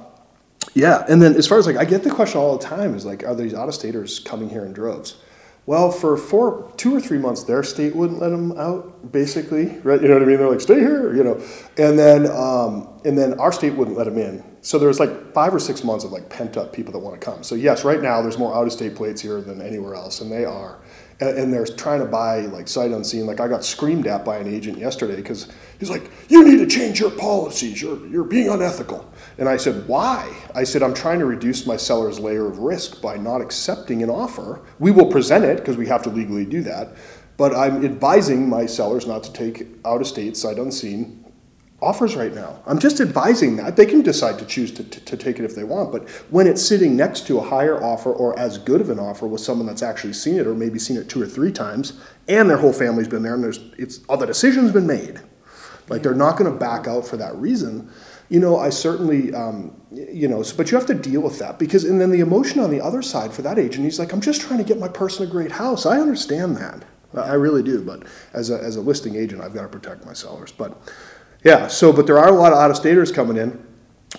yeah, 0.74 1.06
and 1.08 1.22
then 1.22 1.36
as 1.36 1.48
far 1.48 1.58
as 1.58 1.66
like 1.66 1.78
I 1.78 1.86
get 1.86 2.04
the 2.04 2.12
question 2.12 2.40
all 2.40 2.58
the 2.58 2.64
time 2.64 2.94
is 2.94 3.06
like, 3.06 3.24
are 3.24 3.34
these 3.34 3.54
out 3.54 3.68
of 3.68 3.74
staters 3.74 4.20
coming 4.20 4.50
here 4.50 4.66
in 4.66 4.74
droves? 4.74 5.16
Well, 5.68 5.92
for 5.92 6.16
four, 6.16 6.72
two 6.78 6.96
or 6.96 7.02
three 7.02 7.18
months, 7.18 7.44
their 7.44 7.62
state 7.62 7.94
wouldn't 7.94 8.20
let 8.20 8.30
them 8.30 8.58
out, 8.58 9.12
basically, 9.12 9.78
right? 9.80 10.02
You 10.02 10.08
know 10.08 10.14
what 10.14 10.24
I 10.24 10.26
mean? 10.26 10.38
They're 10.38 10.50
like, 10.50 10.62
stay 10.62 10.80
here, 10.80 11.14
you 11.14 11.26
know, 11.26 11.42
and 11.78 12.00
then 12.00 12.26
um, 12.32 12.88
and 13.04 13.18
then 13.18 13.38
our 13.38 13.52
state 13.52 13.74
wouldn't 13.74 13.98
let 13.98 14.06
them 14.06 14.18
in. 14.18 14.42
So 14.62 14.80
there's 14.80 14.98
like 14.98 15.34
five 15.34 15.54
or 15.54 15.60
six 15.60 15.84
months 15.84 16.06
of 16.06 16.14
like 16.14 16.30
pent 16.30 16.56
up 16.56 16.72
people 16.72 16.94
that 16.94 17.00
want 17.00 17.20
to 17.20 17.24
come. 17.24 17.44
So 17.44 17.54
yes, 17.56 17.84
right 17.84 18.02
now 18.02 18.22
there's 18.22 18.38
more 18.38 18.56
out 18.56 18.66
of 18.66 18.72
state 18.72 18.96
plates 18.96 19.22
here 19.22 19.42
than 19.42 19.62
anywhere 19.62 19.94
else, 19.94 20.22
and 20.22 20.32
they 20.32 20.46
are, 20.46 20.80
and, 21.20 21.38
and 21.38 21.54
they're 21.54 21.66
trying 21.66 22.00
to 22.00 22.06
buy 22.06 22.42
like 22.46 22.70
sight 22.70 22.92
unseen. 22.92 23.26
Like 23.26 23.42
I 23.42 23.50
got 23.50 23.66
screamed 23.66 24.08
at 24.08 24.24
by 24.24 24.38
an 24.38 24.48
agent 24.48 24.78
yesterday 24.78 25.18
because 25.18 25.50
he's 25.80 25.90
like, 25.90 26.10
you 26.30 26.46
need 26.48 26.60
to 26.60 26.68
change 26.68 27.02
your 27.02 27.12
policies. 27.12 27.82
You're 27.82 28.08
you're 28.08 28.24
being 28.24 28.48
unethical. 28.48 29.12
And 29.38 29.48
I 29.48 29.58
said, 29.58 29.88
why? 29.88 30.34
I 30.56 30.64
said, 30.64 30.82
I'm 30.82 30.94
trying 30.94 31.20
to 31.20 31.26
reduce 31.26 31.68
my 31.68 31.78
seller's 31.78 32.20
layer 32.20 32.48
of 32.48 32.60
risk 32.60 33.02
by 33.02 33.18
not 33.18 33.42
accepting 33.42 34.02
an 34.02 34.10
offer. 34.10 34.62
We 34.80 34.92
will 34.92 35.12
present 35.12 35.46
it 35.46 35.58
because 35.58 35.78
we 35.78 35.88
have 35.88 36.02
to 36.04 36.10
legally 36.10 36.46
do 36.46 36.62
that. 36.64 36.90
But 37.38 37.56
I'm 37.56 37.86
advising 37.86 38.50
my 38.50 38.66
sellers 38.66 39.06
not 39.06 39.24
to 39.26 39.34
take 39.34 39.68
out 39.86 40.02
of 40.02 40.08
state, 40.08 40.36
sight 40.36 40.58
unseen 40.58 41.24
offers 41.80 42.16
right 42.16 42.34
now. 42.34 42.60
I'm 42.66 42.80
just 42.80 43.00
advising 43.00 43.58
that. 43.58 43.76
They 43.76 43.86
can 43.86 44.02
decide 44.02 44.40
to 44.40 44.46
choose 44.46 44.72
to, 44.74 44.84
to, 44.84 45.00
to 45.00 45.18
take 45.18 45.38
it 45.38 45.46
if 45.46 45.54
they 45.54 45.64
want. 45.64 45.92
But 45.92 46.10
when 46.32 46.48
it's 46.48 46.66
sitting 46.66 46.96
next 46.96 47.28
to 47.28 47.38
a 47.38 47.42
higher 47.42 47.84
offer 47.84 48.12
or 48.12 48.38
as 48.40 48.58
good 48.58 48.82
of 48.82 48.90
an 48.90 49.00
offer 49.00 49.28
with 49.28 49.42
someone 49.42 49.68
that's 49.68 49.84
actually 49.84 50.14
seen 50.14 50.38
it 50.38 50.48
or 50.48 50.56
maybe 50.56 50.80
seen 50.80 50.98
it 50.98 51.08
two 51.08 51.22
or 51.22 51.28
three 51.28 51.52
times 51.52 52.00
and 52.28 52.50
their 52.50 52.58
whole 52.58 52.74
family's 52.74 53.08
been 53.08 53.22
there 53.22 53.36
and 53.36 53.44
there's 53.44 53.60
it's 53.78 54.04
all 54.10 54.18
the 54.18 54.26
decision's 54.26 54.72
been 54.72 54.88
made. 54.88 55.22
Like 55.88 56.02
they're 56.02 56.16
not 56.16 56.38
going 56.38 56.52
to 56.52 56.58
back 56.58 56.88
out 56.88 57.06
for 57.06 57.18
that 57.18 57.36
reason 57.36 57.92
you 58.30 58.40
know, 58.40 58.58
I 58.58 58.70
certainly, 58.70 59.34
um, 59.34 59.80
you 59.92 60.28
know, 60.28 60.44
but 60.58 60.70
you 60.70 60.78
have 60.78 60.88
to 60.88 60.94
deal 60.94 61.22
with 61.22 61.40
that 61.40 61.58
because, 61.58 61.86
and 61.86 62.00
then 62.00 62.12
the 62.12 62.20
emotion 62.20 62.60
on 62.60 62.70
the 62.70 62.82
other 62.82 63.02
side 63.02 63.34
for 63.34 63.42
that 63.44 63.58
agent, 63.58 63.86
he's 63.86 64.00
like, 64.00 64.12
I'm 64.12 64.22
just 64.22 64.42
trying 64.42 64.60
to 64.60 64.66
get 64.66 64.80
my 64.80 64.90
person 64.90 65.26
a 65.26 65.30
great 65.30 65.52
house. 65.52 65.86
I 65.86 66.00
understand 66.00 66.58
that. 66.58 66.84
I 67.16 67.34
really 67.34 67.64
do. 67.64 67.82
But 67.82 68.04
as 68.34 68.50
a, 68.50 68.60
as 68.60 68.76
a 68.76 68.82
listing 68.82 69.16
agent, 69.16 69.42
I've 69.42 69.54
got 69.54 69.62
to 69.62 69.70
protect 69.70 70.06
my 70.06 70.14
sellers. 70.14 70.52
But 70.52 70.78
yeah, 71.44 71.68
so, 71.68 71.94
but 71.94 72.06
there 72.06 72.20
are 72.20 72.28
a 72.28 72.34
lot 72.34 72.52
of 72.52 72.60
out 72.60 72.70
of 72.70 72.78
staters 72.78 73.12
coming 73.12 73.38
in 73.38 73.66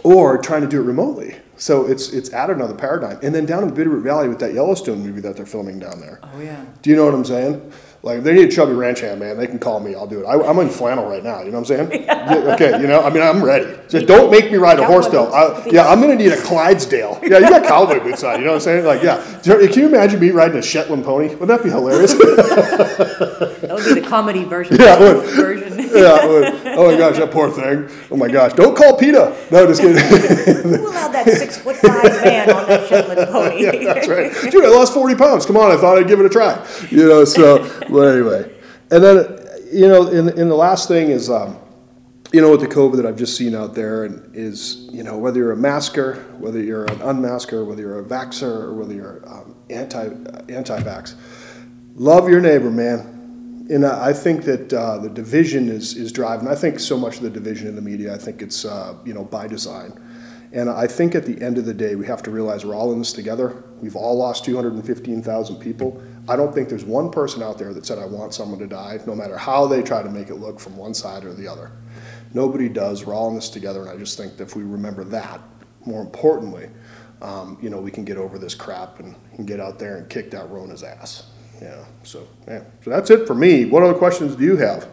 or 0.05 0.39
trying 0.39 0.63
to 0.63 0.69
do 0.69 0.81
it 0.81 0.85
remotely. 0.85 1.37
So 1.57 1.87
it's, 1.87 2.13
it's 2.13 2.33
added 2.33 2.57
another 2.57 2.75
paradigm. 2.75 3.19
And 3.23 3.35
then 3.35 3.45
down 3.45 3.63
in 3.63 3.75
the 3.75 3.81
Bitterroot 3.81 4.03
Valley 4.03 4.29
with 4.29 4.39
that 4.39 4.55
Yellowstone 4.55 5.01
movie 5.01 5.21
that 5.21 5.37
they're 5.37 5.47
filming 5.47 5.79
down 5.79 6.01
there. 6.01 6.21
Oh, 6.23 6.41
yeah. 6.41 6.65
Do 6.83 6.91
you 6.91 6.97
know 6.97 7.05
what 7.05 7.15
I'm 7.15 7.25
saying? 7.25 7.73
Like, 8.09 8.19
if 8.19 8.25
they 8.25 8.33
need 8.33 8.49
a 8.49 8.51
chubby 8.51 8.73
ranch 8.73 9.01
hand, 9.01 9.21
man, 9.21 9.37
they 9.37 9.47
can 9.47 9.59
call 9.59 9.81
me. 9.81 9.95
I'll 9.95 10.07
do 10.07 10.21
it. 10.21 10.25
I, 10.25 10.41
I'm 10.41 10.59
in 10.61 10.71
flannel 10.71 11.07
right 11.07 11.23
now. 11.23 11.41
You 11.43 11.51
know 11.51 11.61
what 11.61 11.71
I'm 11.71 11.89
saying? 11.91 12.05
Yeah, 12.05 12.55
okay, 12.55 12.81
you 12.81 12.87
know, 12.87 13.03
I 13.03 13.11
mean, 13.11 13.23
I'm 13.23 13.45
ready. 13.45 13.79
Just 13.89 14.07
don't 14.07 14.31
make 14.31 14.51
me 14.51 14.57
ride 14.57 14.79
a 14.79 14.87
horse, 14.87 15.09
though. 15.09 15.31
I, 15.31 15.63
yeah, 15.67 15.87
I'm 15.87 16.01
going 16.01 16.17
to 16.17 16.25
need 16.25 16.33
a 16.33 16.41
Clydesdale. 16.41 17.21
Yeah, 17.29 17.41
you 17.41 17.51
got 17.51 17.65
cowboy 17.65 18.03
boots 18.03 18.25
on. 18.25 18.39
You 18.39 18.47
know 18.47 18.53
what 18.53 18.67
I'm 18.67 18.83
saying? 18.83 18.87
Like, 18.87 19.03
yeah. 19.03 19.23
Can 19.43 19.73
you 19.75 19.87
imagine 19.87 20.19
me 20.19 20.31
riding 20.31 20.57
a 20.57 20.63
Shetland 20.63 21.05
pony? 21.05 21.29
Wouldn't 21.29 21.49
that 21.49 21.63
be 21.63 21.69
hilarious? 21.69 22.15
That 22.15 23.75
would 23.75 23.85
be 23.85 24.01
the 24.01 24.07
comedy 24.09 24.45
version. 24.45 24.79
Yeah, 24.81 24.99
would. 24.99 25.58
Yeah, 25.99 26.19
oh 26.77 26.91
my 26.91 26.99
gosh, 26.99 27.17
that 27.17 27.31
poor 27.31 27.51
thing. 27.51 27.89
Oh 28.11 28.17
my 28.17 28.29
gosh, 28.29 28.53
don't 28.53 28.77
call 28.77 28.97
PETA. 28.97 29.49
No, 29.51 29.67
just 29.67 29.81
kidding. 29.81 29.97
Who 30.63 30.89
allowed 30.89 31.13
that 31.13 31.27
six 31.27 31.59
foot 31.59 31.77
five 31.77 32.05
man 32.25 32.51
on 32.51 32.67
that 32.69 32.89
Shetland 32.89 33.29
pony? 33.33 33.63
yeah, 33.63 33.95
that's 33.95 34.07
right. 34.09 34.33
Dude, 34.51 34.65
I 34.65 34.69
lost 34.69 34.93
40 34.95 35.15
pounds. 35.15 35.47
Come 35.47 35.57
on, 35.57 35.71
I 35.71 35.77
thought 35.77 35.99
I'd 35.99 36.07
give 36.07 36.21
it 36.21 36.27
a 36.27 36.29
try. 36.29 36.65
You 36.91 37.09
know, 37.09 37.25
so, 37.25 37.59
but 37.91 38.15
anyway. 38.15 38.55
And 38.91 39.03
then, 39.03 39.39
you 39.73 39.89
know, 39.89 40.09
in, 40.09 40.29
in 40.39 40.49
the 40.49 40.57
last 40.57 40.89
thing 40.89 41.11
is, 41.11 41.31
um, 41.31 41.59
you 42.33 42.41
know, 42.41 42.51
with 42.51 42.61
the 42.61 42.69
COVID 42.69 42.97
that 42.97 43.07
I've 43.07 43.17
just 43.17 43.37
seen 43.37 43.55
out 43.55 43.75
there, 43.75 44.05
and 44.05 44.35
is, 44.35 44.89
you 44.93 45.03
know, 45.03 45.17
whether 45.17 45.39
you're 45.39 45.53
a 45.53 45.57
masker, 45.57 46.17
whether 46.39 46.61
you're 46.63 46.85
an 46.85 46.99
unmasker, 46.99 47.67
whether 47.67 47.81
you're 47.81 48.01
a 48.01 48.05
vaxxer, 48.05 48.65
or 48.65 48.75
whether 48.75 48.93
you're 48.93 49.23
um, 49.27 49.57
anti 49.71 50.05
anti 50.53 50.81
vax, 50.81 51.15
love 51.95 52.29
your 52.29 52.41
neighbor, 52.41 52.71
man. 52.71 53.18
And 53.71 53.85
I 53.85 54.15
think 54.15 54.45
that 54.45 54.73
uh, 54.73 54.99
the 54.99 55.11
division 55.11 55.69
is, 55.69 55.95
is 55.95 56.11
driving. 56.11 56.49
I 56.49 56.55
think 56.55 56.81
so 56.81 56.97
much 56.97 57.17
of 57.17 57.23
the 57.23 57.31
division 57.31 57.69
in 57.69 57.77
the 57.77 57.83
media, 57.83 58.15
I 58.15 58.19
think 58.19 58.41
it's, 58.41 58.65
uh, 58.65 58.95
you 59.05 59.13
know, 59.13 59.25
by 59.25 59.47
design. 59.47 60.01
And 60.53 60.71
I 60.71 60.87
think 60.87 61.15
at 61.15 61.27
the 61.27 61.41
end 61.43 61.59
of 61.59 61.67
the 61.67 61.75
day, 61.75 61.95
we 61.95 62.07
have 62.07 62.23
to 62.23 62.31
realize 62.31 62.65
we're 62.65 62.75
all 62.75 62.93
in 62.93 62.99
this 62.99 63.13
together. 63.13 63.63
We've 63.83 63.97
all 63.97 64.17
lost 64.17 64.47
215,000 64.47 65.57
people. 65.57 66.03
I 66.27 66.37
don't 66.37 66.55
think 66.55 66.71
there's 66.71 66.87
one 66.87 67.11
person 67.11 67.43
out 67.43 67.59
there 67.59 67.75
that 67.75 67.85
said, 67.85 67.99
I 67.99 68.07
want 68.07 68.33
someone 68.33 68.59
to 68.61 68.67
die, 68.67 68.99
no 69.07 69.15
matter 69.15 69.37
how 69.37 69.67
they 69.67 69.83
try 69.83 70.03
to 70.03 70.11
make 70.11 70.31
it 70.31 70.37
look 70.37 70.59
from 70.59 70.75
one 70.75 70.95
side 70.95 71.25
or 71.25 71.35
the 71.35 71.47
other. 71.47 71.71
Nobody 72.33 72.71
does. 72.71 73.05
We're 73.05 73.15
all 73.15 73.29
in 73.29 73.35
this 73.35 73.51
together. 73.51 73.83
And 73.83 73.91
I 73.91 73.97
just 73.99 74.17
think 74.17 74.39
that 74.39 74.45
if 74.45 74.57
we 74.57 74.63
remember 74.63 75.05
that, 75.05 75.41
more 75.85 76.01
importantly, 76.01 76.71
um, 77.21 77.59
you 77.61 77.69
know, 77.69 77.81
we 77.81 77.91
can 77.91 78.07
get 78.07 78.17
over 78.17 78.39
this 78.39 78.55
crap 78.55 79.01
and, 79.01 79.15
and 79.37 79.47
get 79.47 79.61
out 79.61 79.79
there 79.79 79.99
and 79.99 80.09
kick 80.09 80.31
that 80.31 80.49
Rona's 80.49 80.83
ass. 80.83 81.25
Yeah. 81.61 81.85
So, 82.05 82.27
yeah. 82.47 82.63
So 82.83 82.91
that's 82.91 83.11
it 83.11 83.27
for 83.27 83.35
me. 83.35 83.65
What 83.65 83.83
other 83.83 83.95
questions 83.99 84.37
do 84.37 84.45
you 84.45 84.57
have? 84.57 84.89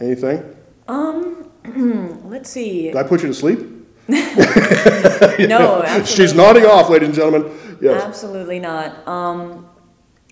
Anything? 0.00 0.42
Um. 0.86 1.34
Let's 2.28 2.50
see. 2.50 2.82
Did 2.84 2.96
I 2.96 3.02
put 3.02 3.22
you 3.22 3.28
to 3.28 3.34
sleep? 3.34 3.58
No, 5.48 5.84
She's 6.04 6.34
nodding 6.34 6.64
not. 6.64 6.72
off, 6.72 6.90
ladies 6.90 7.08
and 7.08 7.14
gentlemen. 7.16 7.52
Yes. 7.80 8.02
Absolutely 8.02 8.58
not. 8.58 9.06
Um, 9.06 9.68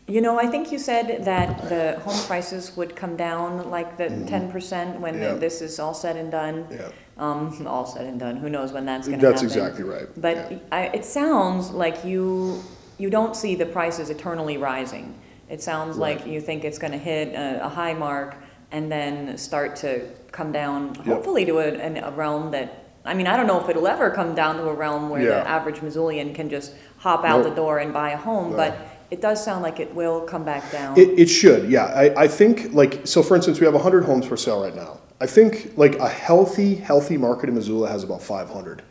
you 0.09 0.21
know, 0.21 0.39
I 0.39 0.47
think 0.47 0.73
you 0.73 0.79
said 0.79 1.25
that 1.25 1.69
the 1.69 2.01
home 2.01 2.19
prices 2.27 2.77
would 2.77 2.97
come 2.97 3.17
down 3.17 3.71
like 3.71 3.97
the 3.97 4.09
ten 4.27 4.51
percent 4.51 5.01
when 5.01 5.15
Mm-hmm. 5.15 5.23
Yeah. 5.23 5.35
this 5.35 5.61
is 5.63 5.79
all 5.79 5.95
said 5.95 6.17
and 6.17 6.31
done. 6.31 6.67
Yeah. 6.71 6.89
Um, 7.19 7.67
all 7.67 7.87
said 7.87 8.07
and 8.07 8.19
done, 8.21 8.37
who 8.37 8.49
knows 8.51 8.73
when 8.73 8.85
that's 8.85 9.07
gonna 9.09 9.19
happen. 9.19 9.31
That's 9.31 9.43
exactly 9.43 9.85
right. 9.85 10.07
But 10.17 10.37
Yeah. 10.53 10.59
I, 10.73 10.81
it 10.89 11.05
sounds 11.05 11.71
like 11.71 12.05
you, 12.05 12.63
you 12.99 13.09
don't 13.11 13.35
see 13.37 13.55
the 13.55 13.67
prices 13.67 14.11
eternally 14.11 14.57
rising. 14.59 15.15
It 15.49 15.63
sounds 15.63 15.97
like 15.97 16.27
you 16.27 16.41
think 16.41 16.65
it's 16.65 16.79
gonna 16.79 16.99
hit 16.99 17.29
a, 17.35 17.65
a 17.65 17.69
high 17.69 17.95
mark 17.95 18.37
and 18.73 18.91
then 18.91 19.39
start 19.39 19.77
to 19.77 20.01
come 20.33 20.51
down, 20.53 20.95
hopefully 20.97 21.45
to 21.47 21.59
a, 21.59 21.69
an- 21.75 21.99
a 21.99 22.11
realm 22.11 22.51
that, 22.51 22.85
I 23.05 23.15
mean, 23.15 23.27
I 23.29 23.37
don't 23.37 23.47
know 23.47 23.61
if 23.63 23.69
it'll 23.69 23.87
ever 23.87 24.11
come 24.11 24.35
down 24.35 24.57
to 24.57 24.65
a 24.69 24.75
realm 24.75 25.09
where 25.09 25.23
Yeah. 25.23 25.29
the 25.45 25.49
average 25.49 25.77
Missoulian 25.77 26.35
can 26.35 26.51
just 26.51 26.73
hop 26.99 27.25
out 27.25 27.43
the 27.45 27.49
Nope. 27.51 27.57
door 27.57 27.79
and 27.79 27.93
buy 27.93 28.11
a 28.11 28.17
home, 28.17 28.51
No. 28.51 28.57
but 28.57 28.77
it 29.13 29.21
does 29.21 29.43
sound 29.45 29.63
like 29.63 29.79
it 29.79 29.95
will 29.95 30.23
come 30.23 30.45
back 30.45 30.69
down. 30.73 30.99
It, 30.99 31.11
it 31.17 31.27
should, 31.27 31.71
yeah. 31.71 31.85
I, 31.85 32.25
I 32.25 32.29
think, 32.29 32.73
like, 32.75 33.07
so 33.07 33.23
for 33.23 33.37
instance, 33.37 33.61
we 33.61 33.65
have 33.67 33.75
100 33.75 34.05
homes 34.05 34.27
for 34.27 34.37
sale 34.37 34.63
right 34.65 34.75
now. 34.75 34.99
I 35.21 35.27
think, 35.27 35.73
like, 35.77 35.95
a 36.01 36.09
healthy, 36.09 36.75
healthy 36.75 37.17
market 37.17 37.49
in 37.49 37.55
Missoula 37.55 37.89
has 37.89 38.03
about 38.03 38.21
500. 38.21 38.83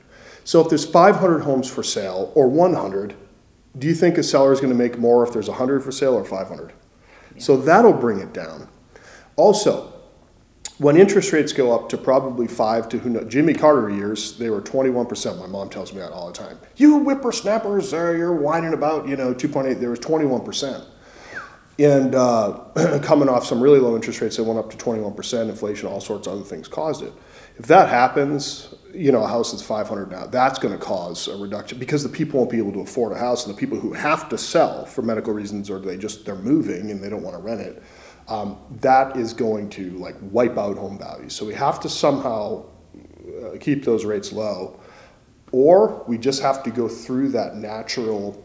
So 0.45 0.61
if 0.61 0.69
there's 0.69 0.85
500 0.85 1.39
homes 1.39 1.69
for 1.69 1.83
sale 1.83 2.31
or 2.33 2.47
100, 2.47 3.13
do 3.77 3.87
you 3.87 3.95
think 3.95 4.17
a 4.17 4.23
seller 4.23 4.53
is 4.53 4.59
going 4.59 4.71
to 4.71 4.77
make 4.77 4.97
more 4.97 5.25
if 5.25 5.33
there's 5.33 5.49
100 5.49 5.83
for 5.83 5.91
sale 5.91 6.13
or 6.13 6.23
500? 6.23 6.73
So 7.37 7.57
that'll 7.57 7.93
bring 7.93 8.19
it 8.19 8.33
down. 8.33 8.69
Also, 9.35 9.93
when 10.77 10.97
interest 10.97 11.31
rates 11.31 11.53
go 11.53 11.73
up 11.73 11.89
to 11.89 11.97
probably 11.97 12.47
five 12.47 12.89
to 12.89 12.99
who 12.99 13.09
knows, 13.09 13.31
Jimmy 13.31 13.53
Carter 13.53 13.89
years, 13.89 14.37
they 14.37 14.49
were 14.49 14.61
21%. 14.61 15.39
My 15.39 15.47
mom 15.47 15.69
tells 15.69 15.93
me 15.93 15.99
that 15.99 16.11
all 16.11 16.27
the 16.27 16.33
time. 16.33 16.57
You 16.75 16.99
whippersnappers, 16.99 17.93
uh, 17.93 18.11
you're 18.11 18.35
whining 18.35 18.73
about, 18.73 19.07
you 19.07 19.15
know, 19.15 19.33
2.8. 19.33 19.79
There 19.79 19.89
was 19.89 19.99
21%. 19.99 20.85
And 21.77 22.15
uh, 22.15 22.99
coming 23.03 23.29
off 23.29 23.45
some 23.45 23.61
really 23.61 23.79
low 23.79 23.95
interest 23.95 24.21
rates 24.21 24.37
that 24.37 24.43
went 24.43 24.59
up 24.59 24.69
to 24.69 24.77
21%, 24.77 25.49
inflation, 25.49 25.87
all 25.87 26.01
sorts 26.01 26.27
of 26.27 26.33
other 26.33 26.43
things 26.43 26.67
caused 26.67 27.03
it. 27.03 27.13
If 27.57 27.67
that 27.67 27.89
happens, 27.89 28.73
you 28.95 29.11
know, 29.11 29.23
a 29.23 29.27
house 29.27 29.51
that's 29.51 29.63
500 29.63 30.11
now, 30.11 30.25
that's 30.25 30.59
going 30.59 30.73
to 30.73 30.83
cause 30.83 31.27
a 31.27 31.37
reduction 31.37 31.77
because 31.77 32.03
the 32.03 32.09
people 32.09 32.39
won't 32.39 32.51
be 32.51 32.57
able 32.57 32.71
to 32.73 32.79
afford 32.79 33.11
a 33.11 33.17
house, 33.17 33.45
and 33.45 33.55
the 33.55 33.59
people 33.59 33.79
who 33.79 33.93
have 33.93 34.29
to 34.29 34.37
sell 34.37 34.85
for 34.85 35.01
medical 35.01 35.33
reasons 35.33 35.69
or 35.69 35.79
they 35.79 35.97
just 35.97 36.25
they're 36.25 36.35
moving 36.35 36.91
and 36.91 37.03
they 37.03 37.09
don't 37.09 37.23
want 37.23 37.35
to 37.35 37.41
rent 37.41 37.61
it, 37.61 37.83
um, 38.27 38.57
that 38.81 39.15
is 39.17 39.33
going 39.33 39.69
to 39.71 39.91
like 39.91 40.15
wipe 40.21 40.57
out 40.57 40.77
home 40.77 40.97
values. 40.97 41.33
So 41.33 41.45
we 41.45 41.53
have 41.53 41.79
to 41.81 41.89
somehow 41.89 42.65
uh, 43.43 43.57
keep 43.59 43.83
those 43.83 44.05
rates 44.05 44.31
low, 44.31 44.79
or 45.51 46.03
we 46.07 46.17
just 46.17 46.41
have 46.41 46.63
to 46.63 46.71
go 46.71 46.87
through 46.87 47.29
that 47.29 47.55
natural 47.55 48.43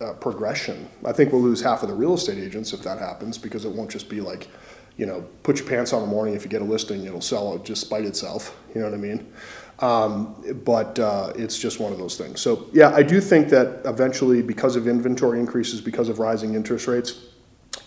uh, 0.00 0.12
progression. 0.14 0.88
I 1.04 1.12
think 1.12 1.32
we'll 1.32 1.42
lose 1.42 1.62
half 1.62 1.82
of 1.82 1.88
the 1.88 1.94
real 1.94 2.14
estate 2.14 2.38
agents 2.38 2.72
if 2.72 2.82
that 2.82 2.98
happens 2.98 3.38
because 3.38 3.64
it 3.64 3.72
won't 3.72 3.90
just 3.90 4.08
be 4.08 4.20
like, 4.20 4.48
you 4.96 5.06
know, 5.06 5.22
put 5.42 5.58
your 5.58 5.68
pants 5.68 5.92
on 5.92 6.02
in 6.02 6.08
the 6.08 6.14
morning. 6.14 6.34
If 6.34 6.44
you 6.44 6.50
get 6.50 6.62
a 6.62 6.64
listing, 6.64 7.04
it'll 7.04 7.20
sell 7.20 7.58
just 7.58 7.80
spite 7.80 8.04
itself. 8.04 8.56
You 8.74 8.80
know 8.80 8.88
what 8.88 8.94
I 8.94 8.98
mean? 8.98 9.32
Um, 9.78 10.62
but 10.64 10.98
uh, 10.98 11.32
it's 11.34 11.58
just 11.58 11.80
one 11.80 11.92
of 11.92 11.98
those 11.98 12.16
things. 12.16 12.40
So 12.40 12.66
yeah, 12.72 12.90
I 12.94 13.02
do 13.02 13.20
think 13.20 13.48
that 13.48 13.82
eventually, 13.84 14.42
because 14.42 14.76
of 14.76 14.86
inventory 14.86 15.40
increases, 15.40 15.80
because 15.80 16.08
of 16.08 16.18
rising 16.18 16.54
interest 16.54 16.86
rates, 16.86 17.28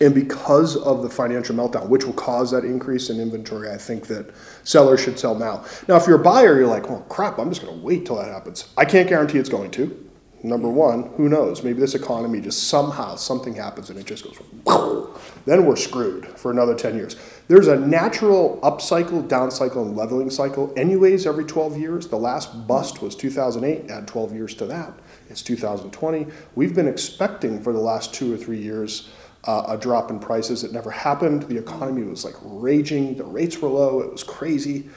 and 0.00 0.14
because 0.14 0.76
of 0.76 1.02
the 1.02 1.08
financial 1.08 1.54
meltdown, 1.54 1.88
which 1.88 2.04
will 2.04 2.12
cause 2.12 2.50
that 2.50 2.64
increase 2.64 3.08
in 3.08 3.18
inventory, 3.18 3.70
I 3.70 3.78
think 3.78 4.08
that 4.08 4.34
sellers 4.62 5.00
should 5.00 5.18
sell 5.18 5.34
now. 5.34 5.64
Now, 5.88 5.96
if 5.96 6.06
you're 6.06 6.20
a 6.20 6.22
buyer, 6.22 6.58
you're 6.58 6.66
like, 6.66 6.90
well, 6.90 7.00
crap, 7.08 7.38
I'm 7.38 7.48
just 7.50 7.62
going 7.62 7.78
to 7.78 7.82
wait 7.82 8.04
till 8.04 8.16
that 8.16 8.28
happens. 8.28 8.68
I 8.76 8.84
can't 8.84 9.08
guarantee 9.08 9.38
it's 9.38 9.48
going 9.48 9.70
to. 9.72 10.05
Number 10.46 10.68
one, 10.68 11.10
who 11.16 11.28
knows? 11.28 11.64
Maybe 11.64 11.80
this 11.80 11.96
economy 11.96 12.40
just 12.40 12.68
somehow 12.68 13.16
something 13.16 13.54
happens 13.54 13.90
and 13.90 13.98
it 13.98 14.06
just 14.06 14.24
goes. 14.24 14.38
Then 15.44 15.64
we're 15.64 15.76
screwed 15.76 16.26
for 16.26 16.50
another 16.50 16.74
10 16.74 16.96
years. 16.96 17.14
There's 17.46 17.68
a 17.68 17.78
natural 17.78 18.58
up 18.64 18.80
cycle, 18.80 19.22
down 19.22 19.52
cycle, 19.52 19.82
and 19.82 19.96
leveling 19.96 20.28
cycle, 20.28 20.72
anyways, 20.76 21.24
every 21.24 21.44
12 21.44 21.78
years. 21.78 22.08
The 22.08 22.16
last 22.16 22.66
bust 22.66 23.00
was 23.00 23.14
2008. 23.14 23.88
Add 23.88 24.08
12 24.08 24.34
years 24.34 24.54
to 24.56 24.66
that, 24.66 24.92
it's 25.30 25.42
2020. 25.42 26.26
We've 26.56 26.74
been 26.74 26.88
expecting 26.88 27.62
for 27.62 27.72
the 27.72 27.78
last 27.78 28.12
two 28.12 28.34
or 28.34 28.36
three 28.36 28.60
years 28.60 29.08
uh, 29.46 29.64
a 29.68 29.76
drop 29.76 30.10
in 30.10 30.18
prices. 30.18 30.64
It 30.64 30.72
never 30.72 30.90
happened. 30.90 31.44
The 31.44 31.56
economy 31.56 32.02
was 32.02 32.24
like 32.24 32.34
raging. 32.42 33.16
The 33.16 33.24
rates 33.24 33.58
were 33.58 33.68
low. 33.68 34.00
It 34.00 34.10
was 34.10 34.24
crazy. 34.24 34.88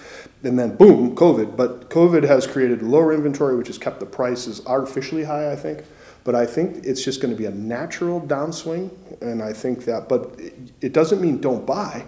And 0.44 0.58
then 0.58 0.76
boom, 0.76 1.16
COVID. 1.16 1.56
But 1.56 1.90
COVID 1.90 2.24
has 2.24 2.48
created 2.48 2.82
lower 2.82 3.14
inventory, 3.14 3.56
which 3.56 3.68
has 3.68 3.78
kept 3.78 4.00
the 4.00 4.06
prices 4.06 4.66
artificially 4.66 5.24
high, 5.24 5.52
I 5.52 5.56
think. 5.56 5.84
But 6.24 6.36
I 6.36 6.46
think 6.46 6.86
it's 6.86 7.04
just 7.04 7.22
going 7.22 7.34
to 7.34 7.38
be 7.38 7.46
a 7.46 7.52
natural 7.52 8.22
downswing. 8.22 8.92
And 9.22 9.42
I 9.42 9.54
think 9.54 9.86
that, 9.86 10.10
but 10.10 10.40
it, 10.40 10.54
it 10.82 10.94
doesn't 10.94 11.22
mean 11.22 11.40
don't 11.40 11.66
buy. 11.66 12.06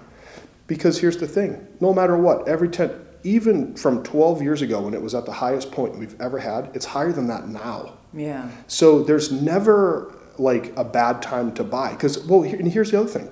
Because 0.67 0.99
here's 0.99 1.17
the 1.17 1.27
thing 1.27 1.67
no 1.79 1.93
matter 1.93 2.17
what, 2.17 2.47
every 2.47 2.69
10, 2.69 2.91
even 3.23 3.75
from 3.75 4.03
12 4.03 4.41
years 4.41 4.61
ago 4.61 4.81
when 4.81 4.93
it 4.93 5.01
was 5.01 5.13
at 5.13 5.25
the 5.25 5.33
highest 5.33 5.71
point 5.71 5.97
we've 5.97 6.19
ever 6.19 6.39
had, 6.39 6.71
it's 6.73 6.85
higher 6.85 7.11
than 7.11 7.27
that 7.27 7.47
now. 7.47 7.97
Yeah. 8.13 8.49
So 8.67 9.03
there's 9.03 9.31
never 9.31 10.15
like 10.41 10.73
a 10.75 10.83
bad 10.83 11.21
time 11.21 11.53
to 11.53 11.63
buy. 11.63 11.91
Because, 11.93 12.23
well, 12.25 12.41
here, 12.41 12.59
and 12.59 12.71
here's 12.71 12.91
the 12.91 12.99
other 12.99 13.09
thing. 13.09 13.29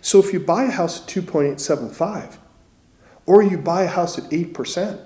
So 0.00 0.18
if 0.18 0.32
you 0.32 0.40
buy 0.40 0.64
a 0.64 0.70
house 0.70 1.02
at 1.02 1.08
2.875, 1.08 2.36
or 3.26 3.42
you 3.42 3.58
buy 3.58 3.82
a 3.84 3.86
house 3.88 4.18
at 4.18 4.24
8%, 4.24 5.00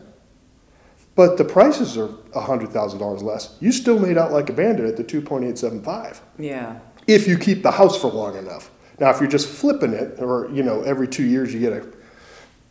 but 1.14 1.36
the 1.36 1.44
prices 1.44 1.96
are 1.96 2.08
$100,000 2.08 3.22
less, 3.22 3.56
you 3.60 3.72
still 3.72 3.98
made 3.98 4.16
out 4.18 4.32
like 4.32 4.48
a 4.48 4.52
bandit 4.52 4.86
at 4.86 4.96
the 4.96 5.04
2.875 5.04 6.20
Yeah. 6.38 6.78
if 7.06 7.26
you 7.28 7.38
keep 7.38 7.62
the 7.62 7.72
house 7.72 8.00
for 8.00 8.10
long 8.10 8.36
enough. 8.36 8.70
Now, 8.98 9.10
if 9.10 9.20
you're 9.20 9.28
just 9.28 9.48
flipping 9.48 9.92
it, 9.92 10.20
or 10.20 10.48
you 10.52 10.62
know, 10.62 10.82
every 10.82 11.08
two 11.08 11.24
years 11.24 11.52
you 11.52 11.60
get 11.60 11.72
a, 11.72 11.86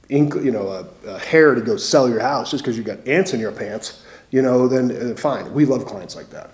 ink, 0.09 0.35
you 0.35 0.51
know, 0.51 0.67
a, 0.69 1.09
a 1.09 1.19
hair 1.19 1.55
to 1.55 1.61
go 1.61 1.75
sell 1.77 2.09
your 2.09 2.19
house 2.19 2.51
just 2.51 2.63
because 2.63 2.77
you 2.77 2.83
got 2.83 3.05
ants 3.07 3.33
in 3.33 3.39
your 3.39 3.51
pants, 3.51 4.03
you 4.31 4.41
know, 4.41 4.67
then 4.67 5.11
uh, 5.11 5.15
fine. 5.15 5.53
We 5.53 5.65
love 5.65 5.85
clients 5.85 6.15
like 6.15 6.29
that. 6.31 6.51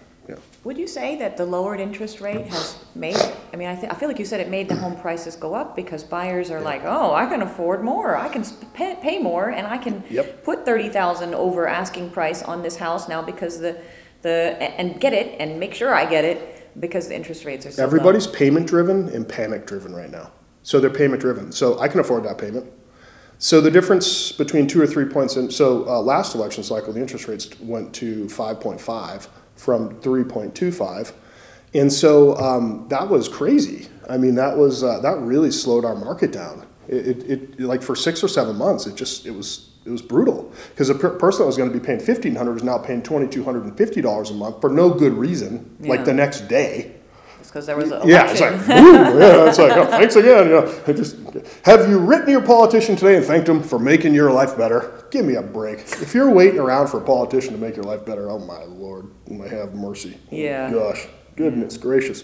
Would 0.66 0.78
you 0.78 0.88
say 0.88 1.16
that 1.20 1.38
the 1.38 1.45
lowered 1.45 1.80
interest 1.80 2.20
rate 2.20 2.47
has 2.47 2.78
made, 2.93 3.16
I 3.53 3.55
mean, 3.55 3.70
I, 3.70 3.76
thi- 3.78 3.88
I 3.88 3.95
feel 3.95 4.10
like 4.10 4.20
you 4.20 4.26
said 4.26 4.41
it 4.41 4.49
made 4.49 4.68
the 4.68 4.76
home 4.76 4.97
prices 4.97 5.38
go 5.38 5.53
up 5.55 5.74
because 5.76 6.03
buyers 6.03 6.51
are 6.51 6.60
like, 6.60 6.82
oh, 6.84 7.14
I 7.14 7.28
can 7.28 7.41
afford 7.41 7.82
more, 7.82 8.18
I 8.18 8.28
can 8.28 8.43
sp- 8.43 8.68
pay, 8.74 8.97
pay 9.01 9.20
more, 9.20 9.49
and 9.49 9.66
I 9.66 9.78
can 9.78 10.03
Yep. 10.10 10.43
put 10.43 10.66
thirty 10.66 10.89
thousand 10.89 11.34
over 11.34 11.66
asking 11.66 12.12
price 12.12 12.43
on 12.43 12.62
this 12.62 12.76
house 12.76 13.07
now 13.07 13.22
because 13.22 13.60
the, 13.60 13.78
the, 14.22 14.57
a- 14.60 14.76
and 14.80 14.99
get 14.99 15.14
it, 15.14 15.39
and 15.39 15.60
make 15.62 15.74
sure 15.74 15.95
I 15.95 16.05
get 16.10 16.26
it, 16.26 16.70
because 16.80 17.07
the 17.07 17.16
interest 17.16 17.45
rates 17.45 17.66
are 17.66 17.72
so 17.72 17.82
low. 17.82 17.88
Everybody's 17.88 18.28
payment 18.28 18.68
driven 18.68 19.07
and 19.10 19.28
panic 19.28 19.66
driven 19.66 19.95
right 19.95 20.12
now. 20.12 20.30
So 20.64 20.82
they're 20.82 20.89
payment 20.89 21.22
driven. 21.22 21.53
So 21.53 21.80
I 21.80 21.88
can 21.88 22.01
afford 22.01 22.26
that 22.26 22.38
payment. 22.38 22.70
So 23.38 23.62
the 23.62 23.72
difference 23.72 24.34
between 24.34 24.68
two 24.68 24.82
or 24.82 24.86
three 24.88 25.05
points, 25.05 25.38
and 25.38 25.51
so 25.53 25.88
uh, 25.88 26.01
last 26.01 26.36
election 26.36 26.64
cycle, 26.66 26.91
the 26.91 26.99
interest 26.99 27.30
rates 27.30 27.49
went 27.62 27.93
to 27.95 28.26
5.5 28.26 29.28
from 29.60 29.93
3.25. 30.01 31.12
And 31.74 31.91
so 31.91 32.36
um, 32.38 32.88
that 32.89 33.10
was 33.10 33.28
crazy. 33.28 33.89
I 34.10 34.18
mean, 34.18 34.36
that 34.36 34.57
was 34.57 34.84
uh, 34.84 34.99
that 35.01 35.20
really 35.20 35.51
slowed 35.51 35.86
our 35.86 35.95
market 35.95 36.32
down. 36.32 36.66
It, 36.88 37.05
it, 37.05 37.30
it 37.30 37.60
like 37.60 37.84
for 37.84 37.95
six 37.95 38.24
or 38.24 38.28
seven 38.28 38.55
months, 38.55 38.88
it 38.88 38.95
just 38.95 39.28
it 39.28 39.32
was 39.32 39.70
it 39.86 39.91
was 39.91 40.01
brutal 40.01 40.51
because 40.70 40.89
a 40.89 40.95
per- 40.95 41.12
person 41.12 41.41
that 41.41 41.47
was 41.47 41.57
going 41.57 41.72
to 41.72 41.78
be 41.78 41.86
paying 41.86 41.99
fifteen 41.99 42.34
hundred 42.36 42.55
is 42.55 42.64
now 42.64 42.80
paying 42.80 43.03
twenty 43.03 43.28
two 43.28 43.43
hundred 43.43 43.66
and 43.66 43.78
fifty 43.78 44.01
dollars 44.01 44.32
a 44.32 44.34
month 44.34 44.62
for 44.62 44.70
no 44.72 44.89
good 44.89 45.14
reason, 45.14 45.76
like 45.82 46.05
the 46.05 46.14
next 46.14 46.47
day. 46.47 46.95
It's 47.39 47.49
because 47.49 47.68
there 47.68 47.78
was 47.78 47.91
a 47.91 48.01
Yeah, 48.03 48.32
it's 48.32 48.41
like, 48.41 48.53
ooh, 48.53 48.93
yeah, 49.20 49.47
it's 49.47 49.60
like, 49.60 49.74
oh, 49.74 49.86
thanks 49.86 50.16
again. 50.16 50.45
You 50.45 50.51
know, 50.53 50.82
I 50.88 50.93
just 50.93 51.18
have 51.66 51.88
you 51.88 51.99
written 51.99 52.30
your 52.30 52.41
politician 52.41 52.95
today 52.95 53.16
and 53.16 53.26
thanked 53.26 53.47
him 53.47 53.62
for 53.62 53.78
making 53.78 54.16
your 54.16 54.32
life 54.32 54.57
better? 54.57 54.98
Give 55.12 55.26
me 55.26 55.36
a 55.36 55.41
break. 55.41 55.80
If 55.80 56.14
you're 56.14 56.30
waiting 56.30 56.60
around 56.60 56.88
for 56.88 56.99
a 56.99 57.03
politician 57.03 57.53
to 57.53 57.57
make 57.60 57.76
your 57.76 57.84
life 57.84 58.05
better, 58.05 58.30
oh 58.30 58.39
my 58.39 58.64
lord, 58.64 59.07
may 59.28 59.49
have 59.49 59.74
mercy. 59.74 60.18
Oh, 60.32 60.36
Yeah. 60.36 60.72
Gosh, 60.72 61.07
goodness 61.36 61.78
gracious. 61.78 62.24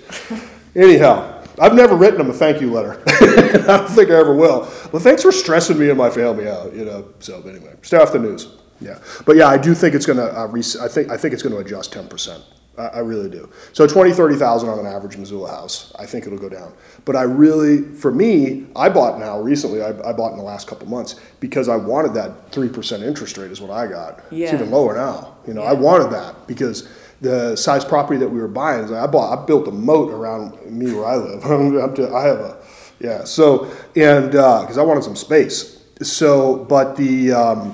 Anyhow, 0.75 1.43
I've 1.59 1.73
never 1.73 1.95
written 1.95 2.17
them 2.17 2.29
a 2.29 2.33
thank 2.33 2.61
you 2.61 2.71
letter. 2.71 3.01
I 3.07 3.63
don't 3.65 3.89
think 3.89 4.09
I 4.11 4.15
ever 4.15 4.35
will. 4.35 4.69
But 4.91 5.01
thanks 5.01 5.21
for 5.23 5.31
stressing 5.31 5.79
me 5.79 5.89
and 5.89 5.97
my 5.97 6.09
family 6.09 6.47
out. 6.49 6.73
You 6.75 6.85
know. 6.85 7.13
So 7.19 7.41
anyway, 7.41 7.75
stay 7.81 7.97
off 7.97 8.11
the 8.11 8.19
news. 8.19 8.57
Yeah, 8.81 8.99
but 9.25 9.37
yeah, 9.37 9.47
I 9.47 9.57
do 9.57 9.73
think 9.73 9.95
it's 9.95 10.05
going 10.05 10.17
to. 10.19 10.37
Uh, 10.37 10.47
rec- 10.47 10.75
I 10.81 10.87
think 10.89 11.09
I 11.09 11.15
think 11.17 11.33
it's 11.33 11.41
going 11.41 11.55
to 11.55 11.61
adjust 11.61 11.93
ten 11.93 12.07
percent. 12.09 12.43
I, 12.77 12.87
I 12.87 12.99
really 12.99 13.29
do. 13.29 13.49
So 13.73 13.87
20, 13.87 14.13
30,000 14.13 14.69
on 14.69 14.79
an 14.79 14.85
average 14.87 15.17
Missoula 15.17 15.49
house. 15.49 15.93
I 15.97 16.05
think 16.05 16.25
it'll 16.25 16.37
go 16.39 16.49
down. 16.49 16.73
But 17.05 17.15
I 17.15 17.23
really, 17.23 17.81
for 17.81 18.11
me, 18.11 18.67
I 18.75 18.89
bought 18.89 19.19
now 19.19 19.39
recently. 19.39 19.81
I, 19.81 19.89
I 20.07 20.13
bought 20.13 20.31
in 20.31 20.37
the 20.37 20.43
last 20.43 20.67
couple 20.67 20.87
months 20.87 21.15
because 21.39 21.69
I 21.69 21.75
wanted 21.75 22.13
that 22.15 22.51
three 22.51 22.69
percent 22.69 23.03
interest 23.03 23.37
rate. 23.37 23.51
Is 23.51 23.61
what 23.61 23.71
I 23.71 23.87
got. 23.87 24.23
Yeah. 24.31 24.45
It's 24.45 24.53
even 24.53 24.71
lower 24.71 24.95
now. 24.95 25.35
You 25.47 25.53
know, 25.53 25.63
I 25.63 25.73
wanted 25.73 26.11
that 26.11 26.47
because 26.47 26.87
the 27.21 27.55
size 27.55 27.85
property 27.85 28.19
that 28.19 28.27
we 28.29 28.39
were 28.39 28.47
buying. 28.47 28.93
I 28.93 29.07
bought. 29.07 29.37
I 29.37 29.45
built 29.45 29.67
a 29.67 29.71
moat 29.71 30.11
around 30.11 30.59
me 30.69 30.91
where 30.93 31.05
I 31.05 31.15
live. 31.15 31.43
I'm 31.83 31.93
to- 31.95 32.13
I 32.13 32.23
have 32.27 32.39
a, 32.39 32.57
yeah. 32.99 33.23
So 33.23 33.65
and 33.95 34.31
because 34.31 34.77
I 34.77 34.83
wanted 34.83 35.03
some 35.03 35.15
space. 35.15 35.81
So, 36.01 36.57
but 36.65 36.97
the, 36.97 37.31
um, 37.31 37.73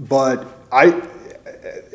but 0.00 0.46
I, 0.72 1.02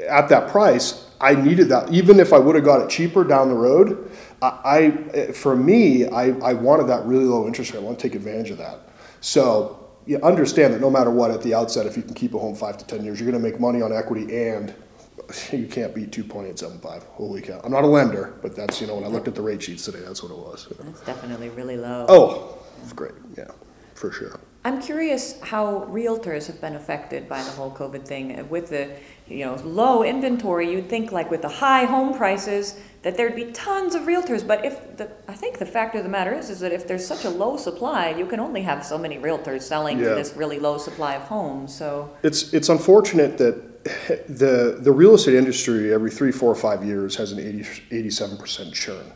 at 0.07 0.29
that 0.29 0.49
price, 0.49 1.08
I 1.21 1.35
needed 1.35 1.69
that. 1.69 1.91
Even 1.93 2.19
if 2.19 2.33
I 2.33 2.39
would 2.39 2.55
have 2.55 2.63
got 2.63 2.81
it 2.81 2.89
cheaper 2.89 3.23
down 3.23 3.49
the 3.49 3.55
road, 3.55 4.09
I, 4.41 5.03
I 5.13 5.31
for 5.33 5.55
me, 5.55 6.07
I, 6.07 6.29
I 6.39 6.53
wanted 6.53 6.87
that 6.87 7.05
really 7.05 7.25
low 7.25 7.45
interest 7.45 7.73
rate. 7.73 7.79
I 7.79 7.83
want 7.83 7.99
to 7.99 8.07
take 8.07 8.15
advantage 8.15 8.51
of 8.51 8.57
that. 8.59 8.79
So 9.21 9.89
you 10.05 10.19
understand 10.21 10.73
that 10.73 10.81
no 10.81 10.89
matter 10.89 11.11
what, 11.11 11.31
at 11.31 11.41
the 11.41 11.53
outset, 11.53 11.85
if 11.85 11.97
you 11.97 12.03
can 12.03 12.13
keep 12.13 12.33
a 12.33 12.39
home 12.39 12.55
five 12.55 12.77
to 12.77 12.85
ten 12.85 13.03
years, 13.03 13.19
you're 13.19 13.29
going 13.29 13.41
to 13.41 13.47
make 13.49 13.59
money 13.59 13.81
on 13.81 13.91
equity, 13.91 14.47
and 14.47 14.73
you 15.51 15.67
can't 15.67 15.93
beat 15.93 16.11
two 16.11 16.23
point 16.23 16.47
eight 16.47 16.57
seven 16.57 16.79
five. 16.79 17.03
Holy 17.03 17.41
cow! 17.41 17.59
I'm 17.63 17.71
not 17.71 17.83
a 17.83 17.87
lender, 17.87 18.33
but 18.41 18.55
that's 18.55 18.79
you 18.79 18.87
know 18.87 18.95
when 18.95 19.03
I 19.03 19.07
looked 19.07 19.27
at 19.27 19.35
the 19.35 19.41
rate 19.41 19.61
sheets 19.61 19.85
today, 19.85 19.99
that's 19.99 20.23
what 20.23 20.31
it 20.31 20.37
was. 20.37 20.67
That's 20.79 21.01
definitely 21.01 21.49
really 21.49 21.77
low. 21.77 22.05
Oh, 22.07 22.57
it's 22.81 22.93
great. 22.93 23.13
Yeah, 23.37 23.51
for 23.93 24.11
sure. 24.11 24.39
I'm 24.65 24.81
curious 24.81 25.39
how 25.39 25.85
realtors 25.89 26.47
have 26.47 26.59
been 26.59 26.75
affected 26.75 27.29
by 27.29 27.41
the 27.41 27.51
whole 27.51 27.71
COVID 27.71 28.05
thing. 28.05 28.47
With 28.49 28.69
the, 28.69 28.91
you 29.29 29.45
know, 29.45 29.55
low 29.63 30.03
inventory, 30.03 30.71
you'd 30.71 30.89
think 30.89 31.11
like 31.11 31.29
with 31.31 31.41
the 31.41 31.49
high 31.49 31.85
home 31.85 32.15
prices 32.17 32.79
that 33.03 33.15
there'd 33.15 33.35
be 33.35 33.45
tons 33.51 33.95
of 33.95 34.01
realtors. 34.03 34.45
But 34.45 34.65
if 34.65 34.97
the, 34.97 35.09
I 35.27 35.33
think 35.33 35.57
the 35.59 35.65
fact 35.65 35.95
of 35.95 36.03
the 36.03 36.09
matter 36.09 36.33
is, 36.33 36.49
is 36.49 36.59
that 36.59 36.71
if 36.73 36.87
there's 36.87 37.05
such 37.07 37.23
a 37.25 37.29
low 37.29 37.55
supply, 37.57 38.09
you 38.09 38.25
can 38.25 38.39
only 38.39 38.61
have 38.63 38.85
so 38.85 38.97
many 38.97 39.17
realtors 39.17 39.61
selling 39.61 39.99
Yeah. 39.99 40.09
to 40.09 40.15
this 40.15 40.35
really 40.35 40.59
low 40.59 40.77
supply 40.77 41.15
of 41.15 41.23
homes. 41.23 41.73
So 41.73 42.09
It's 42.23 42.53
it's 42.53 42.69
unfortunate 42.69 43.37
that 43.37 43.55
the 44.27 44.77
the 44.81 44.91
real 44.91 45.15
estate 45.15 45.35
industry 45.35 45.93
every 45.93 46.11
three, 46.11 46.31
four, 46.31 46.51
or 46.51 46.55
five 46.55 46.83
years 46.83 47.15
has 47.15 47.31
an 47.31 47.39
87 47.39 48.37
percent 48.37 48.73
churn. 48.73 49.13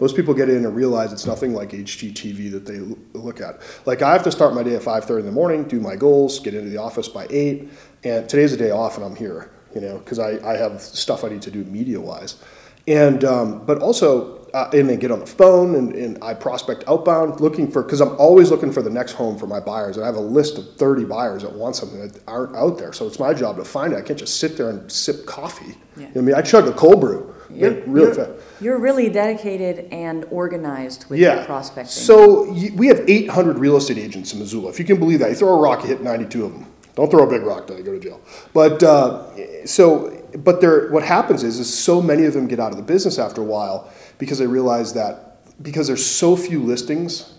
Most 0.00 0.16
people 0.16 0.34
get 0.34 0.48
in 0.48 0.64
and 0.64 0.74
realize 0.74 1.12
it's 1.12 1.26
nothing 1.26 1.54
like 1.54 1.70
HGTV 1.70 2.50
that 2.50 2.66
they 2.66 2.80
look 3.16 3.40
at. 3.40 3.60
Like 3.84 4.02
I 4.02 4.12
have 4.12 4.24
to 4.24 4.32
start 4.32 4.54
my 4.54 4.62
day 4.64 4.74
at 4.74 4.82
five 4.82 5.04
thirty 5.04 5.20
in 5.20 5.26
the 5.26 5.32
morning, 5.32 5.64
do 5.64 5.78
my 5.80 5.94
goals, 5.94 6.40
get 6.40 6.54
into 6.54 6.70
the 6.70 6.78
office 6.78 7.08
by 7.08 7.26
eight, 7.30 7.68
and 8.02 8.28
today's 8.28 8.52
a 8.52 8.56
day 8.56 8.70
off 8.70 8.96
and 8.96 9.04
I'm 9.04 9.14
here, 9.14 9.50
you 9.76 9.82
know, 9.82 9.98
because 9.98 10.18
I, 10.18 10.38
I 10.44 10.56
have 10.56 10.80
stuff 10.80 11.22
I 11.22 11.28
need 11.28 11.42
to 11.42 11.50
do 11.50 11.62
media 11.64 12.00
wise, 12.00 12.42
and 12.88 13.22
um, 13.24 13.64
but 13.66 13.78
also 13.78 14.36
uh, 14.54 14.70
and 14.72 14.88
then 14.88 14.98
get 14.98 15.10
on 15.10 15.18
the 15.18 15.26
phone 15.26 15.74
and, 15.74 15.92
and 15.94 16.18
I 16.22 16.32
prospect 16.32 16.84
outbound 16.88 17.40
looking 17.40 17.70
for 17.70 17.82
because 17.82 18.00
I'm 18.00 18.16
always 18.16 18.50
looking 18.50 18.72
for 18.72 18.80
the 18.80 18.88
next 18.88 19.12
home 19.12 19.36
for 19.36 19.46
my 19.46 19.60
buyers. 19.60 19.98
And 19.98 20.04
I 20.04 20.06
have 20.06 20.16
a 20.16 20.20
list 20.20 20.56
of 20.56 20.76
30 20.76 21.04
buyers 21.04 21.42
that 21.42 21.52
want 21.52 21.76
something 21.76 22.00
that 22.00 22.18
aren't 22.26 22.56
out 22.56 22.78
there. 22.78 22.94
So 22.94 23.06
it's 23.06 23.18
my 23.18 23.34
job 23.34 23.56
to 23.56 23.64
find 23.66 23.92
it. 23.92 23.96
I 23.96 24.00
can't 24.00 24.18
just 24.18 24.40
sit 24.40 24.56
there 24.56 24.70
and 24.70 24.90
sip 24.90 25.26
coffee. 25.26 25.74
Yeah. 25.96 26.06
You 26.06 26.14
know 26.14 26.20
I 26.20 26.24
mean? 26.24 26.34
I 26.36 26.40
chug 26.40 26.66
a 26.68 26.72
cold 26.72 27.02
brew. 27.02 27.34
You're, 27.50 27.82
really 27.86 28.16
you're, 28.16 28.36
you're 28.60 28.78
really 28.78 29.08
dedicated 29.10 29.92
and 29.92 30.24
organized 30.30 31.08
with 31.08 31.20
your 31.20 31.44
prospecting. 31.44 31.92
so 31.92 32.50
y- 32.50 32.70
we 32.74 32.88
have 32.88 33.04
800 33.06 33.58
real 33.58 33.76
estate 33.76 33.98
agents 33.98 34.32
in 34.32 34.40
Missoula. 34.40 34.70
If 34.70 34.78
you 34.78 34.84
can 34.84 34.98
believe 34.98 35.20
that 35.20 35.30
you 35.30 35.36
throw 35.36 35.56
a 35.56 35.60
rock 35.60 35.82
you 35.82 35.88
hit 35.88 36.02
92 36.02 36.44
of 36.44 36.52
them 36.52 36.66
don't 36.96 37.10
throw 37.10 37.22
a 37.22 37.30
big 37.30 37.42
rock 37.42 37.66
though. 37.66 37.76
You 37.76 37.84
go 37.84 37.92
to 37.92 38.00
jail. 38.00 38.20
But 38.52 38.82
uh, 38.82 39.66
so 39.66 40.10
but 40.38 40.60
there 40.60 40.88
what 40.88 41.04
happens 41.04 41.44
is 41.44 41.60
is 41.60 41.72
so 41.72 42.02
many 42.02 42.24
of 42.24 42.32
them 42.32 42.48
get 42.48 42.58
out 42.58 42.72
of 42.72 42.78
the 42.78 42.82
business 42.82 43.18
after 43.18 43.42
a 43.42 43.44
while 43.44 43.92
because 44.18 44.38
they 44.38 44.46
realize 44.46 44.94
that 44.94 45.38
because 45.62 45.86
there's 45.86 46.04
so 46.04 46.34
few 46.36 46.62
listings 46.62 47.34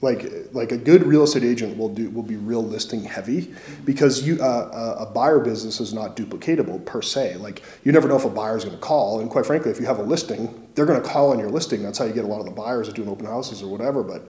like 0.00 0.32
like 0.52 0.72
a 0.72 0.78
good 0.78 1.04
real 1.04 1.24
estate 1.24 1.42
agent 1.42 1.76
will 1.76 1.88
do 1.88 2.08
will 2.10 2.22
be 2.22 2.36
real 2.36 2.62
listing 2.62 3.02
heavy 3.02 3.52
because 3.84 4.26
you 4.26 4.40
uh, 4.40 4.96
a 4.98 5.02
a 5.02 5.06
buyer 5.06 5.40
business 5.40 5.80
is 5.80 5.92
not 5.92 6.16
duplicatable 6.16 6.84
per 6.86 7.02
se. 7.02 7.36
Like 7.36 7.62
you 7.82 7.90
never 7.90 8.06
know 8.06 8.16
if 8.16 8.24
a 8.24 8.30
buyer 8.30 8.56
is 8.56 8.64
going 8.64 8.76
to 8.76 8.80
call. 8.80 9.20
And 9.20 9.28
quite 9.28 9.44
frankly 9.44 9.72
if 9.72 9.80
you 9.80 9.86
have 9.86 9.98
a 9.98 10.04
listing 10.04 10.68
they're 10.76 10.86
going 10.86 11.02
to 11.02 11.06
call 11.06 11.32
on 11.32 11.38
your 11.40 11.50
listing. 11.50 11.82
That's 11.82 11.98
how 11.98 12.04
you 12.04 12.12
get 12.12 12.24
a 12.24 12.28
lot 12.28 12.38
of 12.38 12.46
the 12.46 12.52
buyers 12.52 12.86
that 12.86 12.94
doing 12.94 13.08
open 13.08 13.26
houses 13.26 13.60
or 13.60 13.68
whatever. 13.68 14.04
But 14.04 14.29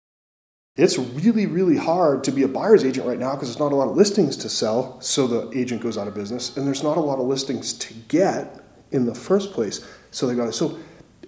it's 0.77 0.99
really 0.99 1.47
really 1.47 1.77
hard 1.77 2.25
to 2.25 2.33
be 2.33 2.43
a 2.43 2.49
buyer's 2.49 2.85
agent 2.85 3.07
right 3.07 3.19
now 3.19 3.35
because 3.35 3.49
there's 3.49 3.61
not 3.61 3.73
a 3.73 3.77
lot 3.77 3.89
of 3.89 3.97
listings 3.97 4.37
to 4.37 4.49
sell 4.49 5.01
so 5.01 5.27
the 5.27 5.59
agent 5.59 5.81
goes 5.81 5.97
out 5.97 6.09
of 6.09 6.15
business 6.15 6.57
and 6.57 6.67
there's 6.67 6.83
not 6.83 6.97
a 6.97 7.01
lot 7.01 7.19
of 7.19 7.27
listings 7.27 7.73
to 7.73 7.95
get 8.09 8.61
in 8.91 9.07
the 9.07 9.15
first 9.15 9.53
place 9.53 9.87
so 10.11 10.27
they 10.27 10.35
got 10.35 10.49
it. 10.49 10.53
so 10.53 10.79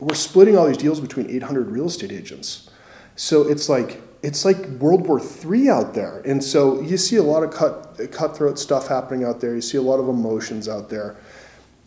we're 0.01 0.15
splitting 0.15 0.59
all 0.59 0.67
these 0.67 0.77
deals 0.77 1.01
between 1.01 1.31
800 1.31 1.71
real 1.71 1.87
estate 1.87 2.13
agents 2.13 2.71
so 3.17 3.49
it's 3.49 3.69
like 3.69 4.03
it's 4.23 4.45
like 4.45 4.67
World 4.81 5.07
War 5.07 5.21
III 5.21 5.71
out 5.71 5.95
there, 5.95 6.21
and 6.25 6.43
so 6.43 6.81
you 6.81 6.97
see 6.97 7.17
a 7.17 7.23
lot 7.23 7.43
of 7.43 7.53
cut 7.53 7.99
cutthroat 8.11 8.59
stuff 8.59 8.89
happening 8.89 9.25
out 9.25 9.41
there. 9.41 9.55
You 9.55 9.61
see 9.61 9.79
a 9.79 9.83
lot 9.83 10.01
of 10.01 10.09
emotions 10.09 10.69
out 10.69 10.89
there, 10.89 11.17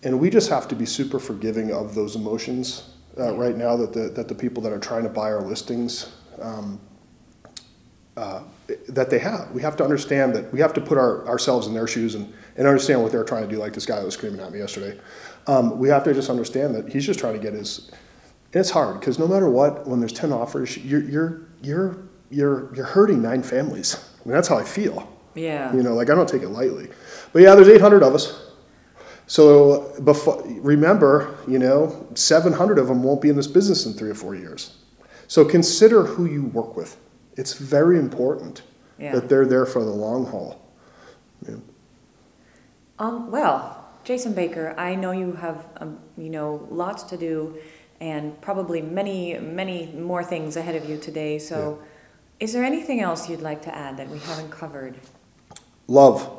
and 0.03 0.19
we 0.19 0.29
just 0.29 0.49
have 0.49 0.67
to 0.69 0.75
be 0.75 0.85
super 0.85 1.19
forgiving 1.19 1.71
of 1.71 1.95
those 1.95 2.15
emotions 2.15 2.91
uh, 3.17 3.35
right 3.35 3.57
now. 3.57 3.75
That 3.75 3.93
the 3.93 4.09
that 4.09 4.27
the 4.27 4.35
people 4.35 4.63
that 4.63 4.71
are 4.71 4.79
trying 4.79 5.03
to 5.03 5.09
buy 5.09 5.31
our 5.31 5.41
listings. 5.41 6.13
Um, 6.41 6.79
uh, 8.19 8.43
that 8.89 9.09
they 9.09 9.19
have. 9.19 9.49
We 9.51 9.61
have 9.61 9.77
to 9.77 9.83
understand 9.83 10.35
that 10.35 10.51
we 10.51 10.59
have 10.59 10.73
to 10.73 10.81
put 10.81 10.97
our, 10.97 11.25
ourselves 11.25 11.67
in 11.67 11.73
their 11.73 11.87
shoes 11.87 12.15
and, 12.15 12.31
and 12.57 12.67
understand 12.67 13.01
what 13.01 13.13
they're 13.13 13.23
trying 13.23 13.43
to 13.43 13.49
do, 13.49 13.57
like 13.57 13.73
this 13.73 13.85
guy 13.85 13.95
that 13.95 14.05
was 14.05 14.13
screaming 14.13 14.41
at 14.41 14.51
me 14.51 14.59
yesterday. 14.59 14.99
Um, 15.47 15.79
we 15.79 15.87
have 15.87 16.03
to 16.03 16.13
just 16.13 16.29
understand 16.29 16.75
that 16.75 16.89
he's 16.89 17.05
just 17.05 17.19
trying 17.19 17.33
to 17.33 17.39
get 17.39 17.53
his, 17.53 17.89
and 18.53 18.59
it's 18.59 18.69
hard 18.69 18.99
because 18.99 19.19
no 19.19 19.27
matter 19.27 19.49
what, 19.49 19.87
when 19.87 20.01
there's 20.01 20.11
10 20.11 20.33
offers, 20.33 20.77
you're, 20.77 21.03
you're, 21.03 21.41
you're, 21.61 21.97
you're, 22.29 22.75
you're 22.75 22.85
hurting 22.85 23.21
nine 23.21 23.41
families. 23.41 23.95
I 23.95 24.27
mean, 24.27 24.35
that's 24.35 24.49
how 24.49 24.57
I 24.57 24.65
feel. 24.65 25.09
yeah. 25.33 25.73
You 25.73 25.81
know, 25.81 25.93
like 25.93 26.09
I 26.09 26.15
don't 26.15 26.27
take 26.27 26.41
it 26.41 26.49
lightly. 26.49 26.89
But 27.31 27.41
yeah, 27.43 27.55
there's 27.55 27.69
800 27.69 28.03
of 28.03 28.13
us. 28.13 28.51
So 29.27 29.93
before, 30.03 30.43
remember, 30.45 31.37
you 31.47 31.59
know, 31.59 32.07
700 32.15 32.77
of 32.79 32.87
them 32.87 33.01
won't 33.01 33.21
be 33.21 33.29
in 33.29 33.37
this 33.37 33.47
business 33.47 33.85
in 33.85 33.93
three 33.93 34.09
or 34.09 34.15
four 34.15 34.35
years. 34.35 34.75
So 35.27 35.45
consider 35.45 36.03
who 36.03 36.25
you 36.25 36.45
work 36.45 36.75
with. 36.75 36.97
It's 37.39 37.53
very 37.53 37.97
important 37.97 38.63
Yeah. 38.97 39.13
that 39.15 39.29
they're 39.29 39.45
there 39.45 39.65
for 39.65 39.81
the 39.81 39.91
long 39.91 40.25
haul. 40.25 40.59
Um, 42.99 43.31
well, 43.31 43.85
Jason 44.03 44.33
Baker, 44.33 44.75
I 44.77 44.93
know 44.95 45.11
you 45.11 45.31
have, 45.31 45.65
um, 45.77 45.99
you 46.17 46.29
know, 46.29 46.67
lots 46.69 47.03
to 47.03 47.15
do 47.15 47.55
and 48.01 48.39
probably 48.41 48.81
many, 48.81 49.37
many 49.39 49.87
more 49.87 50.21
things 50.21 50.57
ahead 50.57 50.75
of 50.75 50.89
you 50.89 50.97
today. 50.97 51.39
So, 51.39 51.79
is 52.41 52.51
there 52.51 52.65
anything 52.65 52.99
else 52.99 53.29
you'd 53.29 53.41
like 53.41 53.61
to 53.61 53.73
add 53.73 53.95
that 53.95 54.09
we 54.09 54.19
haven't 54.19 54.49
covered? 54.51 54.97
Love. 55.87 56.29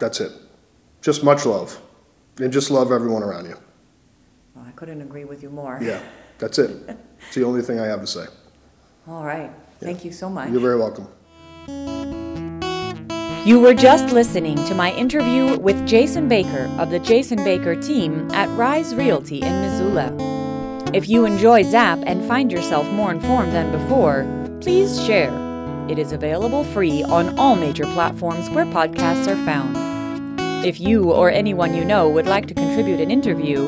That's 0.00 0.20
it. 0.20 0.32
Just 1.00 1.22
much 1.22 1.46
love. 1.46 1.80
And 2.40 2.52
just 2.52 2.72
love 2.72 2.90
everyone 2.90 3.22
around 3.22 3.44
you. 3.46 3.56
Well, 4.56 4.64
I 4.66 4.72
couldn't 4.72 5.00
agree 5.00 5.24
with 5.24 5.44
you 5.44 5.50
more. 5.50 5.78
Yeah, 5.80 6.00
that's 6.38 6.58
it. 6.58 6.70
It's 7.26 7.36
the 7.36 7.44
only 7.44 7.62
thing 7.62 7.78
I 7.78 7.86
have 7.86 8.00
to 8.00 8.06
say. 8.08 8.26
All 9.08 9.24
right. 9.24 9.50
Thank 9.80 10.04
you 10.04 10.12
so 10.12 10.28
much. 10.28 10.50
You're 10.50 10.60
very 10.60 10.78
welcome. 10.78 11.08
You 13.46 13.58
were 13.58 13.72
just 13.72 14.12
listening 14.12 14.56
to 14.66 14.74
my 14.74 14.92
interview 14.92 15.58
with 15.58 15.86
Jason 15.86 16.28
Baker 16.28 16.70
of 16.78 16.90
the 16.90 16.98
Jason 16.98 17.42
Baker 17.42 17.74
team 17.74 18.30
at 18.32 18.48
Rise 18.56 18.94
Realty 18.94 19.40
in 19.40 19.60
Missoula. 19.62 20.14
If 20.92 21.08
you 21.08 21.24
enjoy 21.24 21.62
Zap 21.62 22.00
and 22.04 22.22
find 22.28 22.52
yourself 22.52 22.86
more 22.90 23.10
informed 23.10 23.52
than 23.52 23.72
before, 23.72 24.26
please 24.60 25.02
share. 25.04 25.32
It 25.88 25.98
is 25.98 26.12
available 26.12 26.64
free 26.64 27.02
on 27.04 27.38
all 27.38 27.56
major 27.56 27.84
platforms 27.84 28.50
where 28.50 28.66
podcasts 28.66 29.26
are 29.26 29.44
found. 29.46 29.76
If 30.64 30.78
you 30.78 31.10
or 31.10 31.30
anyone 31.30 31.74
you 31.74 31.84
know 31.84 32.10
would 32.10 32.26
like 32.26 32.46
to 32.48 32.54
contribute 32.54 33.00
an 33.00 33.10
interview, 33.10 33.66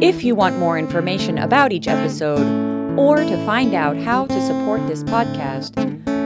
if 0.00 0.22
you 0.22 0.36
want 0.36 0.58
more 0.58 0.78
information 0.78 1.36
about 1.38 1.72
each 1.72 1.88
episode, 1.88 2.79
or 3.00 3.24
to 3.24 3.46
find 3.46 3.74
out 3.74 3.96
how 3.96 4.26
to 4.26 4.40
support 4.42 4.86
this 4.86 5.02
podcast, 5.04 5.74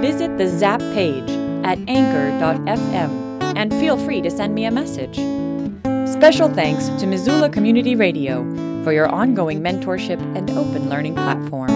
visit 0.02 0.36
the 0.36 0.48
Zap 0.48 0.80
page 0.92 1.30
at 1.64 1.78
anchor.fm 1.88 3.40
and 3.56 3.72
feel 3.74 3.96
free 3.96 4.20
to 4.20 4.30
send 4.30 4.54
me 4.54 4.64
a 4.64 4.70
message. 4.72 5.14
Special 6.10 6.48
thanks 6.48 6.88
to 7.00 7.06
Missoula 7.06 7.48
Community 7.48 7.94
Radio 7.94 8.42
for 8.82 8.92
your 8.92 9.06
ongoing 9.08 9.60
mentorship 9.60 10.20
and 10.36 10.50
open 10.50 10.90
learning 10.90 11.14
platform. 11.14 11.70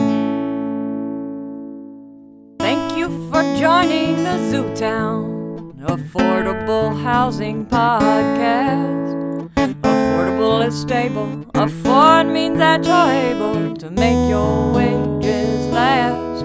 Thank 2.59 2.99
you 2.99 3.07
for 3.31 3.43
joining 3.57 4.17
the 4.25 4.37
Zootown 4.51 5.79
Affordable 5.79 7.01
Housing 7.03 7.65
Podcast. 7.67 8.98
Affordable 10.39 10.69
is 10.69 10.81
stable. 10.81 11.45
Afford 11.55 12.29
means 12.29 12.59
that 12.59 12.85
you're 12.85 13.11
able 13.33 13.77
to 13.77 13.91
make 13.91 14.29
your 14.29 14.73
wages 14.73 15.67
last 15.67 16.43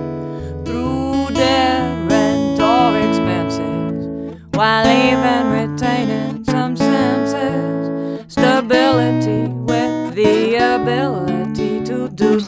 through 0.66 1.28
debt, 1.36 2.10
rent, 2.10 2.60
or 2.60 2.98
expenses 2.98 4.42
while 4.56 4.88
even 4.88 5.52
retaining 5.52 6.44
some 6.44 6.76
senses. 6.76 8.26
Stability 8.34 9.54
with 9.54 10.16
the 10.16 10.56
ability 10.56 11.86
to 11.86 12.10
do 12.10 12.40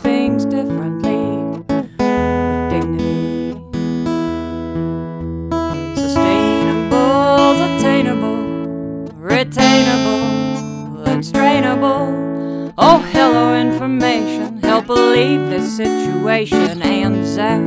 situation 15.66 16.82
and 16.82 17.26
zap. 17.26 17.59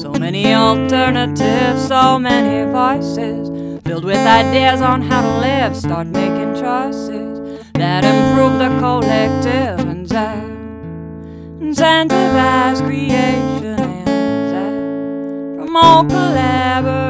So 0.00 0.12
many 0.12 0.54
alternatives, 0.54 1.86
so 1.86 2.18
many 2.18 2.70
voices, 2.70 3.48
filled 3.84 4.04
with 4.04 4.18
ideas 4.18 4.80
on 4.80 5.02
how 5.02 5.22
to 5.22 5.38
live. 5.38 5.76
Start 5.76 6.08
making 6.08 6.54
choices 6.54 7.64
that 7.74 8.04
improve 8.04 8.58
the 8.58 8.68
collective 8.78 9.80
and 9.88 10.06
zap. 10.08 10.44
Incentivize 11.60 12.84
creation 12.84 13.80
and 13.80 14.50
zap. 14.50 15.66
Promote 15.66 16.08
collaboration 16.08 17.07